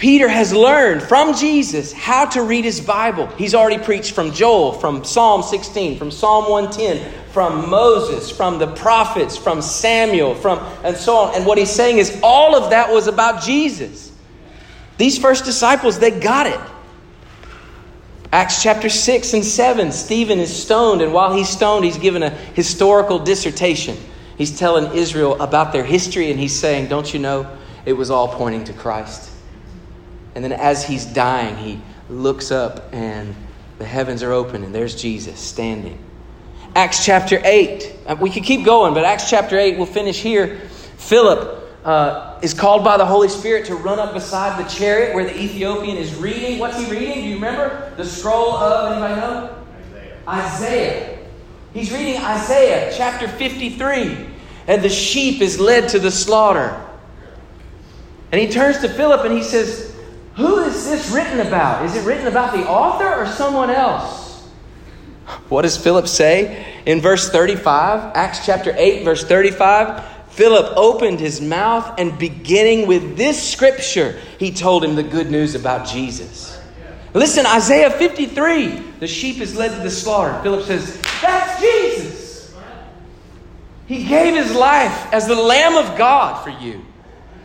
Peter 0.00 0.28
has 0.28 0.54
learned 0.54 1.02
from 1.02 1.34
Jesus 1.34 1.92
how 1.92 2.24
to 2.24 2.42
read 2.42 2.64
his 2.64 2.80
Bible. 2.80 3.26
He's 3.36 3.54
already 3.54 3.76
preached 3.76 4.14
from 4.14 4.32
Joel, 4.32 4.72
from 4.72 5.04
Psalm 5.04 5.42
16, 5.42 5.98
from 5.98 6.10
Psalm 6.10 6.50
110, 6.50 7.12
from 7.32 7.68
Moses, 7.68 8.30
from 8.30 8.58
the 8.58 8.68
prophets, 8.68 9.36
from 9.36 9.60
Samuel, 9.60 10.34
from 10.34 10.58
and 10.84 10.96
so 10.96 11.16
on. 11.16 11.34
And 11.34 11.44
what 11.44 11.58
he's 11.58 11.70
saying 11.70 11.98
is 11.98 12.18
all 12.22 12.56
of 12.56 12.70
that 12.70 12.90
was 12.90 13.08
about 13.08 13.42
Jesus. 13.42 14.10
These 14.96 15.18
first 15.18 15.44
disciples, 15.44 15.98
they 15.98 16.18
got 16.18 16.46
it. 16.46 16.60
Acts 18.32 18.62
chapter 18.62 18.88
6 18.88 19.34
and 19.34 19.44
7, 19.44 19.92
Stephen 19.92 20.38
is 20.38 20.62
stoned, 20.62 21.02
and 21.02 21.12
while 21.12 21.34
he's 21.34 21.50
stoned, 21.50 21.84
he's 21.84 21.98
given 21.98 22.22
a 22.22 22.30
historical 22.30 23.18
dissertation. 23.18 23.98
He's 24.38 24.58
telling 24.58 24.96
Israel 24.96 25.38
about 25.42 25.74
their 25.74 25.84
history, 25.84 26.30
and 26.30 26.40
he's 26.40 26.58
saying, 26.58 26.88
Don't 26.88 27.12
you 27.12 27.20
know 27.20 27.54
it 27.84 27.92
was 27.92 28.10
all 28.10 28.28
pointing 28.28 28.64
to 28.64 28.72
Christ? 28.72 29.29
And 30.34 30.44
then 30.44 30.52
as 30.52 30.84
he's 30.84 31.04
dying, 31.04 31.56
he 31.56 31.80
looks 32.08 32.50
up 32.50 32.92
and 32.92 33.34
the 33.78 33.84
heavens 33.84 34.22
are 34.22 34.32
open 34.32 34.62
and 34.64 34.74
there's 34.74 35.00
Jesus 35.00 35.40
standing. 35.40 35.98
Acts 36.76 37.04
chapter 37.04 37.40
8. 37.42 37.96
Uh, 38.06 38.16
we 38.20 38.30
could 38.30 38.44
keep 38.44 38.64
going, 38.64 38.94
but 38.94 39.04
Acts 39.04 39.28
chapter 39.28 39.58
8, 39.58 39.76
we'll 39.76 39.86
finish 39.86 40.20
here. 40.20 40.60
Philip 40.98 41.60
uh, 41.84 42.38
is 42.42 42.54
called 42.54 42.84
by 42.84 42.96
the 42.96 43.06
Holy 43.06 43.28
Spirit 43.28 43.66
to 43.66 43.74
run 43.74 43.98
up 43.98 44.14
beside 44.14 44.62
the 44.62 44.68
chariot 44.68 45.14
where 45.14 45.24
the 45.24 45.36
Ethiopian 45.36 45.96
is 45.96 46.14
reading. 46.14 46.58
What's 46.58 46.78
he 46.78 46.90
reading? 46.90 47.14
Do 47.14 47.28
you 47.28 47.34
remember? 47.36 47.92
The 47.96 48.04
scroll 48.04 48.52
of, 48.52 48.92
anybody 48.92 49.20
know? 49.20 49.56
Isaiah. 50.28 50.28
Isaiah. 50.28 51.18
He's 51.72 51.92
reading 51.92 52.20
Isaiah 52.20 52.92
chapter 52.96 53.26
53. 53.26 54.26
And 54.68 54.82
the 54.82 54.88
sheep 54.88 55.40
is 55.40 55.58
led 55.58 55.88
to 55.90 55.98
the 55.98 56.10
slaughter. 56.10 56.86
And 58.30 58.40
he 58.40 58.48
turns 58.48 58.78
to 58.78 58.88
Philip 58.88 59.24
and 59.24 59.32
he 59.34 59.42
says, 59.42 59.89
who 60.40 60.60
is 60.60 60.86
this 60.86 61.10
written 61.10 61.46
about? 61.46 61.84
Is 61.84 61.94
it 61.96 62.06
written 62.06 62.26
about 62.26 62.52
the 62.54 62.66
author 62.66 63.14
or 63.14 63.26
someone 63.26 63.70
else? 63.70 64.48
What 65.48 65.62
does 65.62 65.76
Philip 65.76 66.08
say 66.08 66.66
in 66.86 67.00
verse 67.00 67.28
35? 67.30 68.16
Acts 68.16 68.46
chapter 68.46 68.74
8, 68.76 69.04
verse 69.04 69.22
35. 69.22 70.04
Philip 70.30 70.72
opened 70.76 71.20
his 71.20 71.40
mouth 71.40 71.98
and 71.98 72.18
beginning 72.18 72.86
with 72.86 73.16
this 73.16 73.52
scripture, 73.52 74.18
he 74.38 74.50
told 74.50 74.82
him 74.82 74.94
the 74.94 75.02
good 75.02 75.30
news 75.30 75.54
about 75.54 75.86
Jesus. 75.86 76.58
Listen, 77.12 77.44
Isaiah 77.44 77.90
53, 77.90 78.68
the 79.00 79.06
sheep 79.06 79.40
is 79.40 79.56
led 79.56 79.76
to 79.76 79.82
the 79.82 79.90
slaughter. 79.90 80.40
Philip 80.42 80.64
says, 80.64 81.00
That's 81.20 81.60
Jesus. 81.60 82.54
He 83.86 84.04
gave 84.04 84.34
his 84.34 84.54
life 84.54 85.12
as 85.12 85.26
the 85.26 85.34
Lamb 85.34 85.76
of 85.76 85.98
God 85.98 86.42
for 86.44 86.50
you. 86.50 86.84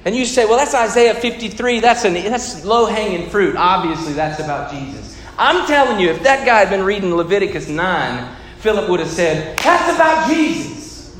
And 0.05 0.15
you 0.15 0.25
say, 0.25 0.45
well, 0.45 0.57
that's 0.57 0.75
Isaiah 0.75 1.15
53. 1.15 1.79
That's, 1.79 2.05
an, 2.05 2.13
that's 2.13 2.63
low 2.63 2.85
hanging 2.85 3.27
fruit. 3.29 3.55
Obviously, 3.55 4.13
that's 4.13 4.39
about 4.39 4.71
Jesus. 4.71 5.19
I'm 5.37 5.67
telling 5.67 5.99
you, 5.99 6.11
if 6.11 6.21
that 6.23 6.45
guy 6.45 6.59
had 6.59 6.69
been 6.69 6.83
reading 6.83 7.13
Leviticus 7.15 7.67
9, 7.67 8.35
Philip 8.59 8.87
would 8.89 8.99
have 8.99 9.09
said, 9.09 9.57
that's 9.57 9.93
about 9.93 10.29
Jesus. 10.29 11.17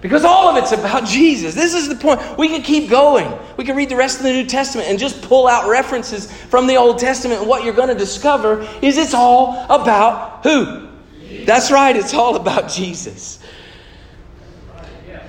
Because 0.00 0.24
all 0.24 0.48
of 0.48 0.62
it's 0.62 0.70
about 0.70 1.04
Jesus. 1.08 1.54
This 1.54 1.74
is 1.74 1.88
the 1.88 1.96
point. 1.96 2.20
We 2.38 2.48
can 2.48 2.62
keep 2.62 2.88
going. 2.88 3.36
We 3.56 3.64
can 3.64 3.76
read 3.76 3.88
the 3.88 3.96
rest 3.96 4.18
of 4.18 4.22
the 4.22 4.32
New 4.32 4.46
Testament 4.46 4.88
and 4.88 4.98
just 4.98 5.20
pull 5.22 5.48
out 5.48 5.68
references 5.68 6.30
from 6.30 6.68
the 6.68 6.76
Old 6.76 6.98
Testament. 7.00 7.40
And 7.40 7.48
what 7.48 7.64
you're 7.64 7.74
going 7.74 7.88
to 7.88 7.94
discover 7.94 8.62
is 8.80 8.96
it's 8.96 9.14
all 9.14 9.66
about 9.68 10.44
who? 10.44 10.88
That's 11.44 11.72
right, 11.72 11.96
it's 11.96 12.14
all 12.14 12.36
about 12.36 12.70
Jesus. 12.70 13.40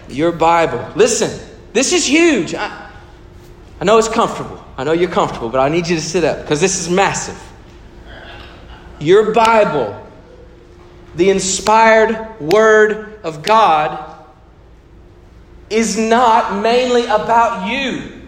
Your 0.10 0.32
Bible. 0.32 0.88
Listen, 0.96 1.47
this 1.78 1.94
is 1.94 2.10
huge. 2.10 2.56
I, 2.56 2.90
I 3.80 3.86
know 3.86 4.00
it's 4.00 4.10
comfortable. 4.10 4.66
I 4.78 4.84
know 4.84 4.94
you're 4.94 5.12
comfortable, 5.12 5.50
but 5.50 5.60
I 5.60 5.70
need 5.70 5.88
you 5.88 5.96
to 5.96 6.02
sit 6.02 6.24
up 6.24 6.42
because 6.42 6.60
this 6.60 6.80
is 6.80 6.90
massive. 6.90 7.40
Your 9.00 9.32
Bible, 9.32 10.04
the 11.14 11.30
inspired 11.30 12.42
Word 12.42 13.20
of 13.24 13.44
God, 13.44 14.26
is 15.70 16.00
not 16.00 16.64
mainly 16.64 17.06
about 17.06 17.70
you. 17.70 18.24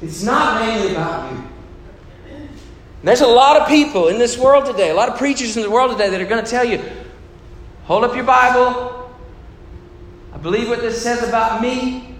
It's 0.00 0.22
not 0.22 0.64
mainly 0.64 0.92
about 0.92 1.32
you. 1.32 1.42
There's 3.02 3.22
a 3.22 3.26
lot 3.26 3.60
of 3.60 3.66
people 3.66 4.06
in 4.06 4.18
this 4.18 4.38
world 4.38 4.66
today, 4.66 4.90
a 4.90 4.94
lot 4.94 5.08
of 5.08 5.18
preachers 5.18 5.56
in 5.56 5.64
the 5.64 5.70
world 5.70 5.90
today 5.90 6.10
that 6.10 6.20
are 6.20 6.26
going 6.26 6.44
to 6.44 6.48
tell 6.48 6.64
you 6.64 6.80
hold 7.92 8.04
up 8.04 8.14
your 8.14 8.24
Bible. 8.24 9.14
I 10.32 10.38
believe 10.38 10.70
what 10.70 10.80
this 10.80 11.02
says 11.02 11.28
about 11.28 11.60
me. 11.60 12.14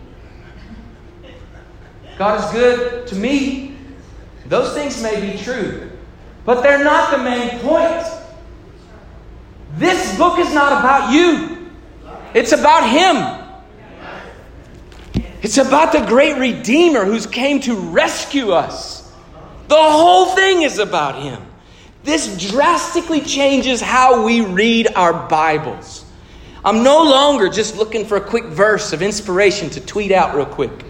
God 2.18 2.44
is 2.44 2.50
good 2.52 3.06
to 3.06 3.14
me. 3.14 3.78
Those 4.44 4.74
things 4.74 5.02
may 5.02 5.32
be 5.32 5.42
true, 5.42 5.90
but 6.44 6.60
they're 6.60 6.84
not 6.84 7.10
the 7.10 7.22
main 7.22 7.58
point. 7.60 8.06
This 9.76 10.14
book 10.18 10.38
is 10.38 10.52
not 10.52 10.78
about 10.78 11.10
you, 11.10 11.70
it's 12.34 12.52
about 12.52 12.90
Him. 12.90 13.38
It's 15.40 15.56
about 15.56 15.92
the 15.92 16.04
great 16.04 16.36
Redeemer 16.36 17.06
who's 17.06 17.26
came 17.26 17.60
to 17.62 17.74
rescue 17.74 18.52
us. 18.52 19.10
The 19.68 19.74
whole 19.74 20.36
thing 20.36 20.62
is 20.62 20.78
about 20.78 21.22
Him. 21.22 21.42
This 22.05 22.50
drastically 22.50 23.20
changes 23.20 23.80
how 23.80 24.24
we 24.24 24.40
read 24.40 24.88
our 24.96 25.28
Bibles. 25.28 26.05
I'm 26.64 26.82
no 26.82 27.03
longer 27.03 27.48
just 27.48 27.76
looking 27.76 28.07
for 28.07 28.16
a 28.16 28.20
quick 28.20 28.44
verse 28.46 28.92
of 28.92 29.03
inspiration 29.03 29.70
to 29.70 29.80
tweet 29.80 30.12
out 30.12 30.34
real 30.34 30.46
quick. 30.46 30.84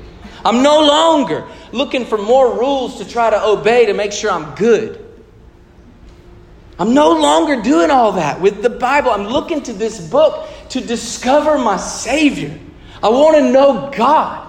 I'm 0.44 0.62
no 0.62 0.80
longer 0.80 1.46
looking 1.70 2.04
for 2.04 2.18
more 2.18 2.58
rules 2.58 2.98
to 2.98 3.08
try 3.08 3.30
to 3.30 3.44
obey 3.44 3.86
to 3.86 3.94
make 3.94 4.12
sure 4.12 4.30
I'm 4.30 4.54
good. 4.54 4.98
I'm 6.78 6.94
no 6.94 7.12
longer 7.12 7.62
doing 7.62 7.90
all 7.90 8.12
that 8.12 8.40
with 8.40 8.62
the 8.62 8.70
Bible. 8.70 9.10
I'm 9.10 9.26
looking 9.26 9.62
to 9.64 9.72
this 9.72 10.00
book 10.00 10.48
to 10.70 10.80
discover 10.80 11.58
my 11.58 11.76
Savior. 11.76 12.58
I 13.02 13.08
want 13.08 13.36
to 13.36 13.50
know 13.50 13.90
God 13.94 14.48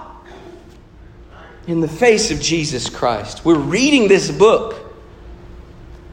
in 1.66 1.80
the 1.80 1.88
face 1.88 2.30
of 2.30 2.40
Jesus 2.40 2.88
Christ. 2.88 3.44
We're 3.44 3.58
reading 3.58 4.08
this 4.08 4.30
book 4.30 4.83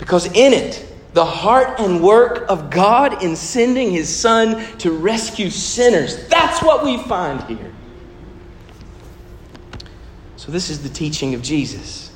because 0.01 0.25
in 0.25 0.51
it, 0.51 0.83
the 1.13 1.23
heart 1.23 1.79
and 1.79 2.01
work 2.01 2.49
of 2.49 2.71
God 2.71 3.21
in 3.21 3.35
sending 3.35 3.91
his 3.91 4.09
Son 4.09 4.65
to 4.79 4.91
rescue 4.91 5.51
sinners. 5.51 6.27
That's 6.27 6.63
what 6.63 6.83
we 6.83 6.97
find 7.03 7.43
here. 7.43 7.71
So, 10.37 10.51
this 10.51 10.71
is 10.71 10.81
the 10.81 10.89
teaching 10.89 11.35
of 11.35 11.43
Jesus. 11.43 12.11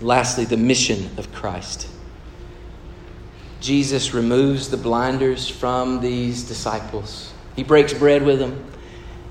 Lastly, 0.00 0.44
the 0.44 0.56
mission 0.56 1.10
of 1.16 1.32
Christ. 1.32 1.88
Jesus 3.60 4.12
removes 4.12 4.68
the 4.68 4.76
blinders 4.76 5.48
from 5.48 6.00
these 6.00 6.42
disciples. 6.42 7.32
He 7.54 7.62
breaks 7.62 7.94
bread 7.94 8.24
with 8.24 8.40
them. 8.40 8.64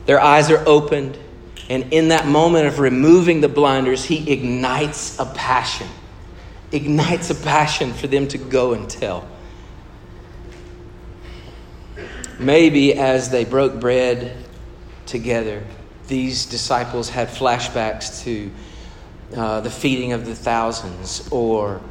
Their 0.06 0.22
eyes 0.22 0.50
are 0.50 0.64
opened. 0.66 1.18
And 1.70 1.92
in 1.92 2.08
that 2.08 2.26
moment 2.26 2.68
of 2.68 2.80
removing 2.80 3.42
the 3.42 3.50
blinders, 3.50 4.06
he 4.06 4.32
ignites 4.32 5.20
a 5.20 5.26
passion. 5.26 5.90
Ignites 6.72 7.30
a 7.30 7.36
passion 7.36 7.94
for 7.94 8.08
them 8.08 8.28
to 8.28 8.38
go 8.38 8.74
and 8.74 8.90
tell. 8.90 9.28
Maybe 12.38 12.94
as 12.94 13.30
they 13.30 13.44
broke 13.44 13.80
bread 13.80 14.36
together, 15.06 15.64
these 16.08 16.46
disciples 16.46 17.10
had 17.10 17.28
flashbacks 17.28 18.24
to 18.24 18.52
uh, 19.36 19.62
the 19.62 19.70
feeding 19.70 20.14
of 20.14 20.26
the 20.26 20.36
thousands 20.36 21.28
or 21.32 21.82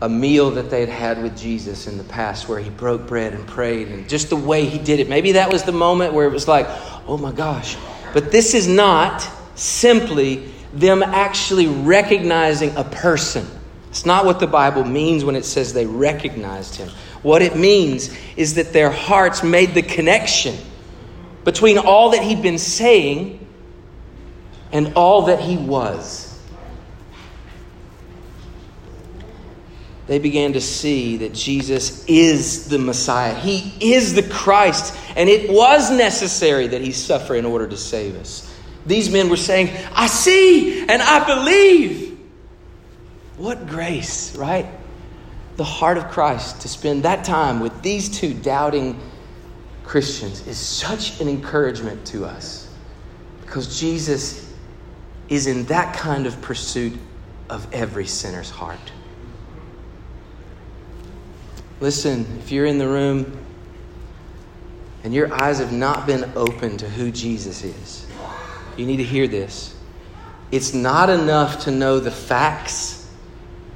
a 0.00 0.08
meal 0.08 0.50
that 0.52 0.70
they 0.70 0.80
had 0.80 0.88
had 0.88 1.22
with 1.22 1.36
Jesus 1.36 1.86
in 1.86 1.96
the 1.96 2.04
past 2.04 2.48
where 2.48 2.58
he 2.58 2.68
broke 2.70 3.06
bread 3.06 3.32
and 3.32 3.46
prayed 3.46 3.88
and 3.88 4.08
just 4.08 4.28
the 4.28 4.36
way 4.36 4.66
he 4.66 4.78
did 4.78 5.00
it. 5.00 5.08
Maybe 5.08 5.32
that 5.32 5.50
was 5.50 5.62
the 5.62 5.72
moment 5.72 6.12
where 6.12 6.26
it 6.26 6.32
was 6.32 6.46
like, 6.46 6.66
oh 7.06 7.16
my 7.16 7.32
gosh, 7.32 7.76
but 8.12 8.30
this 8.30 8.54
is 8.54 8.68
not 8.68 9.26
simply 9.54 10.52
them 10.72 11.02
actually 11.02 11.66
recognizing 11.66 12.76
a 12.76 12.84
person. 12.84 13.46
It's 13.90 14.06
not 14.06 14.24
what 14.24 14.40
the 14.40 14.46
Bible 14.46 14.84
means 14.84 15.24
when 15.24 15.36
it 15.36 15.44
says 15.44 15.72
they 15.72 15.86
recognized 15.86 16.76
him. 16.76 16.88
What 17.22 17.42
it 17.42 17.56
means 17.56 18.16
is 18.36 18.54
that 18.54 18.72
their 18.72 18.90
hearts 18.90 19.42
made 19.42 19.74
the 19.74 19.82
connection 19.82 20.56
between 21.44 21.78
all 21.78 22.10
that 22.10 22.22
he'd 22.22 22.42
been 22.42 22.58
saying 22.58 23.46
and 24.72 24.92
all 24.94 25.22
that 25.26 25.40
he 25.40 25.56
was. 25.56 26.26
they 30.06 30.18
began 30.18 30.52
to 30.52 30.60
see 30.60 31.16
that 31.18 31.34
Jesus 31.34 32.04
is 32.06 32.68
the 32.68 32.78
Messiah. 32.78 33.34
He 33.34 33.72
is 33.92 34.14
the 34.14 34.22
Christ, 34.22 34.96
and 35.16 35.28
it 35.28 35.50
was 35.50 35.90
necessary 35.90 36.68
that 36.68 36.80
he 36.80 36.92
suffer 36.92 37.34
in 37.34 37.44
order 37.44 37.66
to 37.66 37.76
save 37.76 38.16
us. 38.16 38.45
These 38.86 39.10
men 39.10 39.28
were 39.28 39.36
saying, 39.36 39.76
I 39.92 40.06
see 40.06 40.80
and 40.80 41.02
I 41.02 41.26
believe. 41.26 42.18
What 43.36 43.66
grace, 43.66 44.34
right? 44.36 44.66
The 45.56 45.64
heart 45.64 45.98
of 45.98 46.08
Christ 46.08 46.62
to 46.62 46.68
spend 46.68 47.02
that 47.02 47.24
time 47.24 47.60
with 47.60 47.82
these 47.82 48.08
two 48.08 48.32
doubting 48.32 49.00
Christians 49.84 50.46
is 50.46 50.58
such 50.58 51.20
an 51.20 51.28
encouragement 51.28 52.06
to 52.06 52.24
us 52.24 52.68
because 53.42 53.78
Jesus 53.78 54.52
is 55.28 55.46
in 55.46 55.64
that 55.64 55.94
kind 55.96 56.26
of 56.26 56.40
pursuit 56.40 56.98
of 57.48 57.72
every 57.72 58.06
sinner's 58.06 58.50
heart. 58.50 58.92
Listen, 61.80 62.26
if 62.38 62.50
you're 62.50 62.66
in 62.66 62.78
the 62.78 62.88
room 62.88 63.38
and 65.04 65.12
your 65.12 65.32
eyes 65.32 65.58
have 65.58 65.72
not 65.72 66.06
been 66.06 66.32
open 66.34 66.76
to 66.78 66.88
who 66.88 67.10
Jesus 67.10 67.62
is, 67.62 68.05
you 68.78 68.86
need 68.86 68.98
to 68.98 69.04
hear 69.04 69.26
this. 69.26 69.74
It's 70.52 70.74
not 70.74 71.10
enough 71.10 71.64
to 71.64 71.70
know 71.70 72.00
the 72.00 72.10
facts 72.10 73.08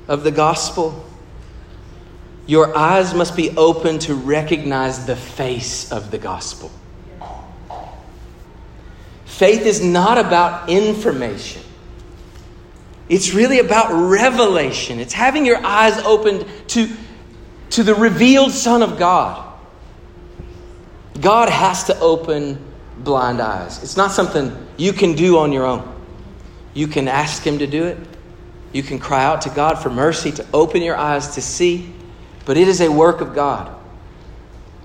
of 0.08 0.22
the 0.24 0.30
gospel. 0.30 1.04
Your 2.46 2.76
eyes 2.76 3.14
must 3.14 3.36
be 3.36 3.50
open 3.56 3.98
to 4.00 4.14
recognize 4.14 5.06
the 5.06 5.16
face 5.16 5.90
of 5.92 6.10
the 6.10 6.18
gospel. 6.18 6.70
Faith 9.24 9.62
is 9.62 9.82
not 9.82 10.18
about 10.18 10.68
information. 10.68 11.62
It's 13.08 13.34
really 13.34 13.58
about 13.58 13.92
revelation. 13.92 15.00
It's 15.00 15.12
having 15.12 15.44
your 15.46 15.64
eyes 15.64 15.98
opened 15.98 16.46
to 16.68 16.88
to 17.70 17.82
the 17.82 17.94
revealed 17.94 18.52
Son 18.52 18.82
of 18.82 18.98
God. 18.98 19.46
God 21.20 21.48
has 21.48 21.84
to 21.84 21.98
open 22.00 22.58
blind 23.04 23.40
eyes. 23.40 23.82
It's 23.82 23.96
not 23.96 24.12
something 24.12 24.56
you 24.76 24.92
can 24.92 25.14
do 25.14 25.38
on 25.38 25.52
your 25.52 25.64
own. 25.64 25.86
You 26.74 26.86
can 26.86 27.08
ask 27.08 27.42
Him 27.42 27.58
to 27.58 27.66
do 27.66 27.84
it. 27.84 27.98
You 28.72 28.82
can 28.82 28.98
cry 28.98 29.24
out 29.24 29.42
to 29.42 29.50
God 29.50 29.82
for 29.82 29.90
mercy 29.90 30.30
to 30.32 30.46
open 30.52 30.82
your 30.82 30.96
eyes 30.96 31.34
to 31.34 31.42
see, 31.42 31.92
but 32.44 32.56
it 32.56 32.68
is 32.68 32.80
a 32.80 32.90
work 32.90 33.20
of 33.20 33.34
God. 33.34 33.76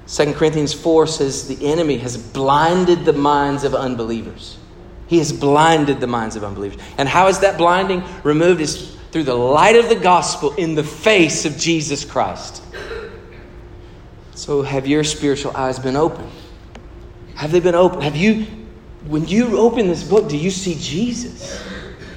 2 0.07 0.34
Corinthians 0.34 0.74
4 0.74 1.07
says 1.07 1.47
the 1.47 1.72
enemy 1.72 1.97
has 1.97 2.18
blinded 2.18 3.05
the 3.05 3.13
minds 3.13 3.63
of 3.63 3.76
unbelievers. 3.76 4.57
He 5.07 5.20
has 5.20 5.32
blinded 5.32 5.99
the 5.99 6.07
minds 6.07 6.36
of 6.36 6.43
unbelievers. 6.43 6.80
And 6.97 7.07
how 7.07 7.28
is 7.28 7.39
that 7.39 7.57
blinding 7.57 8.03
removed? 8.24 8.61
Is 8.61 8.95
through 9.16 9.24
the 9.24 9.34
light 9.34 9.78
of 9.78 9.88
the 9.88 9.95
gospel 9.95 10.53
in 10.55 10.76
the 10.76 10.84
face 10.84 11.45
of 11.45 11.55
Jesus 11.55 12.03
Christ. 12.03 12.61
So, 14.34 14.61
have 14.61 14.88
your 14.88 15.05
spiritual 15.05 15.55
eyes 15.55 15.80
been 15.80 15.95
opened? 15.95 16.34
Have 17.36 17.52
they 17.52 17.60
been 17.60 17.76
open? 17.76 18.02
Have 18.02 18.16
you, 18.16 18.46
when 19.08 19.28
you 19.28 19.58
open 19.58 19.88
this 19.88 20.04
book, 20.04 20.30
do 20.30 20.38
you 20.38 20.52
see 20.52 20.76
Jesus? 20.76 21.62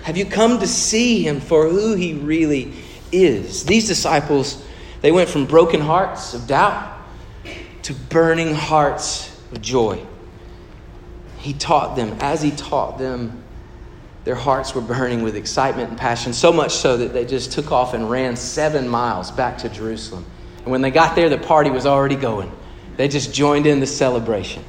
Have 0.04 0.16
you 0.16 0.24
come 0.24 0.58
to 0.60 0.66
see 0.66 1.26
him 1.26 1.40
for 1.40 1.68
who 1.68 1.94
he 1.94 2.14
really 2.14 2.72
is? 3.12 3.64
These 3.64 3.86
disciples, 3.86 4.64
They 5.00 5.12
went 5.12 5.28
from 5.28 5.46
broken 5.46 5.80
hearts 5.80 6.34
of 6.34 6.46
doubt 6.46 6.98
to 7.82 7.94
burning 7.94 8.54
hearts 8.54 9.40
of 9.52 9.60
joy. 9.60 10.04
He 11.38 11.52
taught 11.52 11.94
them, 11.94 12.16
as 12.20 12.42
he 12.42 12.50
taught 12.50 12.98
them, 12.98 13.42
their 14.24 14.34
hearts 14.34 14.74
were 14.74 14.80
burning 14.80 15.22
with 15.22 15.36
excitement 15.36 15.90
and 15.90 15.98
passion, 15.98 16.32
so 16.32 16.52
much 16.52 16.72
so 16.72 16.96
that 16.98 17.12
they 17.12 17.24
just 17.24 17.52
took 17.52 17.72
off 17.72 17.94
and 17.94 18.10
ran 18.10 18.36
seven 18.36 18.88
miles 18.88 19.30
back 19.30 19.58
to 19.58 19.68
Jerusalem. 19.68 20.26
And 20.62 20.66
when 20.66 20.82
they 20.82 20.90
got 20.90 21.16
there, 21.16 21.28
the 21.28 21.38
party 21.38 21.70
was 21.70 21.86
already 21.86 22.16
going. 22.16 22.52
They 22.96 23.08
just 23.08 23.32
joined 23.32 23.66
in 23.66 23.80
the 23.80 23.86
celebration. 23.86 24.64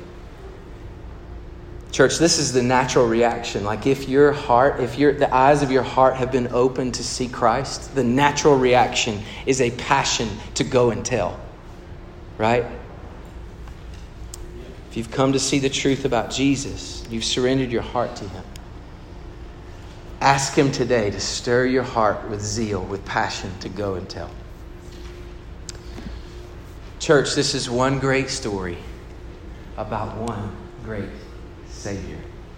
Church, 1.92 2.20
this 2.20 2.38
is 2.38 2.54
the 2.54 2.62
natural 2.62 3.08
reaction. 3.08 3.64
Like 3.64 3.88
if 3.88 4.08
your 4.08 4.32
heart, 4.32 4.80
if 4.80 4.98
your 5.00 5.14
the 5.14 5.34
eyes 5.34 5.64
of 5.64 5.72
your 5.72 5.82
heart 5.82 6.16
have 6.18 6.32
been 6.32 6.50
opened 6.52 6.94
to 6.96 7.04
see 7.04 7.28
Christ, 7.28 7.96
the 7.96 8.04
natural 8.04 8.58
reaction 8.58 9.22
is 9.46 9.60
a 9.60 9.72
passion 9.72 10.30
to 10.54 10.64
go 10.64 10.92
and 10.92 11.04
tell. 11.04 11.40
Right? 12.38 12.66
If 14.90 14.98
you've 14.98 15.12
come 15.12 15.34
to 15.34 15.40
see 15.40 15.60
the 15.60 15.70
truth 15.70 16.06
about 16.06 16.32
Jesus, 16.32 17.06
you've 17.10 17.24
surrendered 17.24 17.72
your 17.72 17.82
heart 17.82 18.16
to 18.18 18.28
him. 18.28 18.44
Ask 20.22 20.54
him 20.54 20.72
today 20.72 21.10
to 21.10 21.20
stir 21.20 21.66
your 21.66 21.84
heart 21.84 22.30
with 22.30 22.42
zeal, 22.42 22.84
with 22.84 23.04
passion 23.06 23.52
to 23.62 23.70
go 23.70 23.96
and 23.96 24.08
tell. 24.10 24.30
Church, 27.00 27.36
this 27.36 27.56
is 27.56 27.70
one 27.70 28.00
great 28.00 28.30
story 28.30 28.78
about 29.78 30.18
one 30.18 30.56
great 30.84 31.08
Savior. 31.80 32.29